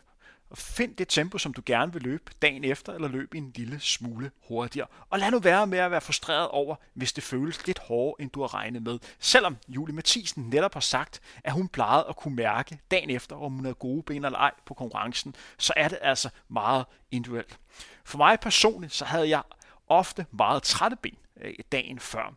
og 0.50 0.58
find 0.58 0.96
det 0.96 1.08
tempo, 1.08 1.38
som 1.38 1.54
du 1.54 1.62
gerne 1.66 1.92
vil 1.92 2.02
løbe 2.02 2.32
dagen 2.42 2.64
efter, 2.64 2.92
eller 2.92 3.08
løb 3.08 3.34
en 3.34 3.52
lille 3.54 3.80
smule 3.80 4.30
hurtigere. 4.48 4.86
Og 5.10 5.18
lad 5.18 5.30
nu 5.30 5.38
være 5.38 5.66
med 5.66 5.78
at 5.78 5.90
være 5.90 6.00
frustreret 6.00 6.48
over, 6.48 6.76
hvis 6.94 7.12
det 7.12 7.24
føles 7.24 7.66
lidt 7.66 7.78
hårdere, 7.78 8.22
end 8.22 8.30
du 8.30 8.40
har 8.40 8.54
regnet 8.54 8.82
med. 8.82 8.98
Selvom 9.18 9.56
Julie 9.68 9.94
Mathisen 9.94 10.42
netop 10.42 10.74
har 10.74 10.80
sagt, 10.80 11.20
at 11.44 11.52
hun 11.52 11.68
plejede 11.68 12.06
at 12.08 12.16
kunne 12.16 12.36
mærke 12.36 12.78
dagen 12.90 13.10
efter, 13.10 13.36
om 13.36 13.52
hun 13.52 13.64
havde 13.64 13.74
gode 13.74 14.02
ben 14.02 14.24
eller 14.24 14.38
ej 14.38 14.50
på 14.66 14.74
konkurrencen, 14.74 15.34
så 15.58 15.72
er 15.76 15.88
det 15.88 15.98
altså 16.02 16.28
meget 16.48 16.84
individuelt. 17.10 17.58
For 18.04 18.18
mig 18.18 18.40
personligt, 18.40 18.92
så 18.92 19.04
havde 19.04 19.28
jeg 19.28 19.42
ofte 19.88 20.26
meget 20.30 20.62
trætte 20.62 20.96
ben 20.96 21.18
øh, 21.40 21.54
dagen 21.72 21.98
før. 21.98 22.34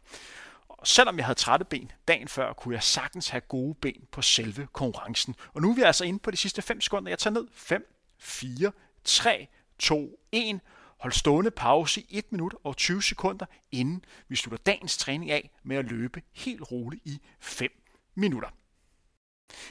Og 0.86 0.89
selvom 0.89 1.17
jeg 1.17 1.26
havde 1.26 1.39
trætte 1.39 1.65
ben 1.65 1.91
dagen 2.08 2.28
før, 2.28 2.54
kunne 2.54 2.74
jeg 2.76 2.84
sagtens 2.84 3.30
have 3.30 3.41
gode 3.41 3.76
ben 3.76 4.08
på 4.12 4.21
selve 4.21 4.67
konkurrencen. 4.74 5.36
Og 5.54 5.62
nu 5.62 5.71
er 5.71 5.76
vi 5.76 5.82
altså 5.82 6.06
inde 6.06 6.19
på 6.19 6.32
de 6.32 6.38
sidste 6.38 6.62
5 6.62 6.82
sekunder. 6.82 7.10
Jeg 7.10 7.19
tager 7.19 7.34
ned 7.34 7.48
5, 7.54 7.95
4, 8.19 8.71
3, 9.04 9.48
2, 9.80 10.19
1. 10.32 10.60
Hold 11.00 11.13
stående 11.13 11.52
pause 11.52 12.02
i 12.02 12.17
1 12.17 12.32
minut 12.32 12.56
og 12.63 12.78
20 12.78 13.04
sekunder, 13.04 13.45
inden 13.71 14.06
vi 14.28 14.36
slutter 14.36 14.58
dagens 14.58 14.98
træning 14.98 15.32
af 15.32 15.50
med 15.63 15.78
at 15.78 15.86
løbe 15.86 16.21
helt 16.34 16.71
roligt 16.71 17.06
i 17.06 17.21
5 17.39 17.69
minutter. 18.15 18.50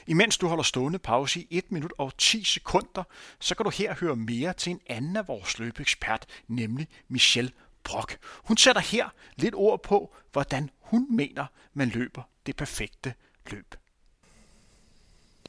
Imens 0.07 0.37
du 0.37 0.47
holder 0.47 0.63
stående 0.63 0.99
pause 0.99 1.39
i 1.39 1.47
1 1.49 1.71
minut 1.71 1.93
og 1.97 2.17
10 2.17 2.43
sekunder, 2.43 3.03
så 3.39 3.55
kan 3.55 3.63
du 3.63 3.69
her 3.69 3.95
høre 3.95 4.15
mere 4.15 4.53
til 4.53 4.71
en 4.71 4.81
anden 4.87 5.17
af 5.17 5.27
vores 5.27 5.59
løbeekspert, 5.59 6.25
nemlig 6.47 6.87
Michelle 7.07 7.51
Brock. 7.85 8.19
Hun 8.43 8.57
sætter 8.57 8.81
her 8.81 9.09
lidt 9.35 9.55
ord 9.55 9.83
på, 9.83 10.15
hvordan 10.31 10.69
hun 10.79 11.15
mener, 11.15 11.45
man 11.73 11.89
løber 11.89 12.21
det 12.45 12.55
perfekte 12.55 13.13
løb. 13.51 13.75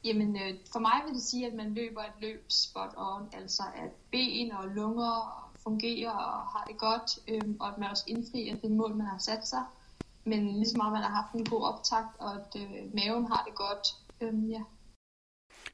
Jamen, 0.03 0.35
øh, 0.35 0.53
for 0.71 0.79
mig 0.79 1.01
vil 1.05 1.13
det 1.13 1.23
sige, 1.23 1.47
at 1.47 1.53
man 1.53 1.73
løber 1.73 2.01
et 2.01 2.21
løb 2.21 2.45
spot 2.49 2.93
on, 2.97 3.29
altså 3.33 3.63
at 3.75 3.91
ben 4.11 4.51
og 4.51 4.67
lunger 4.67 5.43
fungerer 5.63 6.11
og 6.11 6.41
har 6.47 6.63
det 6.67 6.77
godt, 6.77 7.19
øh, 7.27 7.55
og 7.59 7.67
at 7.67 7.77
man 7.77 7.89
også 7.89 8.03
indfrier 8.07 8.55
det 8.55 8.71
mål, 8.71 8.95
man 8.95 9.07
har 9.07 9.17
sat 9.17 9.47
sig. 9.47 9.63
Men 10.23 10.47
ligesom 10.47 10.77
meget, 10.77 10.93
man 10.93 11.01
har 11.01 11.21
haft 11.21 11.33
en 11.33 11.45
god 11.45 11.63
optakt, 11.63 12.19
og 12.19 12.35
at 12.35 12.61
øh, 12.61 12.95
maven 12.95 13.25
har 13.25 13.43
det 13.47 13.55
godt. 13.55 13.87
Øh, 14.21 14.49
ja. 14.49 14.61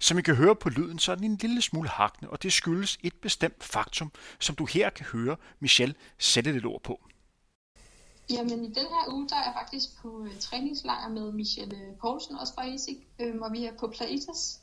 Som 0.03 0.17
I 0.17 0.21
kan 0.21 0.35
høre 0.35 0.55
på 0.55 0.69
lyden, 0.69 0.99
så 0.99 1.11
er 1.11 1.15
den 1.15 1.25
en 1.25 1.37
lille 1.41 1.61
smule 1.61 1.89
hakne, 1.89 2.29
og 2.29 2.43
det 2.43 2.53
skyldes 2.53 2.97
et 3.03 3.15
bestemt 3.21 3.63
faktum, 3.63 4.11
som 4.39 4.55
du 4.55 4.65
her 4.65 4.89
kan 4.89 5.05
høre 5.05 5.35
Michelle 5.59 5.95
sætte 6.17 6.51
lidt 6.51 6.65
ord 6.65 6.81
på. 6.81 6.99
Jamen 8.29 8.63
i 8.63 8.67
den 8.67 8.87
her 8.95 9.13
uge, 9.13 9.29
der 9.29 9.35
er 9.35 9.43
jeg 9.43 9.53
faktisk 9.61 10.01
på 10.01 10.07
uh, 10.07 10.37
træningslejr 10.39 11.09
med 11.09 11.31
Michelle 11.31 11.77
Poulsen, 12.01 12.35
også 12.35 12.53
fra 12.53 12.67
ESIC, 12.67 12.97
øh, 13.19 13.35
og 13.41 13.51
vi 13.51 13.65
er 13.65 13.71
på 13.79 13.87
Plaitas. 13.87 14.61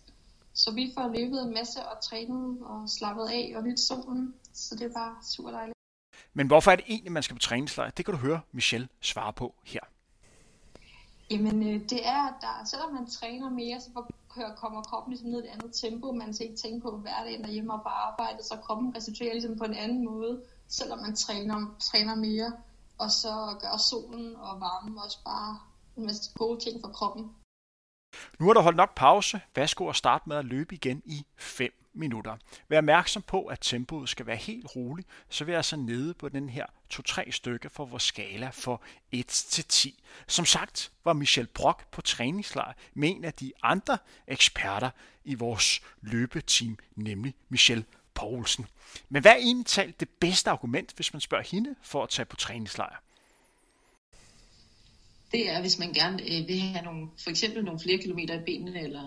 Så 0.52 0.74
vi 0.74 0.92
får 0.94 1.08
løbet 1.18 1.42
en 1.42 1.54
masse 1.54 1.78
og 1.86 2.02
trænet 2.02 2.58
og 2.62 2.88
slappet 2.88 3.26
af 3.26 3.52
og 3.56 3.62
nyt 3.62 3.80
solen, 3.80 4.34
så 4.52 4.74
det 4.74 4.82
er 4.82 4.92
bare 4.92 5.16
super 5.22 5.50
dejligt. 5.50 5.76
Men 6.34 6.46
hvorfor 6.46 6.70
er 6.70 6.76
det 6.76 6.84
egentlig, 6.88 7.12
man 7.12 7.22
skal 7.22 7.36
på 7.36 7.40
træningslejr? 7.40 7.90
Det 7.90 8.04
kan 8.04 8.14
du 8.14 8.20
høre 8.20 8.40
Michelle 8.52 8.88
svare 9.00 9.32
på 9.32 9.54
her. 9.64 9.80
Jamen 11.30 11.68
øh, 11.68 11.80
det 11.90 12.06
er, 12.06 12.22
at 12.28 12.34
der, 12.40 12.64
selvom 12.64 12.94
man 12.94 13.06
træner 13.06 13.50
mere, 13.50 13.80
så 13.80 13.90
kommer 14.56 14.82
kroppen 14.82 15.10
ligesom 15.12 15.30
ned 15.30 15.42
i 15.42 15.46
et 15.46 15.50
andet 15.50 15.72
tempo. 15.74 16.12
Man 16.12 16.34
skal 16.34 16.46
ikke 16.46 16.60
tænke 16.62 16.80
på 16.80 16.90
hverdagen 16.96 17.44
derhjemme 17.44 17.72
og 17.72 17.82
på 17.82 17.88
arbejde, 17.88 18.42
så 18.42 18.56
kroppen 18.56 18.96
restituerer 18.96 19.32
ligesom 19.32 19.58
på 19.58 19.64
en 19.64 19.74
anden 19.74 20.04
måde, 20.04 20.42
selvom 20.68 20.98
man 20.98 21.16
træner, 21.16 21.76
træner 21.80 22.14
mere. 22.14 22.52
Og 22.98 23.10
så 23.10 23.56
gør 23.60 23.76
solen 23.76 24.36
og 24.36 24.60
varmen 24.60 24.98
også 24.98 25.18
bare 25.24 25.58
en 25.96 26.06
masse 26.06 26.32
gode 26.38 26.60
ting 26.60 26.80
for 26.80 26.88
kroppen. 26.88 27.30
Nu 28.38 28.48
er 28.50 28.54
der 28.54 28.60
holdt 28.60 28.76
nok 28.76 28.94
pause. 28.94 29.40
Værsgo 29.54 29.88
at 29.88 29.96
starte 29.96 30.28
med 30.28 30.36
at 30.36 30.44
løbe 30.44 30.74
igen 30.74 31.02
i 31.04 31.26
5 31.36 31.72
minutter. 31.92 32.36
Vær 32.68 32.78
opmærksom 32.78 33.22
på, 33.22 33.44
at 33.46 33.58
tempoet 33.60 34.08
skal 34.08 34.26
være 34.26 34.36
helt 34.36 34.76
roligt, 34.76 35.08
så 35.28 35.44
vi 35.44 35.52
er 35.52 35.56
altså 35.56 35.76
nede 35.76 36.14
på 36.14 36.28
den 36.28 36.48
her 36.48 36.66
2-3 36.94 37.30
stykke 37.30 37.70
for 37.70 37.84
vores 37.84 38.02
skala 38.02 38.50
for 38.50 38.82
1 39.12 39.26
til 39.26 39.64
10. 39.64 40.02
Som 40.26 40.44
sagt 40.44 40.92
var 41.04 41.12
Michel 41.12 41.46
Brock 41.46 41.86
på 41.90 42.00
træningslejr 42.00 42.72
med 42.94 43.10
en 43.10 43.24
af 43.24 43.34
de 43.34 43.52
andre 43.62 43.98
eksperter 44.26 44.90
i 45.24 45.34
vores 45.34 45.80
løbeteam, 46.00 46.78
nemlig 46.96 47.34
Michel 47.48 47.84
Poulsen. 48.14 48.66
Men 49.08 49.22
hvad 49.22 49.32
er 49.32 49.36
egentlig 49.36 49.66
talt 49.66 50.00
det 50.00 50.08
bedste 50.08 50.50
argument, 50.50 50.92
hvis 50.96 51.12
man 51.12 51.20
spørger 51.20 51.44
hende 51.44 51.74
for 51.82 52.02
at 52.02 52.08
tage 52.08 52.26
på 52.26 52.36
træningslejr? 52.36 52.96
Det 55.32 55.50
er, 55.50 55.60
hvis 55.60 55.78
man 55.78 55.92
gerne 55.92 56.22
øh, 56.22 56.48
vil 56.48 56.60
have 56.60 56.84
nogle, 56.84 57.08
for 57.24 57.30
eksempel 57.30 57.64
nogle 57.64 57.80
flere 57.80 57.98
kilometer 57.98 58.34
i 58.40 58.44
benene, 58.44 58.82
eller 58.82 59.06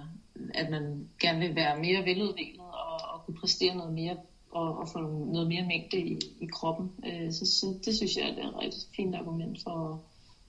at 0.53 0.69
man 0.69 1.09
gerne 1.21 1.39
vil 1.39 1.55
være 1.55 1.79
mere 1.79 2.05
veludviklet 2.05 2.59
og, 2.59 3.13
og 3.13 3.25
kunne 3.25 3.37
præstere 3.37 3.75
noget 3.75 3.93
mere 3.93 4.17
og, 4.51 4.77
og 4.77 4.87
få 4.89 4.99
noget 5.33 5.47
mere 5.47 5.65
mængde 5.67 5.97
i, 5.97 6.19
i 6.41 6.45
kroppen. 6.45 6.91
Øh, 7.05 7.31
så, 7.31 7.45
så 7.45 7.79
det 7.85 7.95
synes 7.95 8.17
jeg 8.17 8.29
er 8.29 8.47
et 8.47 8.61
rigtig 8.61 8.81
fint 8.95 9.15
argument 9.15 9.63
for 9.63 9.75
at, 9.93 9.99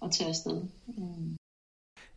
at 0.06 0.12
tage 0.12 0.28
afsted. 0.28 0.62
Mm. 0.87 1.37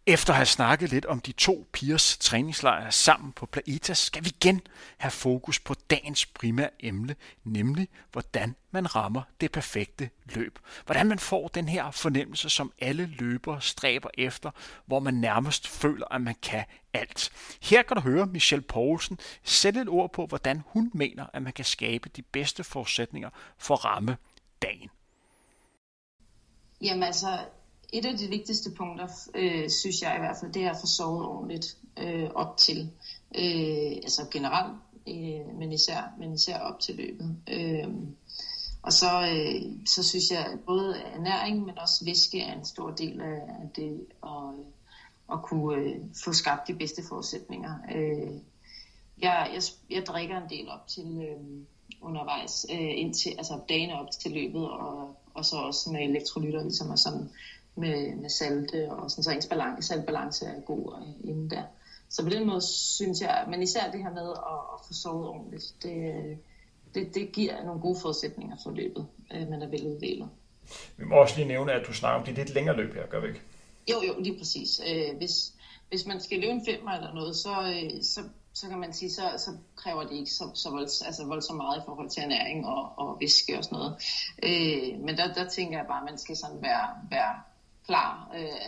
Efter 0.10 0.34
at 0.34 0.38
have 0.38 0.46
snakket 0.46 0.90
lidt 0.90 1.06
om 1.06 1.20
de 1.20 1.32
to 1.32 1.68
pigers 1.74 2.18
træningslejre 2.18 2.92
sammen 2.92 3.32
på 3.32 3.46
Plaitas, 3.46 3.98
skal 3.98 4.24
vi 4.24 4.30
igen 4.30 4.62
have 4.98 5.12
fokus 5.12 5.60
på 5.60 5.74
dagens 5.90 6.26
primære 6.26 6.70
emne, 6.80 7.16
nemlig 7.44 7.90
hvordan 8.12 8.56
man 8.72 8.96
rammer 8.96 9.22
det 9.42 9.52
perfekte 9.52 10.10
løb. 10.26 10.60
Hvordan 10.86 11.08
man 11.08 11.20
får 11.20 11.48
den 11.48 11.70
her 11.70 11.92
fornemmelse, 11.92 12.50
som 12.50 12.72
alle 12.80 13.06
løbere 13.06 13.62
stræber 13.62 14.10
efter, 14.18 14.52
hvor 14.86 15.00
man 15.00 15.14
nærmest 15.14 15.68
føler, 15.68 16.14
at 16.14 16.22
man 16.22 16.36
kan 16.42 16.66
alt. 16.94 17.32
Her 17.62 17.82
kan 17.82 17.98
du 17.98 18.02
høre 18.02 18.26
Michelle 18.26 18.64
Poulsen 18.64 19.20
sætte 19.44 19.82
et 19.82 19.90
ord 19.90 20.14
på, 20.14 20.26
hvordan 20.26 20.64
hun 20.68 20.92
mener, 20.94 21.26
at 21.34 21.42
man 21.42 21.54
kan 21.54 21.66
skabe 21.66 22.10
de 22.10 22.22
bedste 22.22 22.64
forudsætninger 22.64 23.30
for 23.58 23.74
at 23.74 23.86
ramme 23.86 24.18
dagen. 24.62 24.90
Jamen 26.82 27.04
altså, 27.04 27.40
et 27.94 28.06
af 28.06 28.18
de 28.18 28.28
vigtigste 28.28 28.72
punkter, 28.72 29.08
øh, 29.36 29.70
synes 29.70 30.02
jeg 30.02 30.16
i 30.16 30.20
hvert 30.20 30.38
fald, 30.40 30.54
det 30.54 30.64
er 30.64 30.70
at 30.70 30.78
få 30.82 30.88
sovet 30.88 31.26
ordentligt 31.26 31.78
øh, 31.98 32.30
op 32.36 32.58
til. 32.58 32.92
Øh, 33.36 33.92
altså 34.04 34.28
generelt, 34.32 34.74
øh, 35.08 35.58
men, 35.60 35.74
især, 35.74 36.14
men 36.20 36.34
især 36.34 36.60
op 36.60 36.80
til 36.80 36.96
løbet. 36.96 37.36
Øh, 37.50 37.88
og 38.82 38.94
så, 38.94 39.22
øh, 39.22 39.62
så 39.86 40.04
synes 40.04 40.32
jeg, 40.32 40.46
at 40.46 40.60
både 40.60 40.98
ernæring, 41.16 41.66
men 41.66 41.80
også 41.80 42.06
væske 42.06 42.42
er 42.42 42.54
en 42.54 42.66
stor 42.66 42.92
del 42.92 43.22
af 43.22 43.42
det, 43.76 44.06
og, 44.22 44.54
øh, 44.54 44.66
at 45.32 45.42
kunne 45.44 45.76
øh, 45.76 45.96
få 46.24 46.34
skabt 46.34 46.68
de 46.68 46.74
bedste 46.74 47.04
forudsætninger. 47.10 47.74
Øh, 47.96 48.34
jeg, 49.22 49.52
jeg, 49.54 49.62
jeg 49.90 50.06
drikker 50.06 50.38
en 50.38 50.50
del 50.50 50.70
op 50.70 50.88
til 50.88 51.28
øh, 51.30 51.62
undervejs, 52.02 52.66
øh, 52.72 53.00
indtil, 53.00 53.30
altså 53.38 53.60
dagene 53.70 54.00
op 54.00 54.12
til 54.12 54.32
løbet, 54.32 54.70
og, 54.70 55.16
og 55.34 55.46
så 55.46 55.56
også 55.56 55.90
med 55.92 56.02
elektrolytter, 56.02 56.64
ligesom 56.64 56.90
og 56.90 57.00
sådan 57.00 57.30
med, 57.78 58.16
med 58.16 58.30
salte, 58.30 58.92
og 58.92 59.12
sådan, 59.12 59.24
så 59.24 59.32
ens 59.32 59.48
balance, 59.48 59.88
saltbalance 59.88 60.46
er 60.46 60.62
god 60.62 60.94
øh, 61.02 61.30
inden 61.30 61.50
der. 61.50 61.64
Så 62.10 62.24
på 62.24 62.30
den 62.30 62.48
måde 62.48 62.62
synes 62.62 63.22
jeg, 63.22 63.46
men 63.50 63.64
især 63.64 63.92
det 63.92 64.04
her 64.04 64.14
med 64.14 64.30
at, 64.30 64.60
at 64.74 64.80
få 64.88 64.94
sovet 64.94 65.28
ordentligt, 65.28 65.76
det, 65.84 66.38
det, 66.96 67.16
det 67.16 67.32
giver 67.32 67.64
nogle 67.64 67.82
gode 67.82 68.00
forudsætninger 68.02 68.58
for 68.64 68.72
løbet, 68.72 69.08
øh, 69.34 69.50
man 69.50 69.62
er 69.62 69.68
veludviklet. 69.68 70.30
Vi 70.98 71.06
må 71.06 71.16
også 71.16 71.36
lige 71.38 71.48
nævne, 71.48 71.72
at 71.72 71.88
du 71.88 71.94
snakker 71.94 72.20
om 72.20 72.26
det 72.26 72.36
lidt 72.36 72.54
længere 72.54 72.76
løb 72.76 72.94
her, 72.94 73.08
gør 73.08 73.22
vi 73.22 73.28
ikke? 73.28 73.42
Jo, 73.92 74.02
jo, 74.08 74.20
lige 74.20 74.38
præcis. 74.38 74.82
Øh, 74.88 75.18
hvis, 75.18 75.54
hvis 75.90 76.06
man 76.06 76.20
skal 76.22 76.40
løbe 76.40 76.52
en 76.54 76.66
femmer 76.66 76.92
eller 76.92 77.14
noget, 77.14 77.36
så, 77.36 77.54
øh, 77.62 78.04
så, 78.04 78.22
så 78.54 78.68
kan 78.70 78.80
man 78.80 78.94
sige, 78.94 79.12
så, 79.12 79.22
så 79.38 79.52
kræver 79.76 80.04
det 80.04 80.16
ikke 80.16 80.32
så, 80.32 80.52
så 80.54 80.70
volds, 80.70 81.02
altså 81.02 81.26
voldsomt 81.26 81.58
meget 81.58 81.78
i 81.78 81.86
forhold 81.86 82.10
til 82.10 82.24
ernæring 82.24 82.66
og, 82.66 82.94
og 82.98 83.18
væske 83.22 83.58
og 83.58 83.64
sådan 83.64 83.78
noget. 83.78 83.94
Øh, 84.44 85.00
men 85.06 85.18
der, 85.18 85.34
der 85.34 85.50
tænker 85.50 85.78
jeg 85.78 85.88
bare, 85.88 86.02
at 86.02 86.10
man 86.10 86.18
skal 86.18 86.36
sådan 86.38 86.62
være, 86.62 86.88
være 87.12 87.34
klar. 87.88 88.32
Øh, 88.36 88.68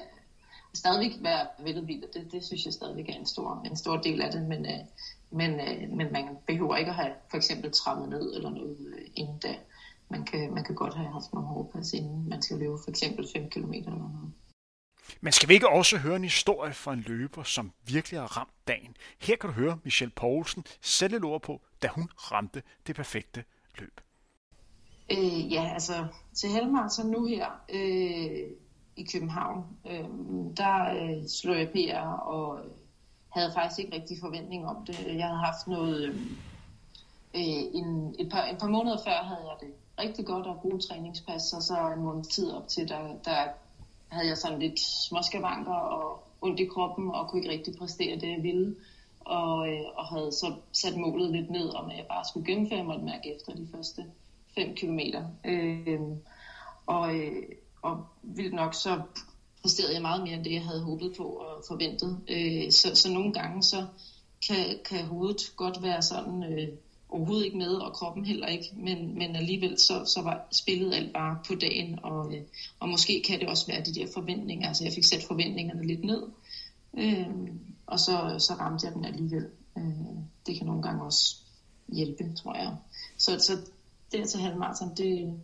stadigvæk 0.73 1.11
være 1.21 1.47
veludviklet. 1.59 2.13
Det, 2.13 2.31
det 2.31 2.45
synes 2.45 2.65
jeg 2.65 2.73
stadigvæk 2.73 3.09
er 3.09 3.13
en 3.13 3.25
stor, 3.25 3.61
en 3.65 3.77
stor 3.77 3.97
del 3.97 4.21
af 4.21 4.31
det, 4.31 4.41
men, 4.41 4.65
øh, 4.65 4.85
men, 5.31 5.59
øh, 5.59 5.89
men 5.89 6.13
man 6.13 6.37
behøver 6.47 6.75
ikke 6.75 6.89
at 6.91 6.95
have 6.95 7.13
for 7.29 7.37
eksempel 7.37 7.71
trappet 7.71 8.09
ned 8.09 8.35
eller 8.35 8.49
noget 8.49 8.77
øh, 8.79 9.05
inden 9.15 9.39
da. 9.39 9.55
Man 10.11 10.25
kan, 10.25 10.53
man 10.53 10.63
kan 10.63 10.75
godt 10.75 10.95
have 10.95 11.11
haft 11.11 11.33
nogle 11.33 11.47
hårdpas, 11.47 11.93
inden 11.93 12.29
man 12.29 12.41
skal 12.41 12.57
løbe 12.57 12.77
for 12.83 12.89
eksempel 12.89 13.27
5 13.33 13.49
km 13.49 13.73
eller 13.73 13.97
noget. 13.97 14.33
Men 15.21 15.33
skal 15.33 15.49
vi 15.49 15.53
ikke 15.53 15.69
også 15.69 15.97
høre 15.97 16.15
en 16.15 16.23
historie 16.23 16.73
fra 16.73 16.93
en 16.93 17.03
løber, 17.07 17.43
som 17.43 17.71
virkelig 17.87 18.19
har 18.19 18.37
ramt 18.37 18.67
dagen? 18.67 18.95
Her 19.19 19.35
kan 19.35 19.49
du 19.49 19.53
høre 19.53 19.79
Michelle 19.83 20.11
Poulsen 20.15 20.63
sætte 20.81 21.17
et 21.17 21.23
ord 21.23 21.41
på, 21.41 21.61
da 21.81 21.87
hun 21.87 22.09
ramte 22.31 22.63
det 22.87 22.95
perfekte 22.95 23.43
løb. 23.79 24.01
Øh, 25.11 25.53
ja, 25.53 25.73
altså 25.73 26.07
til 26.33 26.49
så 26.89 27.07
nu 27.07 27.25
her 27.25 27.45
øh, 27.69 28.51
i 28.99 29.07
København, 29.13 29.63
øh, 29.91 30.09
der 30.57 30.75
øh, 30.93 31.27
slog 31.27 31.57
jeg 31.57 31.69
PR 31.69 32.07
og 32.07 32.59
øh, 32.59 32.71
havde 33.29 33.51
faktisk 33.53 33.79
ikke 33.79 33.95
rigtig 33.95 34.17
forventning 34.21 34.67
om 34.67 34.85
det. 34.85 35.17
Jeg 35.17 35.27
havde 35.27 35.45
haft 35.49 35.67
noget, 35.67 36.03
øhm, 36.03 36.37
øh, 37.35 37.63
en, 37.73 38.15
et, 38.19 38.29
par, 38.31 38.43
et 38.51 38.57
par 38.59 38.67
måneder 38.67 38.97
før 38.97 39.23
havde 39.23 39.41
jeg 39.41 39.57
det 39.59 39.73
rigtig 39.99 40.25
godt 40.25 40.47
og 40.47 40.61
gode 40.61 40.87
træningspas, 40.87 41.53
og 41.53 41.61
så 41.61 41.93
en 41.95 42.03
måned 42.03 42.23
tid 42.23 42.51
op 42.51 42.67
til, 42.67 42.89
der, 42.89 42.99
der 43.25 43.37
havde 44.07 44.27
jeg 44.27 44.37
sådan 44.37 44.59
lidt 44.59 44.79
småskavanker 44.79 45.73
og 45.73 46.23
ondt 46.41 46.59
i 46.59 46.65
kroppen, 46.65 47.11
og 47.11 47.27
kunne 47.27 47.41
ikke 47.41 47.53
rigtig 47.53 47.75
præstere 47.79 48.15
det, 48.15 48.29
jeg 48.31 48.43
ville. 48.43 48.75
Og, 49.19 49.69
øh, 49.69 49.85
og 49.95 50.05
havde 50.05 50.31
så 50.31 50.53
sat 50.71 50.97
målet 50.97 51.31
lidt 51.31 51.49
ned, 51.49 51.75
om 51.75 51.89
at 51.89 51.97
jeg 51.97 52.05
bare 52.09 52.25
skulle 52.29 52.45
gennemføre, 52.45 52.83
måtte 52.83 53.05
mærke 53.05 53.35
efter 53.35 53.53
de 53.53 53.67
første 53.75 54.05
5 54.55 54.75
kilometer. 54.75 55.23
Øh, 55.45 55.99
og, 56.85 57.15
øh, 57.15 57.43
og 57.81 58.05
vildt 58.23 58.53
nok, 58.53 58.73
så 58.73 59.01
præsterede 59.61 59.93
jeg 59.93 60.01
meget 60.01 60.23
mere 60.23 60.33
end 60.33 60.43
det, 60.43 60.53
jeg 60.53 60.63
havde 60.63 60.83
håbet 60.83 61.13
på 61.17 61.23
og 61.23 61.63
forventet. 61.67 62.19
Øh, 62.27 62.71
så, 62.71 62.95
så 62.95 63.11
nogle 63.13 63.33
gange, 63.33 63.63
så 63.63 63.85
kan, 64.47 64.79
kan 64.85 65.05
hovedet 65.05 65.53
godt 65.55 65.83
være 65.83 66.01
sådan... 66.01 66.43
Øh, 66.43 66.67
overhovedet 67.09 67.45
ikke 67.45 67.57
med, 67.57 67.71
og 67.71 67.93
kroppen 67.93 68.25
heller 68.25 68.47
ikke, 68.47 68.65
men, 68.77 69.17
men 69.17 69.35
alligevel 69.35 69.79
så, 69.79 70.05
så 70.05 70.21
var 70.21 70.47
spillet 70.51 70.93
alt 70.93 71.13
bare 71.13 71.37
på 71.47 71.55
dagen, 71.55 71.99
og, 72.03 72.35
øh, 72.35 72.41
og 72.79 72.89
måske 72.89 73.23
kan 73.27 73.39
det 73.39 73.47
også 73.47 73.67
være 73.67 73.83
de 73.83 73.95
der 73.95 74.07
forventninger, 74.13 74.67
altså 74.67 74.83
jeg 74.83 74.93
fik 74.93 75.03
sat 75.03 75.23
forventningerne 75.27 75.87
lidt 75.87 76.03
ned, 76.03 76.23
øh, 76.97 77.27
og 77.87 77.99
så, 77.99 78.35
så 78.39 78.53
ramte 78.53 78.85
jeg 78.85 78.95
den 78.95 79.05
alligevel. 79.05 79.47
Øh, 79.77 79.83
det 80.47 80.57
kan 80.57 80.65
nogle 80.65 80.81
gange 80.81 81.03
også 81.03 81.35
hjælpe, 81.87 82.33
tror 82.35 82.55
jeg. 82.55 82.75
Så, 83.17 83.39
så 83.39 83.57
det 84.11 84.19
at 84.19 84.29
tage 84.29 84.43
halvmarathon, 84.43 84.95
det, 84.97 85.39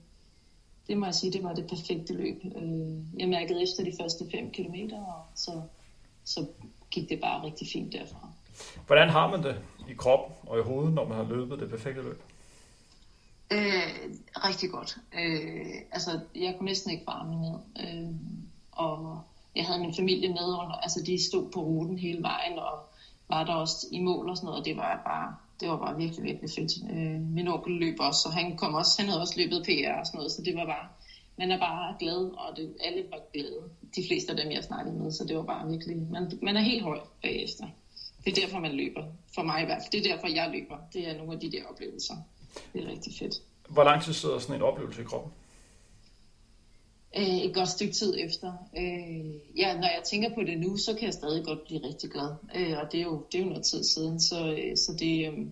det 0.88 0.98
må 0.98 1.06
jeg 1.06 1.16
sige, 1.16 1.34
det 1.34 1.44
var 1.44 1.54
det 1.54 1.68
perfekte 1.68 2.14
løb. 2.14 2.42
Øh, 2.56 3.20
jeg 3.20 3.30
mærkede 3.30 3.64
efter 3.64 3.84
de 3.84 3.94
første 4.02 4.26
5 4.32 4.52
kilometer, 4.52 4.98
og 4.98 5.26
så, 5.36 5.62
så 6.24 6.46
gik 6.92 7.10
det 7.10 7.20
bare 7.22 7.44
rigtig 7.44 7.68
fint 7.74 7.94
derfra. 7.94 8.30
Hvordan 8.86 9.10
har 9.10 9.30
man 9.32 9.44
det 9.44 9.56
i 9.90 9.94
kroppen 9.94 10.36
og 10.50 10.60
i 10.60 10.62
hovedet, 10.62 10.94
når 10.94 11.08
man 11.08 11.18
har 11.18 11.24
løbet 11.24 11.60
det 11.60 11.70
perfekte 11.70 12.02
løb? 12.02 12.22
Øh, 13.52 14.12
rigtig 14.36 14.70
godt. 14.72 14.98
Øh, 15.14 15.76
altså, 15.92 16.20
jeg 16.36 16.56
kunne 16.58 16.66
næsten 16.66 16.92
ikke 16.92 17.06
bare 17.06 17.28
ned. 17.28 17.60
Øh, 17.80 18.16
og 18.72 19.22
jeg 19.56 19.66
havde 19.66 19.80
min 19.80 19.96
familie 19.96 20.30
med 20.30 20.44
under, 20.44 20.72
altså 20.72 21.04
de 21.06 21.24
stod 21.24 21.52
på 21.52 21.60
ruten 21.62 22.00
hele 22.00 22.22
vejen, 22.22 22.60
og 22.60 22.80
var 23.30 23.44
der 23.44 23.54
også 23.54 23.88
i 23.92 24.00
mål 24.00 24.30
og 24.30 24.38
sådan 24.38 24.46
noget, 24.46 24.60
og 24.60 24.66
det 24.66 24.78
var 24.78 25.02
bare, 25.06 25.36
det 25.60 25.70
var 25.70 25.78
bare 25.78 25.98
virkelig, 25.98 26.24
virkelig 26.24 26.50
fedt. 26.58 26.72
Øh, 26.92 27.22
min 27.22 27.48
onkel 27.48 27.74
løb 27.74 27.96
også, 28.00 28.24
og 28.28 28.34
han 28.34 28.58
kom 28.58 28.74
også, 28.74 28.92
han 29.00 29.10
havde 29.10 29.22
også 29.22 29.34
løbet 29.38 29.64
PR 29.68 29.94
og 30.00 30.06
sådan 30.06 30.18
noget, 30.18 30.32
så 30.32 30.42
det 30.46 30.56
var 30.56 30.66
bare, 30.66 30.88
man 31.38 31.52
er 31.52 31.60
bare 31.60 31.96
glad, 32.00 32.22
og 32.42 32.58
det, 32.58 32.74
alle 32.80 33.04
var 33.12 33.20
glade. 33.34 33.60
De 33.96 34.02
fleste 34.08 34.32
af 34.32 34.38
dem, 34.38 34.52
jeg 34.52 34.64
snakkede 34.64 34.96
med, 34.96 35.12
så 35.12 35.24
det 35.28 35.36
var 35.38 35.44
bare 35.44 35.70
virkelig, 35.70 35.98
man, 35.98 36.40
man 36.42 36.58
er 36.58 36.62
helt 36.62 36.84
høj 36.84 37.00
bagefter. 37.22 37.66
Det 38.26 38.38
er 38.38 38.42
derfor, 38.42 38.60
man 38.60 38.72
løber. 38.72 39.04
For 39.36 39.44
mig 39.44 39.62
i 39.62 39.66
hvert 39.66 39.82
fald. 39.82 39.92
Det 39.92 40.00
er 40.06 40.14
derfor, 40.14 40.28
jeg 40.28 40.50
løber. 40.56 40.78
Det 40.94 41.10
er 41.10 41.18
nogle 41.18 41.34
af 41.34 41.40
de 41.40 41.52
der 41.52 41.64
oplevelser. 41.70 42.16
Det 42.74 42.84
er 42.84 42.88
rigtig 42.92 43.14
fedt. 43.20 43.36
Hvor 43.70 43.84
lang 43.84 44.04
tid 44.04 44.14
sidder 44.14 44.40
sådan 44.40 44.56
en 44.56 44.62
oplevelse 44.62 45.02
i 45.02 45.04
kroppen? 45.04 45.32
Øh, 47.18 47.38
et 47.38 47.54
godt 47.54 47.70
stykke 47.70 47.94
tid 47.94 48.14
efter. 48.18 48.54
Øh, 48.78 49.58
ja, 49.58 49.74
når 49.74 49.88
jeg 49.88 50.02
tænker 50.12 50.36
på 50.36 50.42
det 50.44 50.60
nu, 50.60 50.78
så 50.78 50.94
kan 50.94 51.04
jeg 51.04 51.14
stadig 51.14 51.46
godt 51.46 51.66
blive 51.66 51.88
rigtig 51.88 52.12
glad. 52.12 52.36
Øh, 52.56 52.78
og 52.82 52.92
det 52.92 53.00
er, 53.00 53.04
jo, 53.04 53.26
det 53.32 53.38
er 53.38 53.44
jo 53.44 53.50
noget 53.50 53.66
tid 53.66 53.84
siden, 53.84 54.20
så, 54.20 54.56
øh, 54.58 54.78
så, 54.78 54.96
det, 55.00 55.28
øh, 55.28 55.46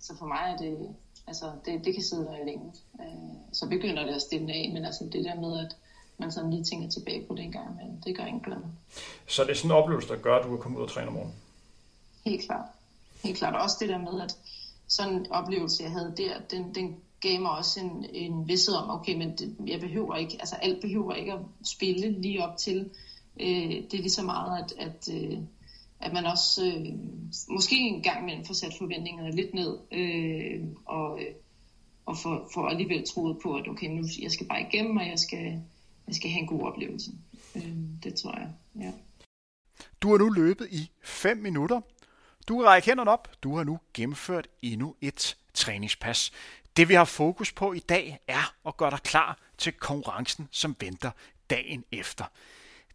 så 0.00 0.16
for 0.18 0.26
mig 0.26 0.42
er 0.52 0.56
det, 0.56 0.88
altså 1.26 1.52
det, 1.64 1.84
det 1.84 1.94
kan 1.94 2.02
sidde 2.02 2.24
der 2.24 2.36
i 2.36 2.44
længe. 2.46 2.72
Øh, 3.00 3.32
så 3.52 3.68
begynder 3.68 4.06
det 4.06 4.14
at 4.14 4.22
stille 4.22 4.52
af, 4.52 4.70
men 4.72 4.84
altså 4.84 5.04
det 5.12 5.24
der 5.24 5.40
med, 5.40 5.58
at 5.58 5.76
man 6.18 6.32
sådan 6.32 6.50
lige 6.50 6.64
tænker 6.64 6.88
tilbage 6.88 7.26
på 7.26 7.34
det 7.34 7.44
en 7.44 7.52
gang, 7.52 7.76
men 7.76 8.02
det 8.06 8.16
gør 8.16 8.24
ingen 8.24 8.42
glad. 8.42 8.58
Så 9.26 9.44
det 9.44 9.50
er 9.50 9.54
sådan 9.54 9.70
en 9.70 9.76
oplevelse, 9.76 10.08
der 10.08 10.16
gør, 10.16 10.36
at 10.36 10.44
du 10.44 10.48
kan 10.48 10.58
komme 10.58 10.78
ud 10.78 10.82
og 10.82 10.90
træne 10.90 11.06
om 11.06 11.12
morgenen? 11.12 11.36
Helt 12.24 12.42
klart. 12.46 12.66
Helt 13.24 13.38
klart. 13.38 13.62
Også 13.62 13.76
det 13.80 13.88
der 13.88 13.98
med, 13.98 14.22
at 14.22 14.36
sådan 14.88 15.14
en 15.14 15.32
oplevelse, 15.32 15.82
jeg 15.82 15.92
havde 15.92 16.14
der, 16.16 16.40
den, 16.50 16.74
den 16.74 16.96
gav 17.22 17.40
mig 17.40 17.50
også 17.50 17.80
en, 17.80 18.06
en 18.12 18.48
vidsthed 18.48 18.74
om, 18.74 18.90
okay, 18.90 19.14
men 19.16 19.38
det, 19.38 19.56
jeg 19.66 19.80
behøver 19.80 20.16
ikke, 20.16 20.36
altså 20.40 20.56
alt 20.56 20.80
behøver 20.80 21.14
ikke 21.14 21.32
at 21.32 21.40
spille 21.64 22.20
lige 22.22 22.44
op 22.44 22.56
til. 22.56 22.90
Øh, 23.40 23.70
det 23.70 23.94
er 23.94 24.02
lige 24.02 24.10
så 24.10 24.22
meget, 24.22 24.64
at, 24.64 24.86
at, 24.86 25.08
øh, 25.14 25.38
at 26.00 26.12
man 26.12 26.24
også 26.24 26.66
øh, 26.66 26.86
måske 27.48 27.76
en 27.76 28.02
gang 28.02 28.22
imellem 28.22 28.44
får 28.44 28.54
sat 28.54 28.72
forventningerne 28.78 29.30
lidt 29.30 29.54
ned, 29.54 29.78
øh, 29.92 30.60
og, 30.86 31.20
øh, 31.20 31.34
og 32.06 32.16
for, 32.16 32.48
for 32.54 32.68
alligevel 32.68 33.06
troet 33.06 33.36
på, 33.42 33.54
at 33.54 33.68
okay, 33.68 33.86
nu 33.86 34.04
jeg 34.22 34.30
skal 34.30 34.46
bare 34.46 34.62
igennem, 34.62 34.96
og 34.96 35.06
jeg 35.06 35.18
skal, 35.18 35.62
jeg 36.06 36.14
skal 36.14 36.30
have 36.30 36.40
en 36.40 36.46
god 36.46 36.62
oplevelse. 36.62 37.10
Øh, 37.56 37.76
det 38.02 38.14
tror 38.14 38.38
jeg, 38.38 38.50
ja. 38.80 38.92
Du 40.00 40.10
har 40.10 40.18
nu 40.18 40.28
løbet 40.28 40.68
i 40.70 40.90
5 41.04 41.36
minutter, 41.36 41.80
du 42.48 42.56
kan 42.56 42.66
række 42.66 42.86
hænderne 42.86 43.10
op. 43.10 43.28
Du 43.42 43.56
har 43.56 43.64
nu 43.64 43.78
gennemført 43.94 44.48
endnu 44.62 44.94
et 45.00 45.36
træningspas. 45.54 46.32
Det 46.76 46.88
vi 46.88 46.94
har 46.94 47.04
fokus 47.04 47.52
på 47.52 47.72
i 47.72 47.78
dag 47.78 48.20
er 48.28 48.54
at 48.66 48.76
gøre 48.76 48.90
dig 48.90 49.02
klar 49.02 49.38
til 49.58 49.72
konkurrencen, 49.72 50.48
som 50.50 50.76
venter 50.80 51.10
dagen 51.50 51.84
efter. 51.92 52.24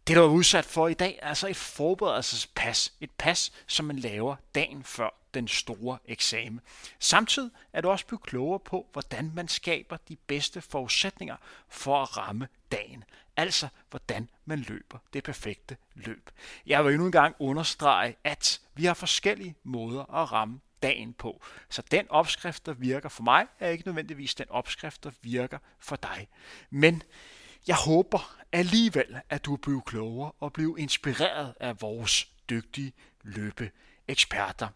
Det, 0.06 0.16
du 0.16 0.22
er 0.22 0.26
udsat 0.26 0.64
for 0.64 0.88
i 0.88 0.94
dag, 0.94 1.18
er 1.22 1.28
altså 1.28 1.48
et 1.48 1.56
forberedelsespas. 1.56 2.92
Et 3.00 3.10
pas, 3.10 3.52
som 3.66 3.86
man 3.86 3.98
laver 3.98 4.36
dagen 4.54 4.84
før 4.84 5.10
den 5.34 5.48
store 5.48 5.98
eksamen. 6.04 6.60
Samtidig 6.98 7.50
er 7.72 7.80
du 7.80 7.90
også 7.90 8.06
blevet 8.06 8.22
klogere 8.22 8.60
på, 8.60 8.86
hvordan 8.92 9.32
man 9.34 9.48
skaber 9.48 9.96
de 10.08 10.16
bedste 10.16 10.60
forudsætninger 10.60 11.36
for 11.68 12.02
at 12.02 12.16
ramme 12.16 12.48
dagen. 12.72 13.04
Altså, 13.36 13.68
hvordan 13.90 14.28
man 14.44 14.58
løber 14.58 14.98
det 15.12 15.24
perfekte 15.24 15.76
løb. 15.94 16.30
Jeg 16.66 16.84
vil 16.84 16.92
endnu 16.92 17.06
en 17.06 17.12
gang 17.12 17.36
understrege, 17.38 18.16
at 18.24 18.60
vi 18.74 18.84
har 18.84 18.94
forskellige 18.94 19.54
måder 19.62 20.14
at 20.14 20.32
ramme 20.32 20.60
dagen 20.82 21.12
på. 21.12 21.42
Så 21.68 21.82
den 21.90 22.06
opskrift, 22.10 22.66
der 22.66 22.72
virker 22.72 23.08
for 23.08 23.22
mig, 23.22 23.46
er 23.58 23.68
ikke 23.68 23.86
nødvendigvis 23.86 24.34
den 24.34 24.46
opskrift, 24.50 25.04
der 25.04 25.10
virker 25.22 25.58
for 25.78 25.96
dig. 25.96 26.28
Men 26.70 27.02
jeg 27.66 27.76
håber 27.76 28.36
alligevel, 28.52 29.20
at 29.30 29.44
du 29.44 29.52
er 29.52 29.56
blevet 29.56 29.84
klogere 29.84 30.32
og 30.40 30.52
blevet 30.52 30.78
inspireret 30.78 31.54
af 31.60 31.82
vores 31.82 32.24
dygtige 32.50 32.92
løbeeksperter. 33.22 34.68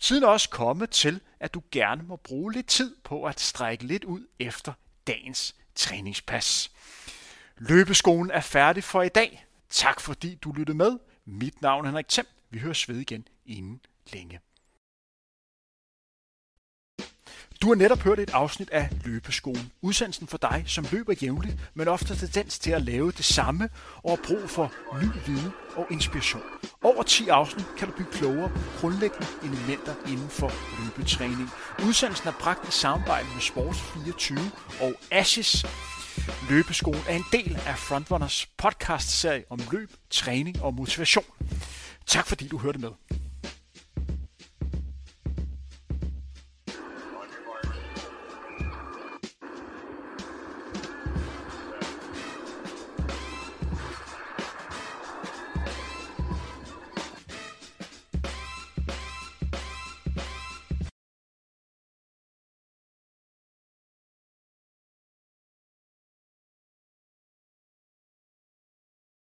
Tiden 0.00 0.22
er 0.22 0.28
også 0.28 0.48
kommet 0.48 0.90
til, 0.90 1.20
at 1.40 1.54
du 1.54 1.62
gerne 1.72 2.02
må 2.02 2.16
bruge 2.16 2.52
lidt 2.52 2.66
tid 2.66 2.96
på 3.04 3.24
at 3.24 3.40
strække 3.40 3.84
lidt 3.84 4.04
ud 4.04 4.26
efter 4.38 4.72
dagens 5.06 5.54
træningspas. 5.74 6.70
Løbeskolen 7.58 8.30
er 8.30 8.40
færdig 8.40 8.84
for 8.84 9.02
i 9.02 9.08
dag. 9.08 9.46
Tak 9.70 10.00
fordi 10.00 10.34
du 10.34 10.52
lyttede 10.52 10.78
med. 10.78 10.98
Mit 11.24 11.62
navn 11.62 11.84
er 11.84 11.88
Henrik 11.88 12.08
Thiem. 12.08 12.26
Vi 12.50 12.58
høres 12.58 12.88
ved 12.88 12.96
igen 12.96 13.28
inden 13.46 13.80
længe. 14.12 14.40
Du 17.62 17.68
har 17.68 17.74
netop 17.74 17.98
hørt 17.98 18.18
et 18.18 18.30
afsnit 18.30 18.70
af 18.70 18.88
Løbeskolen. 19.04 19.72
Udsendelsen 19.82 20.26
for 20.26 20.38
dig, 20.38 20.64
som 20.66 20.86
løber 20.92 21.14
jævnligt, 21.22 21.56
men 21.74 21.88
ofte 21.88 22.16
tendens 22.16 22.58
til 22.58 22.70
at 22.70 22.82
lave 22.82 23.12
det 23.12 23.24
samme 23.24 23.68
og 23.96 24.10
har 24.10 24.20
brug 24.26 24.50
for 24.50 24.72
ny 25.02 25.08
viden 25.26 25.52
og 25.76 25.86
inspiration. 25.90 26.42
Over 26.82 27.02
10 27.02 27.28
afsnit 27.28 27.66
kan 27.78 27.88
du 27.88 27.94
blive 27.94 28.08
klogere 28.12 28.48
på 28.48 28.60
grundlæggende 28.80 29.26
elementer 29.42 29.94
inden 30.08 30.28
for 30.28 30.52
løbetræning. 30.84 31.50
Udsendelsen 31.86 32.28
er 32.28 32.32
bragt 32.40 32.68
i 32.68 32.72
samarbejde 32.72 33.26
med 33.34 33.42
Sports24 33.42 34.40
og 34.84 34.92
Ashes. 35.10 35.66
Løbeskolen 36.50 37.02
er 37.08 37.16
en 37.16 37.24
del 37.32 37.58
af 37.66 37.78
Frontrunners 37.78 38.46
podcast-serie 38.58 39.44
om 39.50 39.60
løb, 39.72 39.90
træning 40.10 40.62
og 40.62 40.74
motivation. 40.74 41.24
Tak 42.06 42.26
fordi 42.26 42.48
du 42.48 42.58
hørte 42.58 42.78
med. 42.78 42.90